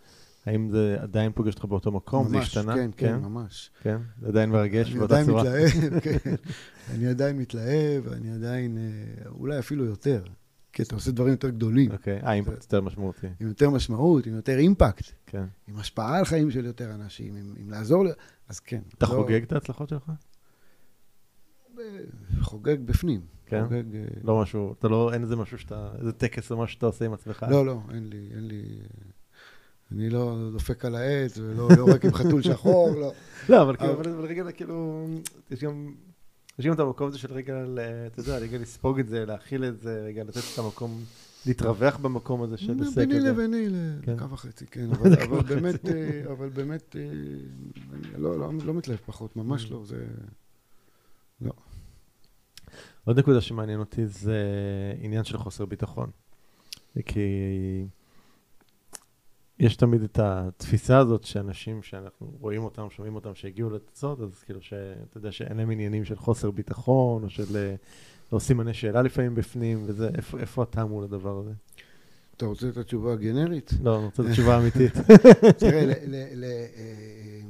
האם 0.47 0.71
זה 0.71 0.97
עדיין 1.01 1.33
פוגש 1.33 1.55
אותך 1.55 1.64
באותו 1.64 1.93
מקום? 1.93 2.29
זה 2.29 2.37
ממש, 2.37 2.47
השתנה? 2.47 2.75
כן, 2.75 2.91
כן, 2.97 3.16
ממש. 3.18 3.71
כן? 3.83 3.97
זה 4.21 4.29
עדיין 4.29 4.51
מרגש 4.51 4.91
אני 4.91 4.99
באותה 4.99 5.14
עדיין 5.14 5.27
צורה? 5.27 5.43
מתלהב, 5.43 6.01
כן. 6.05 6.35
אני 6.95 7.07
עדיין 7.07 7.37
מתלהב, 7.39 8.07
אני 8.12 8.33
עדיין, 8.33 8.79
אה, 8.79 9.29
אולי 9.31 9.59
אפילו 9.59 9.85
יותר, 9.85 10.23
כי 10.73 10.83
אתה 10.83 10.95
עושה 10.95 11.11
דברים 11.11 11.31
יותר 11.33 11.49
גדולים, 11.51 11.91
אוקיי, 11.91 12.21
אה, 12.23 12.33
אימפקט 12.33 12.62
יותר 12.62 12.81
משמעותי. 12.81 13.27
עם 13.41 13.49
יותר 13.49 13.71
משמעות, 13.71 14.27
עם 14.27 14.35
יותר 14.35 14.59
אימפקט, 14.59 15.05
כן. 15.27 15.45
עם 15.68 15.77
השפעה 15.77 16.18
על 16.18 16.25
חיים 16.25 16.51
של 16.51 16.64
יותר 16.64 16.95
אנשים, 16.95 17.37
עם, 17.37 17.55
עם 17.59 17.71
לעזור, 17.71 18.05
ל- 18.05 18.11
אז 18.49 18.61
כן. 18.61 18.81
אתה 18.99 19.07
לא- 19.07 19.11
חוגג 19.11 19.43
את 19.43 19.53
ההצלחות 19.53 19.89
שלך? 19.89 20.11
אה, 21.81 22.05
חוגג 22.45 22.76
בפנים. 22.85 23.20
כן? 23.47 23.64
חוגג, 23.64 23.95
אה, 23.97 24.05
לא 24.24 24.41
משהו, 24.43 24.74
אתה 24.78 24.89
לא, 24.89 25.12
אין 25.12 25.22
איזה 25.22 25.37
משהו 25.37 25.59
שאתה, 25.59 25.89
איזה 25.99 26.12
טקס 26.12 26.53
או 26.53 26.57
משהו 26.57 26.74
שאתה 26.74 26.87
עושה 26.87 27.05
עם 27.05 27.12
עצמך? 27.12 27.47
לא, 27.51 27.66
לא, 27.66 27.81
אין 27.95 28.09
לי, 28.09 28.28
אין 28.35 28.47
לי... 28.49 28.62
אני 29.93 30.11
לא 30.11 30.49
דופק 30.53 30.85
על 30.85 30.95
העץ 30.95 31.39
ולא 31.39 31.68
לא 31.78 31.87
רק 31.95 32.05
עם 32.05 32.12
חתול 32.12 32.43
שחור, 32.43 32.91
לא. 33.01 33.12
לא, 33.49 33.62
אבל 33.62 33.76
כאילו, 33.76 33.93
אבל- 33.93 34.24
רגע, 34.26 34.53
כאילו, 34.53 35.07
יש 35.51 35.64
גם, 35.64 35.95
יש 36.59 36.66
גם 36.66 36.72
את 36.72 36.81
המקום 36.81 37.09
הזה 37.09 37.18
של 37.18 37.33
רגע, 37.33 37.64
אתה 38.07 38.20
יודע, 38.20 38.39
רגע 38.39 38.59
לספוג 38.59 38.99
את 39.01 39.09
זה, 39.09 39.26
להכיל 39.26 39.64
את 39.64 39.81
זה, 39.81 40.03
רגע 40.07 40.24
לתת 40.24 40.37
את 40.55 40.59
המקום, 40.59 41.01
להתרווח 41.47 41.97
במקום 41.97 42.43
הזה 42.43 42.57
של 42.57 42.76
הישג 42.83 42.99
ביני. 43.09 43.20
לביני 43.20 43.66
כן. 44.03 44.12
לדקה 44.12 44.26
וחצי, 44.33 44.66
כן. 44.66 44.89
אבל 44.95 45.12
אבל 45.22 45.41
באמת, 45.43 45.87
אה, 45.89 46.22
אבל 46.33 46.49
באמת, 46.49 46.97
אה, 46.99 47.03
אני 47.93 48.22
לא- 48.22 48.39
לא 48.39 48.51
לא 48.64 48.74
מתלהב 48.74 48.99
פחות, 49.07 49.37
ממש. 49.37 49.70
לא. 49.70 49.83
זה... 49.85 50.05
עוד 53.11 53.19
נקודה 53.19 53.41
שמעניין 53.41 53.81
אותי 53.81 54.07
זה 54.07 54.43
עניין 55.01 55.25
של 55.25 55.39
חוסר 55.39 55.67
ביטחון. 55.67 56.11
כי 57.07 57.21
יש 59.59 59.77
תמיד 59.77 60.03
את 60.03 60.19
התפיסה 60.19 60.99
הזאת 60.99 61.25
שאנשים 61.25 61.83
שאנחנו 61.83 62.33
רואים 62.41 62.65
אותם, 62.65 62.91
שומעים 62.91 63.15
אותם, 63.15 63.35
שהגיעו 63.35 63.71
לתוצאות, 63.71 64.21
אז 64.21 64.43
כאילו 64.43 64.63
שאתה 64.63 65.17
יודע 65.19 65.33
שאין 65.33 65.57
להם 65.57 65.71
עניינים 65.71 66.05
של 66.05 66.17
חוסר 66.17 66.51
ביטחון, 66.51 67.25
או 67.25 67.31
של 67.31 67.57
אה, 67.57 67.75
לא 68.33 68.39
סימני 68.39 68.75
שאלה 68.75 69.03
לפעמים 69.03 69.35
בפנים, 69.35 69.83
וזה, 69.87 70.11
איפה, 70.15 70.39
איפה 70.39 70.63
אתה 70.63 70.85
מול 70.85 71.05
הדבר 71.05 71.39
הזה? 71.39 71.53
אתה 72.37 72.47
רוצה 72.47 72.69
את 72.69 72.77
התשובה 72.77 73.13
הגנרית? 73.13 73.71
לא, 73.83 73.97
אני 73.97 74.05
רוצה 74.05 74.23
את 74.23 74.29
התשובה 74.29 74.57
האמיתית. 74.57 74.93
תראה, 75.61 75.87
ל- 75.87 75.93
ל- 76.07 76.35
ל- 76.35 76.45
אה, 76.45 77.41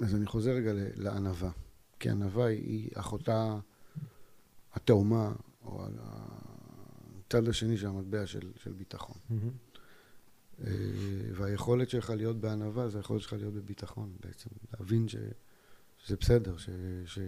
אז 0.00 0.14
אני 0.14 0.26
חוזר 0.26 0.50
רגע 0.50 0.72
לענווה. 0.96 1.50
כי 2.00 2.10
ענווה 2.10 2.46
היא- 2.46 2.90
אחותה 2.94 3.58
התאומה, 4.72 5.32
או 5.64 5.84
הצד 7.26 7.48
השני 7.48 7.76
של 7.76 7.86
המטבע 7.86 8.26
של 8.26 8.52
של 8.56 8.72
ביטחון. 8.72 9.16
מהמם. 9.30 9.50
אה, 10.64 10.70
והיכולת 11.32 11.88
שלך 11.90 12.10
להיות 12.10 12.36
בענווה 12.40 12.88
זה 12.88 12.98
היכולת 12.98 13.20
שלך 13.22 13.32
להיות 13.32 13.54
בביטחון 13.54 14.16
בעצם. 14.24 14.50
להבין 14.72 15.08
ש, 15.08 15.16
שזה 15.98 16.16
בסדר, 16.16 16.56
ש, 16.56 16.68
ש, 17.04 17.18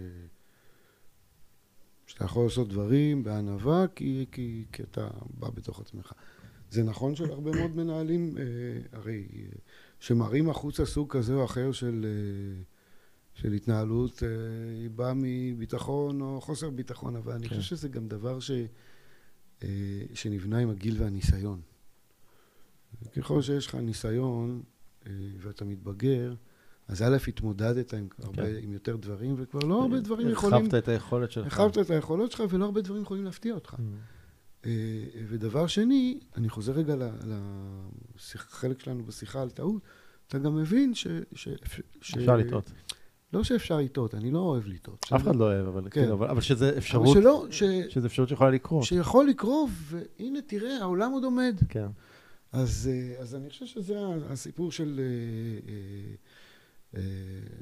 שאתה 2.07 2.25
יכול 2.25 2.43
לעשות 2.43 2.67
דברים 2.69 3.23
בענווה 3.23 3.85
כי, 3.95 4.25
כי, 4.31 4.65
כי 4.71 4.83
אתה 4.83 5.09
בא 5.39 5.49
בתוך 5.49 5.79
עצמך. 5.79 6.13
זה 6.71 6.83
נכון 6.83 7.15
שלהרבה 7.15 7.51
מאוד 7.51 7.75
מנהלים, 7.75 8.37
אה, 8.37 8.43
הרי, 8.91 9.27
אה, 9.35 9.45
שמראים 9.99 10.49
החוצה 10.49 10.85
סוג 10.85 11.11
כזה 11.17 11.33
או 11.33 11.45
אחר 11.45 11.71
של, 11.71 12.05
אה, 12.05 12.63
של 13.41 13.53
התנהלות, 13.53 14.23
אה, 14.23 14.29
היא 14.81 14.89
באה 14.89 15.13
מביטחון 15.15 16.21
או 16.21 16.41
חוסר 16.41 16.69
ביטחון, 16.69 17.15
אבל 17.15 17.33
אני 17.33 17.49
כן. 17.49 17.55
חושב 17.55 17.61
שזה 17.61 17.89
גם 17.89 18.07
דבר 18.07 18.39
ש, 18.39 18.51
אה, 19.63 19.67
שנבנה 20.13 20.57
עם 20.57 20.69
הגיל 20.69 21.01
והניסיון. 21.01 21.61
ככל 23.15 23.41
שיש 23.41 23.67
לך 23.67 23.75
ניסיון 23.75 24.61
אה, 25.07 25.11
ואתה 25.39 25.65
מתבגר, 25.65 26.33
אז 26.87 27.01
א', 27.01 27.17
התמודדת 27.27 27.93
עם, 27.93 28.07
הרבה, 28.23 28.43
כן. 28.43 28.55
עם 28.61 28.73
יותר 28.73 28.95
דברים, 28.95 29.35
וכבר 29.37 29.59
לא 29.59 29.81
הרבה 29.81 29.99
דברים 29.99 30.29
יכולים... 30.29 30.55
הרחבת 30.55 30.73
את 30.73 30.87
היכולת 30.87 31.31
שלך. 31.31 31.59
הרחבת 31.59 31.77
את 31.77 31.89
היכולות 31.89 32.31
שלך, 32.31 32.43
ולא 32.49 32.65
הרבה 32.65 32.81
דברים 32.81 33.01
יכולים 33.01 33.25
להפתיע 33.25 33.53
אותך. 33.53 33.75
אה, 34.65 34.71
ודבר 35.27 35.67
שני, 35.67 36.19
אני 36.35 36.49
חוזר 36.49 36.71
רגע 36.71 36.95
לחלק 38.15 38.79
שלנו 38.79 39.03
בשיחה 39.03 39.41
על 39.41 39.49
טעות, 39.49 39.81
אתה 40.27 40.39
גם 40.39 40.55
מבין 40.55 40.95
ש... 40.95 41.07
ש... 41.33 41.49
ש... 42.01 42.17
אפשר 42.17 42.37
לטעות. 42.37 42.71
לא 43.33 43.43
שאפשר 43.43 43.77
לטעות, 43.77 44.15
אני 44.15 44.31
לא 44.31 44.39
אוהב 44.39 44.67
לטעות. 44.67 45.05
אף 45.15 45.21
אחד 45.21 45.35
לא 45.35 45.45
אוהב, 45.45 45.67
אבל 45.67 45.83
כן. 45.83 45.89
כאילו, 45.89 46.13
אבל, 46.13 46.27
אבל 46.27 46.41
שזה 46.41 46.77
אפשרות, 46.77 47.07
אבל 47.07 47.21
שלא, 47.21 47.47
ש... 47.51 47.63
שזה 47.89 48.07
אפשרות 48.07 48.29
שיכולה 48.29 48.49
לקרות. 48.49 48.83
שיכול 48.83 49.27
לקרות, 49.27 49.69
והנה, 49.75 50.39
תראה, 50.41 50.77
העולם 50.81 51.11
עוד 51.11 51.23
עומד. 51.23 51.59
כן. 51.69 51.87
אז, 52.51 52.89
אה, 52.91 53.21
אז 53.21 53.35
אני 53.35 53.49
חושב 53.49 53.65
שזה 53.65 53.99
הסיפור 54.29 54.71
של... 54.71 54.99
אה, 56.95 57.01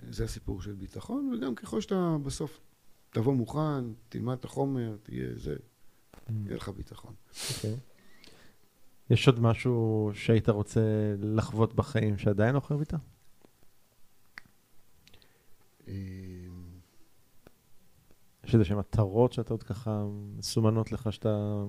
זה 0.10 0.24
הסיפור 0.24 0.62
של 0.62 0.74
ביטחון, 0.74 1.34
וגם 1.34 1.56
ככל 1.56 1.82
שאתה 1.82 2.16
בסוף 2.24 2.60
תבוא 3.10 3.34
מוכן, 3.34 3.86
תלמד 4.10 4.38
את 4.40 4.46
החומר, 4.46 4.96
תהיה 5.04 5.28
זה, 5.36 5.56
mm. 5.56 6.32
יהיה 6.46 6.56
לך 6.56 6.70
ביטחון. 6.70 7.14
אוקיי. 7.56 7.76
יש 9.10 9.28
עוד 9.28 9.40
משהו 9.40 10.12
שהיית 10.14 10.50
רוצה 10.50 10.82
לחוות 11.20 11.74
בחיים 11.74 12.18
שעדיין 12.18 12.56
לא 12.56 12.60
חווית? 12.60 12.94
יש 18.48 18.54
איזה 18.54 18.66
שהן 18.66 18.78
מטרות 18.78 19.34
שאתה 19.34 19.54
עוד 19.54 19.64
ככה 19.64 20.06
מסומנות 20.38 20.92
לך 20.92 21.14
שאתה... 21.14 21.64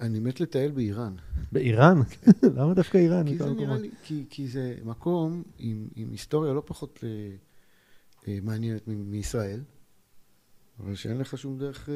אני 0.00 0.20
מת 0.20 0.40
לטייל 0.40 0.72
באיראן. 0.72 1.14
באיראן? 1.52 2.00
למה 2.56 2.74
דווקא 2.74 2.98
איראן? 2.98 3.26
כי 3.26 3.38
זה 3.38 3.50
נראה 3.50 3.78
לי, 3.78 3.90
כי, 4.02 4.24
כי 4.30 4.48
זה 4.48 4.76
מקום 4.84 5.42
עם, 5.58 5.88
עם 5.94 6.10
היסטוריה 6.10 6.52
לא 6.52 6.62
פחות 6.66 7.04
אה, 7.04 7.36
אה, 8.28 8.38
מעניינת 8.42 8.88
מישראל, 8.88 9.60
אבל 10.80 10.94
שאין 10.94 11.18
לך 11.18 11.38
שום 11.38 11.58
דרך, 11.58 11.88
אה, 11.88 11.94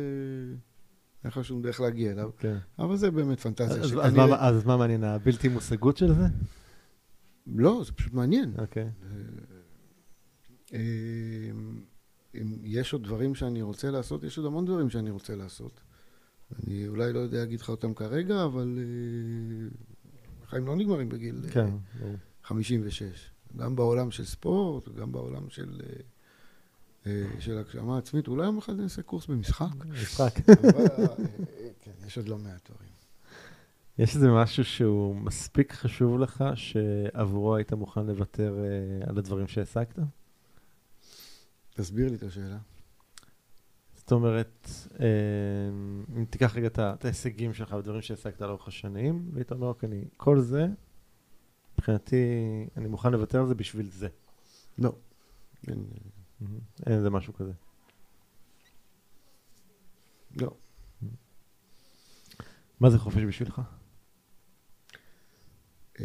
אין 1.24 1.30
לך 1.30 1.44
שום 1.44 1.62
דרך 1.62 1.80
להגיע 1.80 2.12
אליו. 2.12 2.30
כן. 2.38 2.56
אבל 2.78 2.96
זה 2.96 3.10
באמת 3.10 3.40
פנטזיה. 3.40 3.82
אז, 3.82 3.94
אז, 4.02 4.14
מה, 4.14 4.48
אז 4.48 4.64
מה 4.64 4.76
מעניין, 4.76 5.04
הבלתי 5.04 5.48
מושגות 5.48 5.96
של 5.96 6.14
זה? 6.14 6.26
לא, 7.46 7.82
זה 7.86 7.92
פשוט 7.92 8.12
מעניין. 8.12 8.54
אוקיי. 8.58 8.82
אה, 8.84 8.88
אם 12.34 12.54
יש 12.62 12.92
עוד 12.92 13.02
דברים 13.02 13.34
שאני 13.34 13.62
רוצה 13.62 13.90
לעשות, 13.90 14.24
יש 14.24 14.38
עוד 14.38 14.46
המון 14.46 14.64
דברים 14.64 14.90
שאני 14.90 15.10
רוצה 15.10 15.36
לעשות. 15.36 15.80
אני 16.56 16.88
אולי 16.88 17.12
לא 17.12 17.18
יודע 17.18 17.38
להגיד 17.38 17.60
לך 17.60 17.68
אותם 17.68 17.94
כרגע, 17.94 18.44
אבל 18.44 18.78
אה, 18.78 19.68
החיים 20.42 20.66
לא 20.66 20.76
נגמרים 20.76 21.08
בגיל 21.08 21.42
כן, 21.52 21.70
אה, 22.02 22.14
56. 22.42 23.30
גם 23.56 23.76
בעולם 23.76 24.10
של 24.10 24.24
ספורט, 24.24 24.88
גם 24.88 25.12
בעולם 25.12 25.50
של, 25.50 25.80
אה, 27.06 27.12
של 27.38 27.58
הגשמה 27.58 27.98
עצמית. 27.98 28.28
אולי 28.28 28.44
יום 28.44 28.58
אחד 28.58 28.76
נעשה 28.76 29.02
קורס 29.02 29.26
במשחק. 29.26 29.84
משחק. 29.88 30.34
כן, 31.82 31.90
יש 32.06 32.18
עוד 32.18 32.28
לא 32.28 32.38
מעט 32.38 32.70
דברים. 32.70 32.88
יש 33.98 34.14
איזה 34.14 34.28
משהו 34.30 34.64
שהוא 34.64 35.16
מספיק 35.16 35.72
חשוב 35.72 36.18
לך, 36.18 36.44
שעבורו 36.54 37.54
היית 37.54 37.72
מוכן 37.72 38.06
לוותר 38.06 38.56
על 39.06 39.18
הדברים 39.18 39.46
שהעסקת? 39.46 39.98
תסביר 41.78 42.08
לי 42.08 42.14
את 42.14 42.22
השאלה. 42.22 42.58
זאת 43.94 44.12
אומרת, 44.12 44.68
אה, 45.00 45.06
אם 46.16 46.24
תיקח 46.24 46.56
רגע 46.56 46.66
את 46.66 47.04
ההישגים 47.04 47.54
שלך 47.54 47.72
ודברים 47.72 48.02
שהעסקת 48.02 48.40
לאורך 48.40 48.68
השנים, 48.68 49.30
והיית 49.32 49.52
אומר, 49.52 49.66
אוקיי, 49.66 49.88
אני, 49.88 50.04
כל 50.16 50.40
זה, 50.40 50.66
מבחינתי, 51.74 52.16
אני 52.76 52.88
מוכן 52.88 53.12
לוותר 53.12 53.40
על 53.40 53.46
זה 53.46 53.54
בשביל 53.54 53.90
זה. 53.90 54.08
לא. 54.78 54.96
אין, 55.68 55.86
איזה 56.86 57.10
משהו 57.10 57.34
כזה. 57.34 57.52
לא. 60.36 60.56
מה 62.80 62.90
זה 62.90 62.98
חופש 62.98 63.22
בשבילך? 63.22 63.62
אה, 66.00 66.04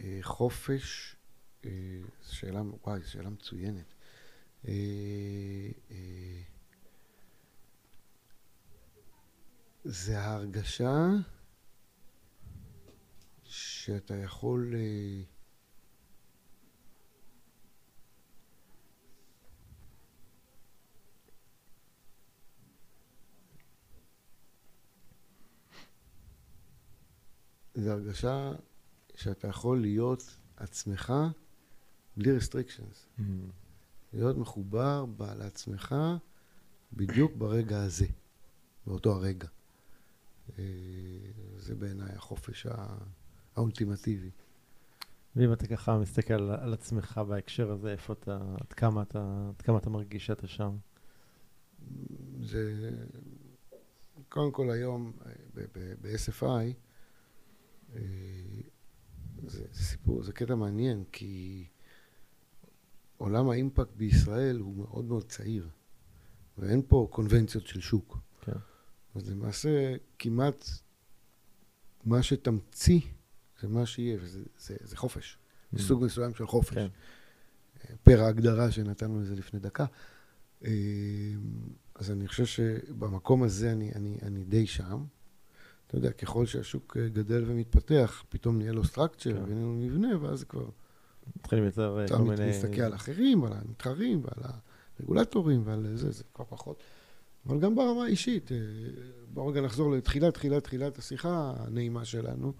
אה, 0.00 0.18
חופש, 0.22 1.16
שאלה, 2.22 2.62
וואי, 2.86 3.00
שאלה 3.04 3.30
מצוינת. 3.30 3.94
זה 9.84 10.20
ההרגשה 10.20 11.06
שאתה 13.44 14.14
יכול... 14.14 14.74
אה, 14.74 15.22
זה 27.74 27.92
הרגשה 27.92 28.52
שאתה 29.14 29.48
יכול 29.48 29.80
להיות 29.80 30.36
עצמך 30.56 31.12
בלי 32.16 32.38
restrictions. 32.38 33.18
Mm-hmm. 33.18 33.59
להיות 34.12 34.36
מחובר 34.36 35.04
לעצמך 35.18 35.94
בדיוק 36.92 37.32
ברגע 37.36 37.82
הזה, 37.82 38.06
באותו 38.86 39.12
הרגע. 39.12 39.48
אה, 40.58 40.64
זה 41.56 41.74
בעיניי 41.74 42.12
החופש 42.12 42.66
האולטימטיבי. 43.56 44.30
ואם 45.36 45.52
אתה 45.52 45.66
ככה 45.66 45.98
מסתכל 45.98 46.34
על, 46.34 46.50
על 46.50 46.72
עצמך 46.72 47.20
בהקשר 47.28 47.70
הזה, 47.70 47.92
איפה 47.92 48.12
אתה, 48.12 48.54
עד 48.60 48.72
כמה 48.72 49.02
אתה, 49.02 49.50
עד 49.56 49.62
כמה 49.62 49.78
אתה 49.78 49.90
מרגיש 49.90 50.26
שאתה 50.26 50.46
שם? 50.46 50.76
זה, 52.42 52.90
קודם 54.28 54.52
כל 54.52 54.70
היום 54.70 55.12
ב-SFI, 56.02 56.44
אה, 56.44 58.00
זה, 59.46 59.64
זה 59.72 59.84
סיפור, 59.84 60.22
זה 60.22 60.32
קטע 60.32 60.54
מעניין, 60.54 61.04
כי 61.12 61.64
עולם 63.20 63.50
האימפקט 63.50 63.92
בישראל 63.96 64.58
הוא 64.58 64.76
מאוד 64.76 65.04
מאוד 65.04 65.24
צעיר, 65.24 65.68
ואין 66.58 66.82
פה 66.88 67.08
קונבנציות 67.10 67.66
של 67.66 67.80
שוק. 67.80 68.18
כן. 68.40 68.52
אז 69.14 69.30
למעשה 69.30 69.96
כמעט 70.18 70.64
מה 72.04 72.22
שתמציא 72.22 73.00
זה 73.60 73.68
מה 73.68 73.86
שיהיה, 73.86 74.18
וזה 74.20 74.42
זה, 74.58 74.76
זה 74.80 74.96
חופש. 74.96 75.38
Mm. 75.38 75.78
זה 75.78 75.84
סוג 75.84 76.04
מסוים 76.04 76.34
של 76.34 76.46
חופש. 76.46 76.74
כן. 76.74 76.86
פר 78.02 78.20
ההגדרה 78.20 78.70
שנתנו 78.70 79.20
לזה 79.20 79.36
לפני 79.36 79.60
דקה. 79.60 79.86
אה, 80.64 80.70
אז 81.94 82.10
אני 82.10 82.28
חושב 82.28 82.46
שבמקום 82.46 83.42
הזה 83.42 83.72
אני, 83.72 83.92
אני, 83.94 84.18
אני 84.22 84.44
די 84.44 84.66
שם. 84.66 85.04
אתה 85.86 85.96
יודע, 85.96 86.12
ככל 86.12 86.46
שהשוק 86.46 86.96
גדל 86.96 87.44
ומתפתח, 87.46 88.24
פתאום 88.28 88.58
נהיה 88.58 88.72
לו 88.72 88.84
סטרקצ'ר, 88.84 89.32
כן. 89.32 89.42
ונהיה 89.42 89.64
לו 89.64 89.72
מבנה, 89.72 90.18
ואז 90.20 90.38
זה 90.38 90.46
כבר... 90.46 90.70
מתחילים 91.36 91.64
יותר 91.64 92.06
כל 92.08 92.18
מיני... 92.18 92.34
אתה 92.34 92.46
מסתכל 92.46 92.80
על 92.80 92.94
אחרים, 92.94 93.44
על 93.44 93.52
המתחרים, 93.52 94.22
ועל 94.24 94.50
הרגולטורים, 95.00 95.62
ועל 95.64 95.86
זה, 95.94 96.10
זה 96.10 96.24
כבר 96.34 96.44
פחות. 96.44 96.82
אבל 97.46 97.60
גם 97.60 97.74
ברמה 97.74 98.04
האישית, 98.04 98.52
אה, 98.52 98.58
בואו 99.32 99.46
רגע 99.46 99.60
נחזור 99.60 99.92
לתחילת, 99.92 100.34
תחילת, 100.34 100.64
תחילת 100.64 100.98
השיחה 100.98 101.52
הנעימה 101.56 102.04
שלנו. 102.04 102.52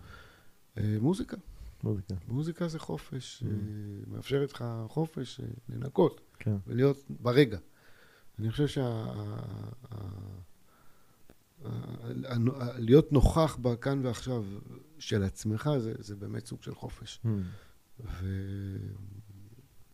אה, 0.78 0.96
מוזיקה. 1.00 1.36
מוזיקה. 1.82 2.14
מוזיקה 2.28 2.68
זה 2.68 2.78
חופש, 2.78 3.42
mm. 3.42 3.46
אה, 3.46 3.50
מאפשרת 4.06 4.52
לך 4.52 4.64
חופש 4.88 5.40
לנקות, 5.68 6.20
כן. 6.38 6.56
ולהיות 6.66 7.04
ברגע. 7.08 7.58
אני 8.38 8.50
חושב 8.50 8.66
שה... 8.66 9.12
להיות 12.78 13.12
נוכח 13.12 13.56
בכאן 13.62 14.06
ועכשיו 14.06 14.44
של 14.98 15.22
עצמך, 15.22 15.70
זה, 15.78 15.94
זה 15.98 16.16
באמת 16.16 16.46
סוג 16.46 16.62
של 16.62 16.74
חופש. 16.74 17.20
Mm. 17.24 17.28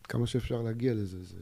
וכמה 0.01 0.27
שאפשר 0.27 0.61
להגיע 0.61 0.93
לזה, 0.93 1.23
זה... 1.23 1.39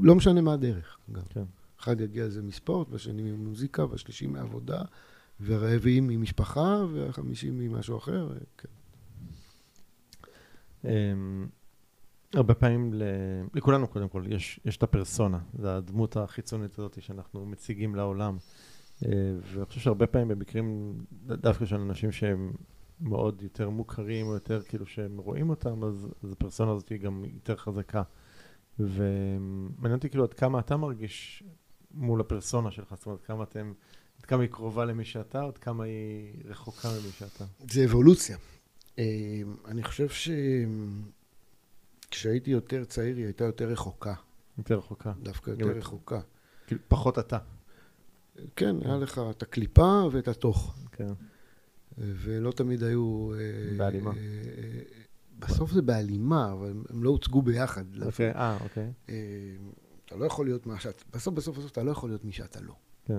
לא 0.00 0.14
משנה 0.14 0.40
מה 0.40 0.52
הדרך, 0.52 0.98
גם. 1.12 1.22
כן. 1.28 1.44
אחד 1.80 2.00
יגיע 2.00 2.26
לזה 2.26 2.42
מספורט, 2.42 2.86
והשני 2.90 3.22
ממוזיקה, 3.22 3.84
והשלישי 3.84 4.26
מעבודה, 4.26 4.82
והרביעי 5.40 6.00
ממשפחה, 6.00 6.84
והחמישי 6.92 7.50
ממשהו 7.50 7.98
אחר, 7.98 8.28
כן. 8.58 8.68
אמ, 10.84 11.46
הרבה 12.34 12.54
פעמים, 12.54 12.92
לכולנו 13.54 13.88
קודם 13.88 14.08
כל, 14.08 14.24
יש, 14.28 14.60
יש 14.64 14.76
את 14.76 14.82
הפרסונה, 14.82 15.38
זו 15.58 15.68
הדמות 15.68 16.16
החיצונית 16.16 16.78
הזאת 16.78 17.02
שאנחנו 17.02 17.46
מציגים 17.46 17.94
לעולם. 17.94 18.36
אה, 19.04 19.10
ואני 19.52 19.66
חושב 19.66 19.80
שהרבה 19.80 20.06
פעמים 20.06 20.28
במקרים, 20.28 20.94
דווקא 21.26 21.64
של 21.64 21.76
אנשים 21.76 22.12
שהם 22.12 22.52
מאוד 23.00 23.42
יותר 23.42 23.70
מוכרים, 23.70 24.26
או 24.26 24.34
יותר 24.34 24.62
כאילו 24.62 24.86
שהם 24.86 25.18
רואים 25.18 25.50
אותם, 25.50 25.84
אז, 25.84 26.08
אז 26.24 26.32
הפרסונה 26.32 26.72
הזאת 26.72 26.88
היא 26.88 27.00
גם 27.00 27.24
יותר 27.24 27.56
חזקה. 27.56 28.02
ומעניין 28.78 29.96
אותי 29.96 30.10
כאילו 30.10 30.24
עד 30.24 30.34
כמה 30.34 30.60
אתה 30.60 30.76
מרגיש 30.76 31.42
מול 31.94 32.20
הפרסונה 32.20 32.70
שלך, 32.70 32.94
זאת 32.96 33.06
אומרת, 33.06 33.22
כמה 33.24 33.44
אתם, 33.44 33.72
עד 34.18 34.26
כמה 34.26 34.42
היא 34.42 34.50
קרובה 34.50 34.84
למי 34.84 35.04
שאתה, 35.04 35.44
עד 35.44 35.58
כמה 35.58 35.84
היא 35.84 36.32
רחוקה 36.44 36.88
ממי 36.88 37.10
שאתה. 37.12 37.44
זה 37.70 37.84
אבולוציה. 37.84 38.36
אה, 38.98 39.04
אני 39.64 39.82
חושב 39.82 40.08
שכשהייתי 42.08 42.50
יותר 42.50 42.84
צעיר, 42.84 43.16
היא 43.16 43.24
הייתה 43.24 43.44
יותר 43.44 43.68
רחוקה. 43.68 44.14
יותר 44.58 44.78
רחוקה. 44.78 45.12
דווקא 45.22 45.50
יותר 45.50 45.66
רחוקה. 45.66 46.20
כאילו, 46.66 46.80
פחות 46.88 47.18
אתה. 47.18 47.38
כן, 48.56 48.76
היה 48.84 48.96
לך 48.96 49.20
את 49.30 49.42
הקליפה 49.42 50.02
ואת 50.12 50.28
התוך. 50.28 50.74
כן. 50.92 51.12
ולא 51.98 52.52
תמיד 52.52 52.82
היו... 52.82 53.32
אה, 53.34 53.76
בהלימה. 53.76 54.10
אה, 54.10 54.16
אה, 54.16 54.80
בסוף 55.38 55.72
זה 55.72 55.82
בהלימה, 55.82 56.52
אבל 56.52 56.70
הם- 56.90 57.02
לא 57.02 57.10
הוצגו 57.10 57.42
ביחד. 57.42 57.84
אוקיי, 58.02 58.30
אה, 58.34 58.58
אוקיי. 58.60 58.92
אתה 60.04 60.16
לא 60.16 60.24
יכול 60.24 60.46
להיות 60.46 60.66
מה 60.66 60.80
שאת... 60.80 61.04
בסוף, 61.14 61.34
בסוף, 61.34 61.58
בסוף 61.58 61.72
אתה 61.72 61.82
לא 61.82 61.90
יכול 61.90 62.10
להיות 62.10 62.24
מי 62.24 62.32
שאתה 62.32 62.60
לא. 62.60 62.74
כן. 63.06 63.18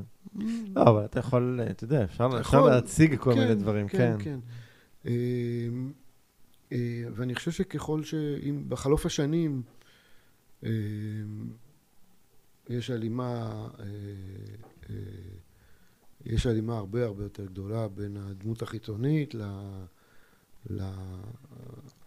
לא, 0.75 0.83
אבל 0.83 1.05
אתה 1.05 1.19
יכול, 1.19 1.59
אתה 1.71 1.83
יודע, 1.83 2.03
אפשר. 2.03 2.27
להציג 2.65 3.15
כל 3.19 3.33
כן, 3.33 3.39
מיני 3.39 3.55
דברים, 3.55 3.87
כן. 3.87 4.15
כן. 4.19 4.39
אה, 5.05 5.11
אה, 6.71 7.03
ואני 7.15 7.35
חושב 7.35 7.51
שככל 7.51 8.03
ש... 8.03 8.13
בחלוף 8.67 9.05
השנים 9.05 9.61
אה, 10.63 10.69
יש 12.69 12.89
הלימה, 12.89 13.67
יש 16.25 16.45
הלימה 16.45 16.77
הרבה 16.77 17.05
הרבה 17.05 17.23
יותר 17.23 17.45
גדולה 17.45 17.87
בין 17.87 18.17
הדמות 18.17 18.61
החיצונית 18.61 19.35
ל... 19.35 19.41
ל... 20.69 20.81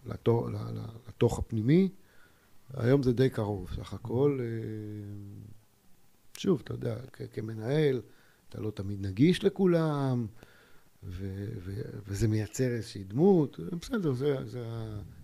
לתוך, 0.06 1.38
הפנימי. 1.38 1.88
היום 2.74 3.02
זה 3.02 3.12
די 3.12 3.30
קרוב, 3.30 3.70
סך 3.76 3.94
הכל. 3.94 4.38
אה, 4.40 4.46
שוב, 6.36 6.60
אתה 6.64 6.74
יודע, 6.74 6.96
כ- 7.12 7.22
כמנהל, 7.32 8.00
אתה 8.48 8.60
לא 8.60 8.70
תמיד 8.70 9.06
נגיש 9.06 9.44
לכולם, 9.44 10.26
ו- 11.04 11.48
ו- 11.58 11.82
וזה 12.06 12.28
מייצר 12.28 12.64
איזושהי 12.68 13.04
דמות. 13.04 13.60
בסדר, 13.80 14.12
זה, 14.12 14.36
זה 14.44 14.64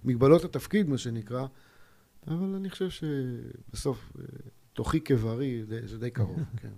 מגבלות 0.05 0.45
התפקיד, 0.45 0.89
מה 0.89 0.99
שנקרא, 0.99 1.47
אבל 2.27 2.55
אני 2.55 2.71
חושב 2.71 2.91
שבסוף, 2.91 4.13
אה, 4.19 4.25
תוכי 4.73 5.01
כבריא, 5.01 5.65
זה, 5.65 5.87
זה 5.87 5.99
די 5.99 6.11
קרוב, 6.11 6.41
כן. 6.63 6.73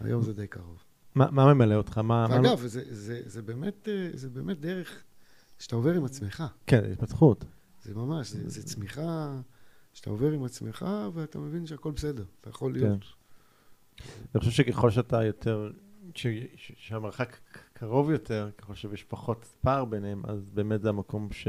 היום 0.00 0.22
זה 0.22 0.32
די 0.32 0.46
קרוב. 0.46 0.82
מה 1.14 1.30
מה 1.30 1.54
ממלא 1.54 1.74
אותך? 1.74 1.98
מה... 1.98 2.02
מה- 2.28 2.34
ואגב, 2.36 2.60
זה, 2.66 2.82
זה, 2.94 3.20
זה, 3.26 3.42
באמת, 3.42 3.88
אה, 3.88 4.10
זה 4.14 4.28
באמת 4.30 4.60
דרך 4.60 5.02
שאתה 5.58 5.76
עובר 5.76 5.94
עם 5.94 6.04
עצמך. 6.04 6.44
כן, 6.66 6.92
התפתחות. 6.92 7.44
זה 7.82 7.94
ממש, 7.94 8.30
זה, 8.30 8.48
זה 8.48 8.62
צמיחה 8.62 9.40
שאתה 9.92 10.10
עובר 10.10 10.32
עם 10.32 10.44
עצמך, 10.44 10.86
ואתה 11.14 11.38
מבין 11.38 11.66
שהכל 11.66 11.90
בסדר. 11.92 12.24
אתה 12.40 12.50
יכול 12.50 12.72
כן. 12.72 12.80
להיות... 12.80 13.04
אני 14.34 14.38
חושב 14.40 14.50
שככל 14.50 14.90
שאתה 14.90 15.24
יותר, 15.24 15.70
ש- 16.14 16.26
ש- 16.56 16.72
שהמרחק 16.76 17.36
קרוב 17.72 18.10
יותר, 18.10 18.50
ככל 18.58 18.74
שיש 18.74 19.04
פחות 19.04 19.54
פער 19.60 19.84
ביניהם, 19.84 20.22
אז 20.26 20.50
באמת 20.54 20.82
זה 20.82 20.88
המקום 20.88 21.28
ש... 21.32 21.48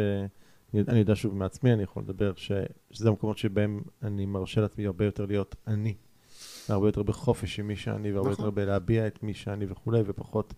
אני 0.74 1.00
יודע 1.00 1.16
שוב 1.16 1.36
מעצמי, 1.36 1.74
אני 1.74 1.84
יכול 1.84 2.04
לדבר, 2.04 2.34
ש... 2.36 2.52
שזה 2.92 3.10
המקומות 3.10 3.38
שבהם 3.38 3.82
אני 4.04 4.26
מרשה 4.26 4.62
לעצמי 4.62 4.86
הרבה 4.86 5.06
יותר 5.06 5.26
להיות 5.26 5.56
אני. 5.68 5.96
הרבה 6.74 6.88
יותר 6.88 7.04
בחופש 7.04 7.60
עם 7.60 7.68
מי 7.68 7.76
שאני, 7.76 8.12
והרבה 8.12 8.32
נכון. 8.32 8.46
יותר 8.46 8.56
בלהביע 8.56 9.08
את 9.08 9.24
מי 9.24 9.34
שאני 9.34 9.66
וכולי, 9.70 10.02
ופחות 10.06 10.54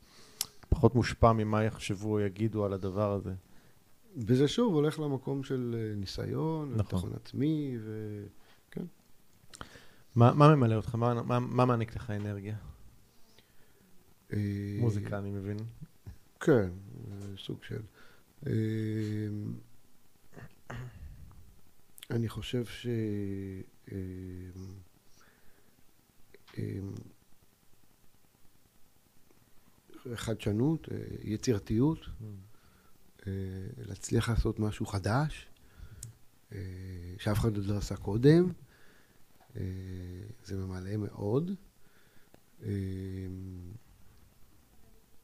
פחות 0.69 0.95
מושפע 0.95 1.31
ממה 1.33 1.63
יחשבו 1.63 2.11
או 2.11 2.19
יגידו 2.19 2.65
על 2.65 2.73
הדבר 2.73 3.11
הזה. 3.11 3.33
וזה 4.17 4.47
שוב 4.47 4.73
הולך 4.73 4.99
למקום 4.99 5.43
של 5.43 5.75
אה, 5.77 5.95
ניסיון, 5.95 6.73
נכון. 6.75 6.79
וביטחון 6.79 7.11
עצמי, 7.15 7.77
ו... 7.81 8.23
מה, 10.15 10.33
מה 10.33 10.55
ממלא 10.55 10.75
אותך? 10.75 10.95
מה, 10.95 11.13
מה, 11.13 11.39
מה 11.39 11.65
מעניק 11.65 11.95
לך 11.95 12.09
אנרגיה? 12.09 12.55
אה, 14.33 14.37
מוזיקה, 14.79 15.17
אני 15.17 15.31
מבין. 15.31 15.57
כן, 16.39 16.69
סוג 17.37 17.63
של... 17.63 17.81
אה, 18.47 18.51
אני 22.09 22.29
חושב 22.29 22.65
ש... 22.65 22.87
אה, 23.91 23.97
חדשנות, 30.15 30.89
אה, 30.91 30.97
יצירתיות, 31.23 31.99
אה, 33.27 33.31
להצליח 33.77 34.29
לעשות 34.29 34.59
משהו 34.59 34.85
חדש, 34.85 35.47
אה, 36.51 36.57
שאף 37.17 37.39
אחד 37.39 37.55
עוד 37.57 37.65
לא 37.65 37.77
עשה 37.77 37.95
קודם, 37.95 38.51
אה, 39.55 39.61
זה 40.43 40.57
ממלא 40.57 40.97
מאוד. 40.97 41.51
אה, 42.63 43.27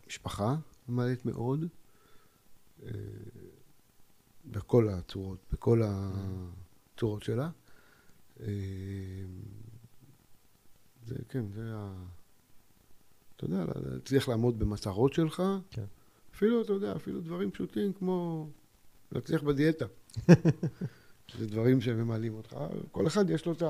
משפחה 0.08 0.56
ממלאת 0.88 1.26
מאוד, 1.26 1.66
אה, 2.84 2.90
בכל 4.46 4.90
הצורות, 4.90 5.40
בכל 5.52 5.82
הצורות 5.86 7.24
שלה. 7.24 7.50
זה, 11.08 11.16
כן, 11.30 11.46
זה 11.56 11.72
ה... 11.74 11.94
אתה 13.36 13.46
יודע, 13.46 13.66
להצליח 13.92 14.30
לעמוד 14.30 14.60
במטרות 14.60 15.14
שלך. 15.14 15.44
כן. 15.72 15.84
אפילו, 16.36 16.62
אתה 16.62 16.74
יודע, 16.74 16.96
אפילו 16.96 17.22
דברים 17.22 17.52
פשוטים 17.52 17.94
כמו 17.94 18.48
להצליח 19.12 19.44
בדיאטה. 19.44 19.86
זה 21.40 21.48
דברים 21.48 21.82
שממלאים 21.82 22.34
אותך. 22.34 22.58
כל 22.92 23.08
אחד 23.08 23.30
יש 23.30 23.46
לו 23.46 23.52
את 23.52 23.64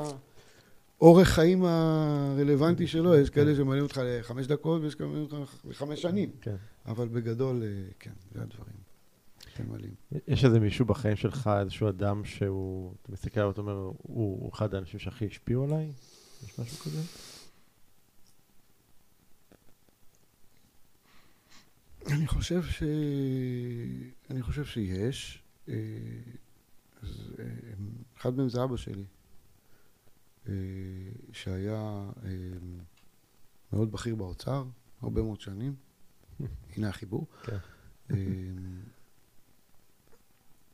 האורך 0.97 1.27
חיים 1.27 1.65
הרלוונטי 1.65 2.87
שלו. 2.87 3.15
יש 3.15 3.29
כאלה 3.29 3.55
שממלאים 3.55 3.83
אותך 3.83 4.01
לחמש 4.03 4.47
דקות 4.47 4.81
ויש 4.81 4.95
כאלה 4.95 5.09
שממלאים 5.09 5.27
אותך 5.33 5.55
לחמש 5.65 6.01
שנים. 6.01 6.31
כן. 6.41 6.55
אבל 6.85 7.07
בגדול, 7.07 7.63
אה, 7.63 7.67
כן, 7.99 8.11
זה 8.33 8.41
הדברים 8.41 8.77
שממלאים. 9.55 9.93
יש 10.27 10.45
איזה 10.45 10.59
מישהו 10.59 10.85
בחיים 10.85 11.15
שלך, 11.15 11.49
איזשהו 11.61 11.89
אדם 11.89 12.25
שהוא, 12.25 12.93
אתה 13.01 13.11
מסתכל 13.11 13.39
עליו 13.39 13.49
ואתה 13.49 13.61
אומר, 13.61 13.91
הוא 13.97 14.51
אחד 14.53 14.75
האנשים 14.75 14.99
שהכי 14.99 15.25
השפיעו 15.25 15.63
עליי? 15.63 15.91
יש 16.43 16.59
משהו 16.59 16.77
כזה? 16.77 17.01
אני 22.07 22.27
חושב 22.27 22.63
ש... 22.63 22.83
אני 24.29 24.41
חושב 24.41 24.65
שיש. 24.65 25.43
אה, 25.69 25.73
אז, 27.01 27.33
אה, 27.39 27.45
אחד 28.17 28.33
מהם 28.33 28.49
זה 28.49 28.63
אבא 28.63 28.77
שלי, 28.77 29.05
אה, 30.47 30.53
שהיה 31.31 32.09
מאוד 33.73 33.91
בכיר 33.91 34.15
באוצר, 34.15 34.65
הרבה 35.01 35.21
מאוד 35.21 35.41
שנים. 35.41 35.75
הנה 36.75 36.89
החיבור. 36.89 37.27
כן. 37.43 37.57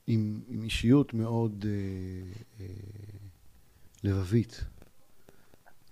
עם, 0.08 0.42
עם 0.48 0.64
אישיות 0.64 1.14
מאוד 1.14 1.66
אה, 1.68 2.42
אה, 2.60 2.66
לבבית. 4.04 4.64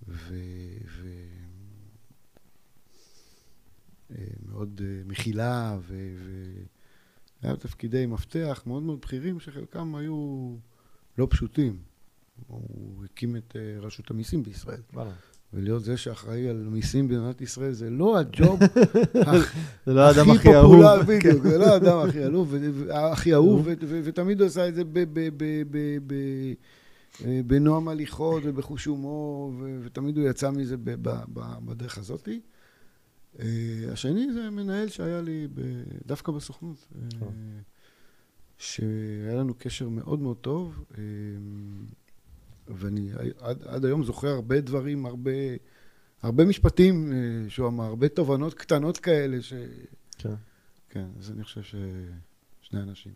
ו... 0.08 0.36
ו... 0.98 1.08
אה, 4.12 4.26
מאוד 4.50 4.82
אה, 4.84 5.02
מכילה, 5.06 5.78
ו... 5.88 6.16
ו... 6.18 6.52
היה 7.42 7.56
תפקידי 7.56 8.06
מפתח 8.06 8.64
מאוד 8.66 8.84
מאוד 8.84 9.02
בכירים, 9.02 9.40
שחלקם 9.40 9.96
היו 9.96 10.56
לא 11.18 11.28
פשוטים. 11.30 11.78
הוא 12.48 13.06
הקים 13.06 13.36
את 13.36 13.56
אה, 13.56 13.80
רשות 13.80 14.12
המיסים 14.12 14.44
בישראל. 14.44 14.82
ולהיות 15.54 15.84
זה 15.84 15.98
שאחראי 15.98 16.50
על 16.50 16.68
מיסים 16.70 17.08
במדינת 17.08 17.42
ישראל 17.42 17.72
זה 17.72 17.90
לא 17.90 18.20
הג'וב 18.20 18.60
לא 19.88 20.10
הכי 20.10 20.32
הכי 20.32 20.56
אהוב. 20.56 20.76
פופולר, 20.76 21.02
בדיוק, 21.02 21.44
זה 21.44 21.58
לא 21.58 21.66
האדם 21.66 21.98
הכי 21.98 22.24
אהוב, 22.24 22.56
הכי 22.92 23.34
אהוב, 23.34 23.68
ותמיד 24.04 24.42
הוא 24.42 24.48
עשה 24.48 24.68
את 24.68 24.76
זה 24.76 24.84
בנועם 27.48 27.88
הליכות 27.88 28.44
ובחוש 28.46 28.86
הומור, 28.86 29.54
ו- 29.60 29.80
ותמיד 29.84 30.18
הוא 30.18 30.30
יצא 30.30 30.52
מזה 30.52 30.78
ב- 30.78 30.84
ב- 30.84 31.24
ב- 31.34 31.66
בדרך 31.66 31.98
הזאתי. 31.98 32.42
אה, 33.40 33.46
השני 33.92 34.34
זה 34.34 34.50
מנהל 34.50 34.90
שהיה 34.90 35.22
לי 35.22 35.48
ב- 35.54 35.84
דווקא 36.06 36.32
בסוכנות, 36.32 36.88
אה, 36.96 37.20
טוב. 37.20 37.34
שהיה 38.58 39.36
לנו 39.36 39.54
קשר 39.58 39.90
מאוד 39.90 40.20
מאוד 40.20 40.38
טוב, 40.38 40.84
אה, 40.98 41.04
ואני 42.68 43.12
עד, 43.40 43.64
עד 43.64 43.86
היום 43.86 44.04
זוכר 44.04 44.28
הרבה 44.28 44.62
דברים, 44.62 45.06
הרבה, 45.06 45.32
הרבה 46.22 46.46
משפטים 46.46 47.14
אה, 47.14 47.50
שהוא 47.50 47.68
אמר, 47.68 47.84
הרבה 47.84 48.10
תובנות 48.10 48.54
קטנות 48.54 48.98
כאלה, 48.98 49.42
ש... 49.42 49.54
כן. 50.18 50.34
כן, 50.90 51.06
אז 51.20 51.32
אני 51.32 51.44
חושב 51.44 51.62
ששני 51.64 52.82
אנשים. 52.82 53.14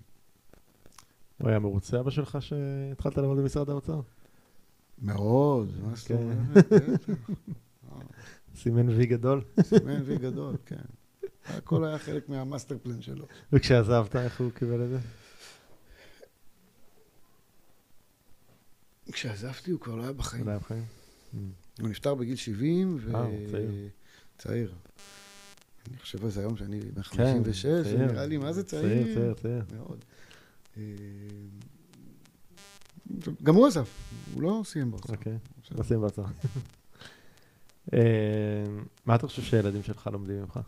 הוא 1.38 1.50
היה 1.50 1.60
מרוצה 1.60 2.00
אבא 2.00 2.12
שלך 2.12 2.38
שהתחלת 2.40 3.18
לעבוד 3.18 3.38
במשרד 3.38 3.70
האוצר? 3.70 4.02
מאוד, 5.02 5.72
מה 5.84 5.96
זאת 5.96 6.08
כן. 6.08 6.16
אומרת? 6.16 6.68
בטח. 6.72 7.14
סימן 8.62 8.90
וי 8.90 9.06
גדול. 9.06 9.42
סימן 9.62 10.02
וי 10.06 10.18
גדול, 10.18 10.56
כן. 10.66 10.76
הכל 11.46 11.86
היה 11.86 12.00
חלק 12.00 12.30
מהמאסטר 12.30 12.78
פלן 12.84 13.02
שלו. 13.02 13.26
וכשעזבת, 13.54 14.16
איך 14.16 14.42
הוא 14.42 14.52
קיבל 14.52 14.84
את 14.84 14.90
זה? 14.90 15.00
כשעזבתי 19.12 19.72
הוא 19.72 19.80
כבר 19.80 19.96
לא 19.96 20.04
היה 20.04 20.14
בחיים. 20.14 20.44
עדיין 20.44 20.60
בחיים? 20.60 20.84
הוא 21.80 21.90
נפטר 21.90 22.16
בגיל 22.16 22.36
70, 22.36 22.98
ו... 23.00 23.16
אה, 23.16 23.28
צעיר. 23.52 23.90
צעיר. 24.38 24.74
אני 25.90 25.98
חושב 25.98 26.24
על 26.24 26.32
זה 26.32 26.40
היום 26.40 26.58
שאני 26.58 26.80
בן 26.80 27.02
כן, 27.02 27.34
56, 27.34 27.66
זה 27.66 27.84
צעיר. 27.84 28.12
נראה 28.12 28.26
לי 28.26 28.38
מה 28.38 28.54
זה 28.54 28.64
צעיר. 28.64 29.04
צעיר, 29.04 29.16
צעיר, 29.16 29.34
צעיר. 29.34 29.64
מאוד. 29.78 30.06
גם 33.44 33.56
הוא 33.56 33.68
עזב, 33.68 33.86
הוא 34.34 34.42
לא 34.42 34.62
סיים 34.66 34.92
באוצר. 34.92 35.14
אוקיי, 35.14 35.38
נשים 35.72 36.02
בצד. 36.02 36.22
אה, 37.94 38.66
מה 39.06 39.16
אתה 39.16 39.28
חושב 39.28 39.42
שהילדים 39.42 39.84
שלך 39.84 40.10
לומדים 40.14 40.42
ממך? 40.42 40.60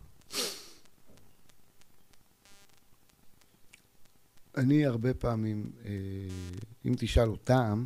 אני 4.57 4.85
הרבה 4.85 5.13
פעמים, 5.13 5.71
אה, 5.85 5.91
אם 6.85 6.93
תשאל 6.97 7.27
אותם, 7.27 7.85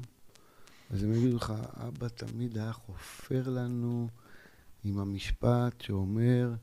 אז 0.90 1.04
הם 1.04 1.14
יגידו 1.14 1.36
לך, 1.36 1.54
אבא 1.88 2.08
תמיד 2.08 2.58
היה 2.58 2.74
חופר 2.74 3.50
לנו 3.50 4.08
עם 4.84 5.00
המשפט 5.00 5.82
שאומר, 5.82 6.54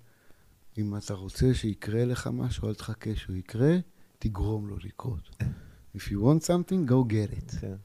אם 0.78 0.96
אתה 0.96 1.14
רוצה 1.14 1.54
שיקרה 1.54 2.04
לך 2.04 2.30
משהו, 2.32 2.68
אל 2.68 2.74
תחכה 2.74 3.16
שהוא 3.16 3.36
יקרה, 3.36 3.76
תגרום 4.18 4.68
לו 4.68 4.76
לקרות. 4.76 5.30
If 5.96 6.00
you 6.00 6.18
want 6.18 6.42
something, 6.42 6.90
go 6.90 7.12
get 7.12 7.32
it. 7.32 7.60
כן. 7.60 7.76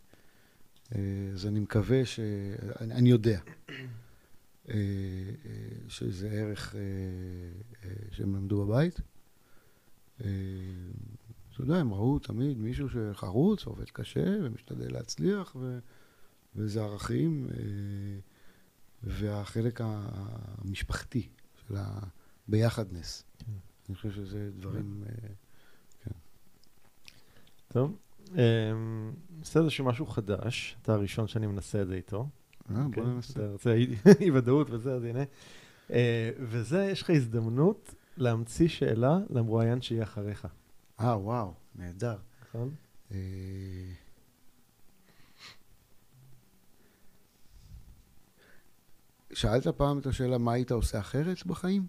אה, 0.95 1.29
אז 1.33 1.45
אני 1.45 1.59
מקווה 1.59 2.05
ש... 2.05 2.19
אני, 2.81 2.93
אני 2.93 3.09
יודע 3.09 3.39
אה, 4.69 4.75
אה, 4.75 4.79
שזה 5.87 6.29
ערך 6.29 6.75
שהם 8.11 8.35
למדו 8.35 8.65
בבית. 8.65 8.99
אתה 10.17 11.61
יודע, 11.61 11.75
הם 11.75 11.93
ראו 11.93 12.19
תמיד 12.19 12.57
מישהו 12.57 12.87
שחרוץ, 12.89 13.65
עובד 13.65 13.89
קשה 13.89 14.37
ומשתדל 14.43 14.93
להצליח, 14.93 15.55
ו... 15.59 15.79
וזה 16.55 16.83
ערכים, 16.83 17.47
והחלק 19.03 19.81
המשפחתי 19.83 21.29
של 21.67 21.75
הביחדנס. 21.77 23.23
כן. 23.39 23.51
אני 23.89 23.95
חושב 23.95 24.11
שזה 24.11 24.49
דברים... 24.59 25.03
טוב. 27.73 27.97
אמ, 28.35 29.11
בסדר, 29.41 29.69
שמשהו 29.69 30.05
חדש, 30.05 30.77
אתה 30.81 30.93
הראשון 30.93 31.27
שאני 31.27 31.47
מנסה 31.47 31.81
את 31.81 31.87
זה 31.87 31.95
איתו. 31.95 32.17
אה, 32.69 32.75
בוא 32.75 32.83
אוקיי? 32.85 33.03
ננסה. 33.03 33.33
אתה 33.39 33.51
רוצה 33.51 33.73
אי- 34.21 34.31
ודאות 34.33 34.67
וזה, 34.69 34.93
אז 34.93 35.03
הנה. 35.03 35.23
אה, 35.91 36.29
וזה, 36.39 36.83
יש 36.91 37.01
לך 37.01 37.09
הזדמנות 37.09 37.93
להמציא 38.17 38.67
שאלה 38.67 39.17
למרואיין 39.29 39.81
שיהיה 39.81 40.03
אחריך, 40.03 40.47
אה, 40.99 41.17
וואו, 41.19 41.53
נהדר. 41.75 42.17
נכון? 42.49 42.71
אה, 43.11 43.17
שאלת 49.33 49.67
פעם 49.67 49.99
את 49.99 50.05
השאלה 50.05 50.37
מה 50.37 50.53
היית 50.53 50.71
עושה 50.71 50.99
אחרת 50.99 51.45
בחיים? 51.45 51.85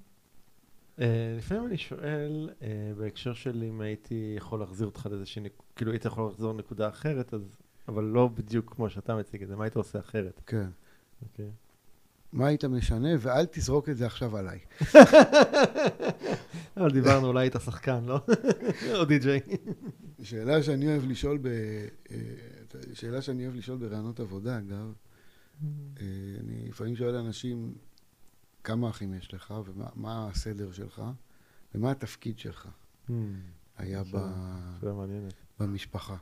אה, 1.01 1.35
לפעמים 1.39 1.67
אני 1.67 1.77
שואל, 1.79 2.51
בהקשר 2.99 3.35
של 3.35 3.65
אם 3.69 3.81
הייתי 3.81 4.35
יכול 4.37 4.61
להחזיר 4.61 4.87
אותך 4.87 5.07
לאיזושהי, 5.11 5.43
נק- 5.43 5.63
כאילו 5.77 5.93
היית 5.93 6.05
יכול 6.05 6.31
לחזור 6.31 6.53
לנקודה 6.53 6.89
אחרת, 6.89 7.35
אז, 7.35 7.57
אבל 7.89 8.05
לא 8.05 8.29
בדיוק 8.29 8.75
כמו 8.75 8.91
שאתה 8.91 9.17
מציג 9.17 9.43
את 9.43 9.49
זה, 9.49 9.57
מה 9.57 9.65
היית 9.65 9.77
עושה 9.77 9.99
אחרת? 9.99 10.41
כן. 10.47 10.69
אוקיי. 11.23 11.51
מה 12.33 12.47
היית 12.47 12.65
משנה? 12.65 13.09
ואל 13.19 13.47
תזרוק 13.47 13.89
את 13.89 13.97
זה 13.97 14.07
עכשיו 14.07 14.37
עליי. 14.37 14.59
אבל 16.77 16.91
דיברנו, 16.93 17.27
אולי 17.27 17.45
היית 17.45 17.57
שחקן, 17.65 18.05
לא? 18.05 18.21
או 18.99 19.05
די-ג'יי. 19.05 19.41
שאלה 20.23 20.63
שאני 20.63 20.87
אוהב 20.87 21.05
לשאול 21.11 21.39
ב... 21.39 21.47
אה, 21.47 22.17
שאלה 22.93 23.23
שאני 23.23 23.45
אוהב 23.47 23.57
לשאול 23.57 23.79
בראיונות 23.79 24.21
עבודה, 24.21 24.59
אגב. 24.59 24.93
אה, 25.63 26.07
אני 26.41 26.69
לפעמים 26.69 26.97
שואל 26.97 27.15
אנשים, 27.15 27.75
כמה 28.65 28.91
אחים 28.91 29.15
יש 29.15 29.35
לך, 29.35 29.55
ומה 29.65 29.89
מה 29.95 30.29
הסדר 30.29 30.73
שלך, 30.73 31.03
ומה 31.75 31.91
התפקיד 31.91 32.39
שלך 32.39 32.69
היה 33.79 34.03
ב, 34.03 34.19
שאלה 34.81 34.93
מעניינת. 34.93 35.44
במשפחה, 35.61 36.13
אה, 36.13 36.19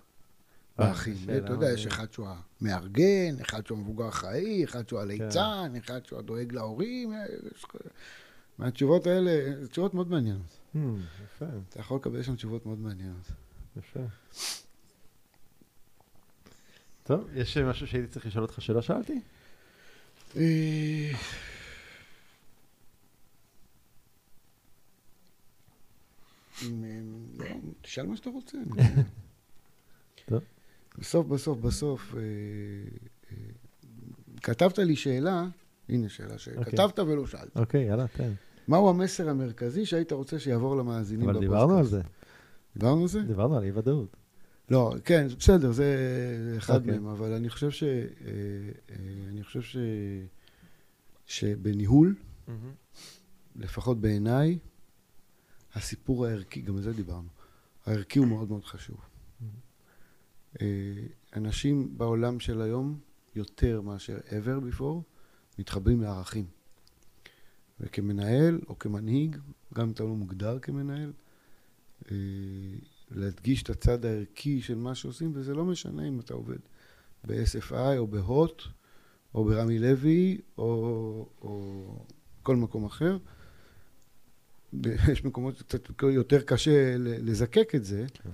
באחים. 0.76 1.14
אתה 1.36 1.52
יודע, 1.52 1.72
יש 1.72 1.86
מעניינת. 1.86 1.92
אחד 1.92 2.12
שהוא 2.12 2.28
המארגן, 2.60 3.40
אחד 3.40 3.66
שהוא 3.66 3.78
המבוגר 3.78 4.08
אחראי, 4.08 4.64
אחד 4.64 4.88
שהוא 4.88 5.00
הליצן, 5.00 5.72
אחד 5.78 6.06
שהוא 6.06 6.18
הדואג 6.18 6.52
להורים. 6.52 7.12
אה, 7.12 7.24
מהתשובות 8.58 9.06
האלה, 9.06 9.60
זה 9.60 9.68
תשובות 9.68 9.94
מאוד 9.94 10.10
מעניינות. 10.10 10.58
Hmm, 10.74 10.78
יפה, 11.24 11.44
אתה 11.68 11.80
יכול 11.80 11.96
לקבל 11.96 12.22
שם 12.22 12.36
תשובות 12.36 12.66
מאוד 12.66 12.78
מעניינות. 12.78 13.32
יפה. 13.76 14.00
טוב, 17.02 17.28
יש 17.34 17.56
משהו 17.56 17.86
שהייתי 17.86 18.08
צריך 18.08 18.26
לשאול 18.26 18.44
אותך 18.44 18.62
שלא 18.62 18.82
שאלתי? 18.82 19.20
אה, 20.36 20.42
אם, 20.42 20.42
אה, 20.42 21.12
לא, 26.32 26.51
תשאל 27.80 28.06
מה 28.06 28.16
שאתה 28.16 28.30
רוצה. 28.30 28.58
בסוף, 30.98 31.26
בסוף, 31.26 31.58
בסוף, 31.58 32.14
אה, 32.14 32.20
אה, 33.30 33.36
כתבת 34.42 34.78
לי 34.78 34.96
שאלה, 34.96 35.46
הנה 35.88 36.08
שאלה 36.08 36.38
שכתבת 36.38 36.98
ולא 36.98 37.26
שאלת. 37.26 37.56
אוקיי, 37.56 37.84
יאללה, 37.84 38.06
תן. 38.06 38.32
מהו 38.68 38.90
המסר 38.90 39.28
המרכזי 39.28 39.86
שהיית 39.86 40.12
רוצה 40.12 40.38
שיעבור 40.38 40.76
למאזינים 40.76 41.28
אבל 41.28 41.32
בפודקאסט? 41.32 41.52
דיברנו 41.52 41.78
על 41.78 41.86
זה, 41.86 42.02
דיברנו 42.76 43.02
על 43.02 43.08
זה? 43.08 43.22
דיברנו 43.22 43.56
על 43.56 43.64
אי-ודאות. 43.64 44.16
לא, 44.70 44.94
כן, 45.04 45.26
בסדר, 45.38 45.72
זה 45.72 46.54
אחד 46.58 46.80
אוקיי. 46.80 46.92
מהם, 46.92 47.06
אבל 47.06 47.32
אני 47.32 47.50
חושב 47.50 47.70
ש... 47.70 47.82
אה, 47.82 47.88
אני 49.28 49.44
חושב 49.44 49.62
ש... 49.62 49.76
שבניהול, 51.26 52.14
לפחות 53.56 54.00
בעיניי, 54.00 54.58
הסיפור 55.74 56.26
הערכי, 56.26 56.60
גם 56.60 56.76
על 56.76 56.82
זה 56.82 56.92
דיברנו, 56.92 57.28
הערכי 57.86 58.18
הוא 58.18 58.26
מאוד 58.26 58.48
מאוד 58.48 58.64
חשוב. 58.64 58.96
אה, 60.60 60.66
אנשים 61.36 61.98
בעולם 61.98 62.40
של 62.40 62.62
היום, 62.62 62.98
יותר 63.34 63.80
מאשר 63.80 64.18
ever 64.28 64.74
before, 64.74 65.02
מתחברים 65.58 66.00
לערכים. 66.00 66.46
וכמנהל 67.80 68.60
או 68.68 68.78
כמנהיג, 68.78 69.36
גם 69.74 69.86
אם 69.86 69.92
אתה 69.92 70.02
לא 70.02 70.08
מוגדר 70.08 70.58
כמנהל, 70.58 71.12
אה, 72.10 72.16
להדגיש 73.10 73.62
את 73.62 73.70
הצד 73.70 74.04
הערכי 74.04 74.60
של 74.60 74.74
מה 74.74 74.94
שעושים, 74.94 75.32
וזה 75.34 75.54
לא 75.54 75.64
משנה 75.64 76.08
אם 76.08 76.20
אתה 76.20 76.34
עובד 76.34 76.58
ב-SFI 77.24 77.98
או 77.98 78.06
בהוט, 78.06 78.62
או 79.34 79.44
ברמי 79.44 79.78
לוי, 79.78 80.40
או, 80.58 81.28
או 81.42 82.04
כל 82.42 82.56
מקום 82.56 82.84
אחר. 82.84 83.18
יש 85.12 85.24
מקומות 85.24 85.56
שקצת 85.56 85.88
יותר 86.02 86.42
קשה 86.42 86.94
לזקק 86.98 87.74
את 87.74 87.84
זה, 87.84 88.06
כן. 88.14 88.30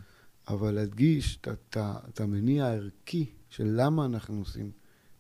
אבל 0.49 0.75
להדגיש 0.75 1.39
את 1.77 2.21
המניע 2.21 2.67
הערכי 2.67 3.27
של 3.51 3.69
למה 3.77 4.05
אנחנו 4.05 4.39
עושים 4.39 4.71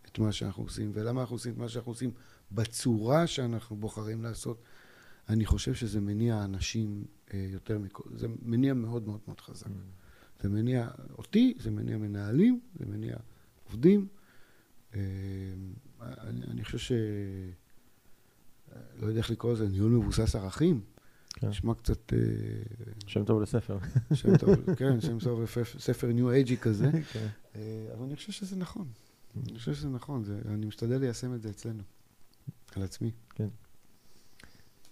את 0.06 0.18
מה 0.18 0.32
שאנחנו 0.32 0.62
עושים, 0.62 0.90
ולמה 0.94 1.20
אנחנו 1.20 1.36
עושים 1.36 1.52
את 1.52 1.58
מה 1.58 1.68
שאנחנו 1.68 1.92
עושים 1.92 2.10
בצורה 2.52 3.26
שאנחנו 3.26 3.76
בוחרים 3.76 4.22
לעשות. 4.22 4.62
אני 5.28 5.46
חושב 5.46 5.74
שזה 5.74 6.00
מניע 6.00 6.44
אנשים 6.44 7.04
אה, 7.34 7.46
יותר 7.52 7.78
מכל, 7.78 8.02
זה 8.14 8.26
מניע 8.42 8.74
מאוד 8.74 9.06
מאוד 9.06 9.20
מאוד 9.26 9.40
חזק. 9.40 9.66
זה 10.40 10.48
מניע 10.48 10.88
אותי, 11.18 11.54
זה 11.60 11.70
מניע 11.70 11.98
מנהלים, 11.98 12.60
זה 12.78 12.86
מניע 12.86 13.16
עובדים. 13.64 14.06
אה, 14.94 15.00
אני, 16.00 16.40
אני 16.50 16.64
חושב 16.64 16.78
ש... 16.78 16.92
לא 19.00 19.06
יודע 19.06 19.18
איך 19.18 19.30
לקרוא 19.30 19.52
לזה, 19.52 19.68
ניהול 19.68 19.92
מבוסס 19.92 20.34
ערכים. 20.36 20.80
כן. 21.40 21.48
נשמע 21.48 21.74
קצת 21.74 22.12
אה, 22.12 22.18
שם 23.06 23.24
טוב 23.24 23.42
לספר. 23.42 23.78
שם 24.14 24.36
טוב, 24.36 24.74
כן, 24.74 25.00
שם 25.00 25.18
טוב, 25.18 25.42
לפ- 25.42 25.78
ספר 25.78 26.06
ניו 26.12 26.30
אייג'י 26.30 26.56
כזה. 26.56 26.90
כן. 27.12 27.26
אה, 27.56 27.60
אבל 27.94 28.04
אני 28.04 28.16
חושב 28.16 28.32
שזה 28.32 28.56
נכון. 28.56 28.88
אני 29.48 29.58
חושב 29.58 29.74
שזה 29.74 29.88
נכון, 29.88 30.24
אני 30.48 30.66
משתדל 30.66 30.98
ליישם 30.98 31.34
את 31.34 31.42
זה 31.42 31.50
אצלנו, 31.50 31.82
על 32.76 32.82
עצמי. 32.82 33.10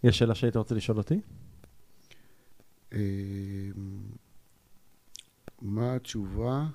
יש 0.05 0.19
שאלה 0.19 0.35
שהיית 0.35 0.57
רוצה 0.57 0.75
לשאול 0.75 0.99
אותי? 0.99 1.21
אה, 2.93 2.99
מה 5.63 5.95
התשובה 5.95 6.67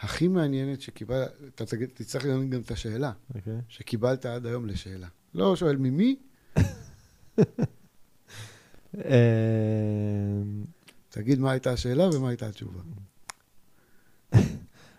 הכי 0.00 0.28
מעניינת 0.28 0.80
שקיבלת, 0.80 1.30
אתה 1.54 1.64
תצטרך 1.94 2.24
לענות 2.24 2.48
גם 2.50 2.60
את 2.60 2.70
השאלה, 2.70 3.12
אוקיי. 3.34 3.60
שקיבלת 3.68 4.26
עד 4.26 4.46
היום 4.46 4.66
לשאלה. 4.66 5.08
לא 5.34 5.56
שואל 5.56 5.76
ממי, 5.76 6.16
אמ, 6.58 6.62
תגיד 11.08 11.38
מה 11.38 11.50
הייתה 11.50 11.72
השאלה 11.72 12.16
ומה 12.16 12.28
הייתה 12.28 12.46
התשובה. 12.46 12.80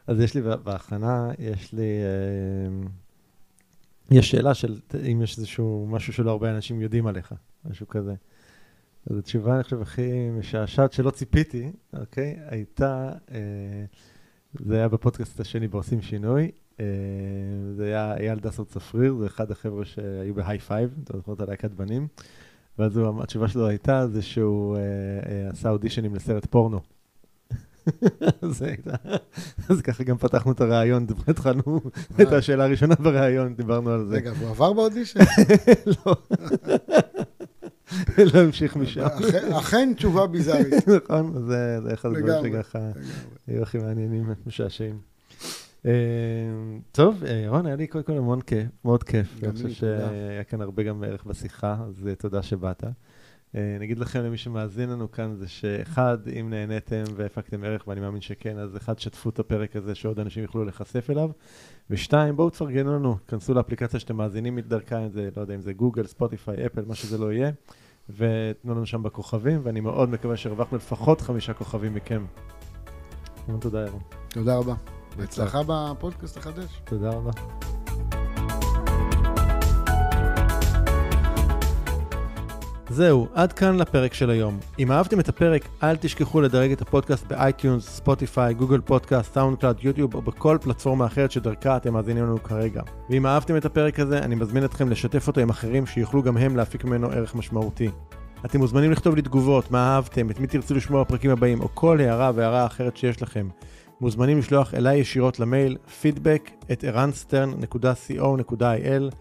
אז 0.08 0.20
יש 0.20 0.34
לי 0.34 0.42
בהכנה, 0.64 1.32
יש 1.40 1.74
לי... 1.74 1.88
אמ, 2.68 2.88
יש 4.12 4.32
שאלה 4.32 4.54
של 4.54 4.80
אם 5.12 5.22
יש 5.22 5.38
איזשהו 5.38 5.88
משהו 5.90 6.14
שלא 6.14 6.32
הרבה 6.32 6.52
אנשים 6.52 6.82
יודעים 6.82 7.08
עליך, 7.08 7.34
משהו 7.66 7.88
כזה. 7.88 8.14
אז 9.10 9.18
התשובה, 9.18 9.56
אני 9.56 9.64
חושב, 9.64 9.82
הכי 9.82 10.30
משעשעת 10.30 10.94
שלא 10.94 11.12
ציפיתי, 11.12 11.72
אוקיי, 11.94 12.40
הייתה, 12.48 13.12
אה, 13.32 13.86
זה 14.54 14.76
היה 14.76 14.88
בפודקאסט 14.88 15.40
השני 15.40 15.68
בעושים 15.68 16.02
שינוי, 16.02 16.52
אה, 16.80 16.86
זה 17.76 17.86
היה 17.86 18.18
אייל 18.18 18.40
דסאו 18.40 18.66
צפריר, 18.66 19.16
זה 19.16 19.26
אחד 19.26 19.52
החבר'ה 19.52 19.86
שהיו 19.86 20.34
בהיי 20.34 20.60
פייב, 20.60 20.94
אתה 21.04 21.18
זוכר 21.18 21.34
את 21.34 21.40
הלהקת 21.40 21.72
בנים, 21.72 22.08
ואז 22.80 22.98
הוא, 22.98 23.24
התשובה 23.24 23.48
שלו 23.48 23.68
הייתה 23.68 24.08
זה 24.08 24.22
שהוא 24.22 24.78
אה, 24.78 24.82
אה, 24.82 25.50
עשה 25.50 25.70
אודישנים 25.70 26.16
לסרט 26.16 26.46
פורנו. 26.46 26.80
אז 28.42 28.64
אז 29.70 29.82
ככה 29.82 30.04
גם 30.04 30.18
פתחנו 30.18 30.52
את 30.52 30.62
הראיון, 30.62 31.06
התחלנו 31.28 31.82
את 32.22 32.32
השאלה 32.32 32.64
הראשונה 32.64 32.96
בראיון, 32.96 33.56
דיברנו 33.56 33.90
על 33.90 34.06
זה. 34.06 34.16
רגע, 34.16 34.32
והוא 34.40 34.50
עבר 34.50 34.74
באודישן? 34.74 35.20
לא. 36.06 36.16
לא 38.34 38.40
המשיך 38.40 38.76
משם. 38.76 39.06
אכן- 39.60 39.94
תשובה 39.94 40.28
ביזארית. 40.28 40.88
נכון, 40.88 41.46
זה 41.48 41.80
אחד 41.94 42.10
הדברים. 42.16 42.54
שככה. 42.54 42.80
היו 43.48 43.62
הכי 43.64 43.78
מעניינים, 43.78 44.26
משעשעים. 44.48 45.00
אה, 45.86 45.92
טוב, 46.92 47.24
אה, 47.24 47.32
ירון, 47.32 47.66
היה 47.66 47.76
לי 47.76 47.88
קודם 47.88 48.04
כל 48.04 48.18
המון 48.18 48.42
כיף, 48.42 48.68
מאוד 48.86 49.04
כיף. 49.04 49.40
גם 49.42 49.50
אני 49.50 49.64
חושב 49.64 49.80
תודה. 49.98 50.10
שהיה 50.10 50.44
כאן 50.44 50.62
הרבה 50.62 50.84
גם 50.84 51.04
ערך 51.04 51.26
בשיחה, 51.26 51.78
אז 51.88 52.08
אה, 52.08 52.16
תודה 52.16 52.42
שבאת. 52.42 52.84
אה, 53.56 53.78
נגיד 53.80 54.00
לכם, 54.00 54.20
למי 54.20 54.38
שמאזין 54.38 54.90
לנו 54.90 55.12
כאן, 55.12 55.36
זה 55.36 55.48
שאחד, 55.48 56.18
אם 56.40 56.50
נהניתם 56.50 57.04
והפקתם 57.16 57.64
ערך, 57.64 57.88
ואני 57.88 58.00
מאמין 58.00 58.22
שכן, 58.22 58.58
אז 58.58 58.78
אחד, 58.78 59.00
שתפו 59.00 59.30
את 59.30 59.40
הפרק 59.40 59.76
הזה, 59.76 59.96
שעוד 59.96 60.20
אנשים 60.20 60.44
יוכלו 60.44 60.64
להיחשף 60.64 61.10
אליו. 61.10 61.30
ושתיים, 61.90 62.36
בואו 62.36 62.50
תפרגנו 62.50 62.96
לנו, 62.96 63.18
כנסו 63.28 63.54
לאפליקציה 63.54 64.00
שאתם 64.00 64.16
מאזינים 64.16 64.60
דרכה, 64.60 65.00
אם 65.06 65.10
זה, 65.10 65.30
לא 65.36 65.42
יודע, 65.42 65.56
אם 65.56 65.62
זה 65.62 65.74
גוגל, 65.74 66.06
ספוטיפיי, 66.06 66.66
אפל, 66.66 66.86
מה 66.86 66.96
שזה 66.96 67.18
לא 67.18 67.34
יהיה, 67.34 67.52
ותנו 68.10 68.76
לנו 68.76 68.86
שם 68.86 69.04
בכוכבים, 69.04 69.62
ואני 69.64 69.80
מאוד 69.80 70.10
מקווה 70.10 70.38
שהרווחנו 70.38 70.78
לפחות 70.78 71.22
חמישה 71.22 71.54
כוכבים 71.54 71.94
מכם. 71.94 72.26
המון 73.48 73.60
תודה, 73.60 73.86
ירון. 73.86 74.02
תודה 74.30 74.58
רבה. 74.58 74.99
בהצלחה 75.18 75.62
בפודקאסט 75.68 76.38
החדש. 76.38 76.82
תודה 76.84 77.10
רבה. 77.10 77.32
זהו, 82.90 83.28
עד 83.34 83.54
כאן 83.54 83.78
לפרק 83.78 84.14
של 84.14 84.30
היום. 84.30 84.60
אם 84.80 84.92
אהבתם 84.92 85.20
את 85.20 85.30
הפרק, 85.30 85.68
אל 85.84 85.96
תשכחו 85.96 86.42
לדרג 86.42 86.72
את 86.72 86.82
הפודקאסט 86.82 87.28
ב 87.28 87.35
iTunes, 87.35 87.90
Spotify, 87.90 88.54
Google 88.54 88.82
Podcast, 88.82 89.34
SoundCloud, 89.34 89.78
יוטיוב 89.82 90.16
או 90.16 90.22
בכל 90.22 90.58
פלטפורמה 90.62 91.06
אחרת 91.06 91.32
שדרכה 91.32 91.78
אתם 91.78 91.94
מאזינים 91.94 92.24
לנו 92.24 92.44
כרגע. 92.44 92.82
ואם 93.10 93.26
אהבתם 93.26 93.58
את 93.58 93.66
הפרק 93.66 94.00
הזה, 94.00 94.20
אני 94.20 94.36
מזמין 94.36 94.66
אתכם 94.66 94.90
לשתף 94.90 95.28
אותו 95.28 95.42
עם 95.42 95.50
אחרים 95.50 95.86
שיוכלו 95.86 96.24
גם 96.24 96.38
הם 96.38 96.56
להפיק 96.56 96.86
ממנו 96.86 97.08
ערך 97.12 97.36
משמעותי. 97.36 97.90
אתם 98.46 98.60
מוזמנים 98.60 98.92
לכתוב 98.92 99.16
לי 99.16 99.22
תגובות, 99.22 99.72
מה 99.72 99.96
אהבתם, 99.96 100.30
את 100.30 100.40
מי 100.40 100.48
תרצו 100.48 100.74
לשמוע 100.74 101.04
בפרקים 101.04 101.32
הבאים, 101.32 101.62
או 101.62 101.68
כל 101.74 102.00
הערה 102.00 102.32
והערה 102.36 102.66
אחרת 102.66 102.98
שיש 102.98 103.22
לכם. 103.22 103.48
מוזמנים 104.02 104.40
לשלוח 104.40 104.74
אליי 104.74 104.98
ישירות 104.98 105.40
למייל 105.40 105.78
feedback 106.02 106.52
at 106.72 106.84
ערנסטרן.co.il 106.84 109.16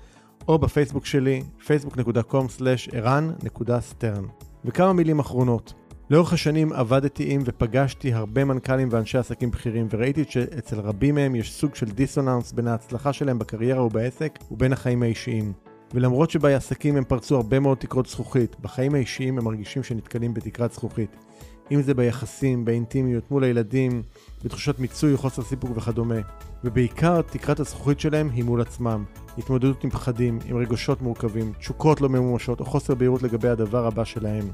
או 0.49 0.59
בפייסבוק 0.59 1.07
שלי, 1.07 1.43
facebook.com/ערן.סטרן. 1.61 4.25
וכמה 4.65 4.93
מילים 4.93 5.19
אחרונות. 5.19 5.75
לאורך 6.11 6.33
השנים 6.33 6.73
עבדתי 6.73 7.35
עם 7.35 7.43
ופגשתי 7.45 8.13
הרבה 8.13 8.45
מנכ"לים 8.45 8.89
ואנשי 8.91 9.19
עסקים 9.19 9.51
בכירים 9.51 9.87
וראיתי 9.91 10.25
שאצל 10.29 10.81
רבים 10.81 11.15
מהם 11.15 11.35
יש 11.35 11.53
סוג 11.53 11.75
של 11.75 11.87
דיסוננס 11.87 12.53
בין 12.53 12.67
ההצלחה 12.67 13.13
שלהם 13.13 13.39
בקריירה 13.39 13.85
ובעסק 13.85 14.39
ובין 14.51 14.73
החיים 14.73 15.03
האישיים. 15.03 15.53
ולמרות 15.95 16.31
שבעסקים 16.31 16.97
הם 16.97 17.05
פרצו 17.05 17.37
הרבה 17.37 17.61
מאוד 17.61 17.79
תקרות 17.79 18.07
זכוכית, 18.07 18.57
בחיים 18.61 18.95
האישיים 18.95 19.39
הם 19.39 19.45
מרגישים 19.45 19.83
שנתקלים 19.83 20.35
בתקרת 20.35 20.73
זכוכית. 20.73 21.28
אם 21.71 21.83
זה 21.83 21.95
ביחסים, 21.95 22.65
באינטימיות, 22.65 23.31
מול 23.31 23.45
הילדים, 23.45 24.03
בתחושות 24.45 24.79
מיצוי, 24.79 25.17
חוסר 25.17 25.43
סיפוק 25.43 25.71
וכדומה. 25.77 26.21
ובעיקר 26.65 27.23
תקרת 27.23 27.61
הזכוכית 27.61 28.01
שלהם 28.01 28.31
היא 28.31 28.45
מול 28.45 28.61
עצמם. 28.61 29.05
התמודדות 29.39 29.85
עם 29.85 29.91
פחדים, 29.91 30.39
עם 30.47 30.57
רגשות 30.57 31.03
מורכבים, 31.03 31.53
תשוקות 31.59 32.01
לא 32.01 32.09
ממומשות 32.09 32.61
או 32.61 32.65
חוסר 32.65 32.95
בהירות 32.95 33.23
לגבי 33.23 33.49
הדבר 33.49 33.87
הבא 33.87 34.05
שלהם. 34.05 34.45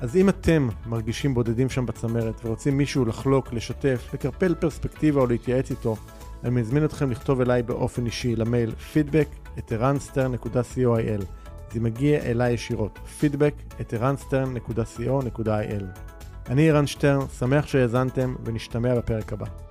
אז 0.00 0.16
אם 0.16 0.28
אתם 0.28 0.68
מרגישים 0.86 1.34
בודדים 1.34 1.68
שם 1.68 1.86
בצמרת 1.86 2.40
ורוצים 2.44 2.76
מישהו 2.76 3.04
לחלוק, 3.04 3.52
לשתף, 3.52 4.10
לקרפל 4.14 4.54
פרספקטיבה 4.54 5.20
או 5.20 5.26
להתייעץ 5.26 5.70
איתו, 5.70 5.96
אני 6.44 6.50
מזמין 6.50 6.84
אתכם 6.84 7.10
לכתוב 7.10 7.40
אליי 7.40 7.62
באופן 7.62 8.06
אישי 8.06 8.36
למייל 8.36 8.72
feedback 8.94 9.58
את 9.58 9.72
זה 11.72 11.80
מגיע 11.80 12.18
אליי 12.18 12.52
ישירות, 12.52 12.98
feedback 13.20 13.80
את 13.80 13.94
אני 16.50 16.70
ערן 16.70 16.86
שטרן, 16.86 17.20
שמח 17.38 17.66
שהאזנתם 17.66 18.34
ונשתמע 18.44 18.94
בפרק 18.94 19.32
הבא. 19.32 19.67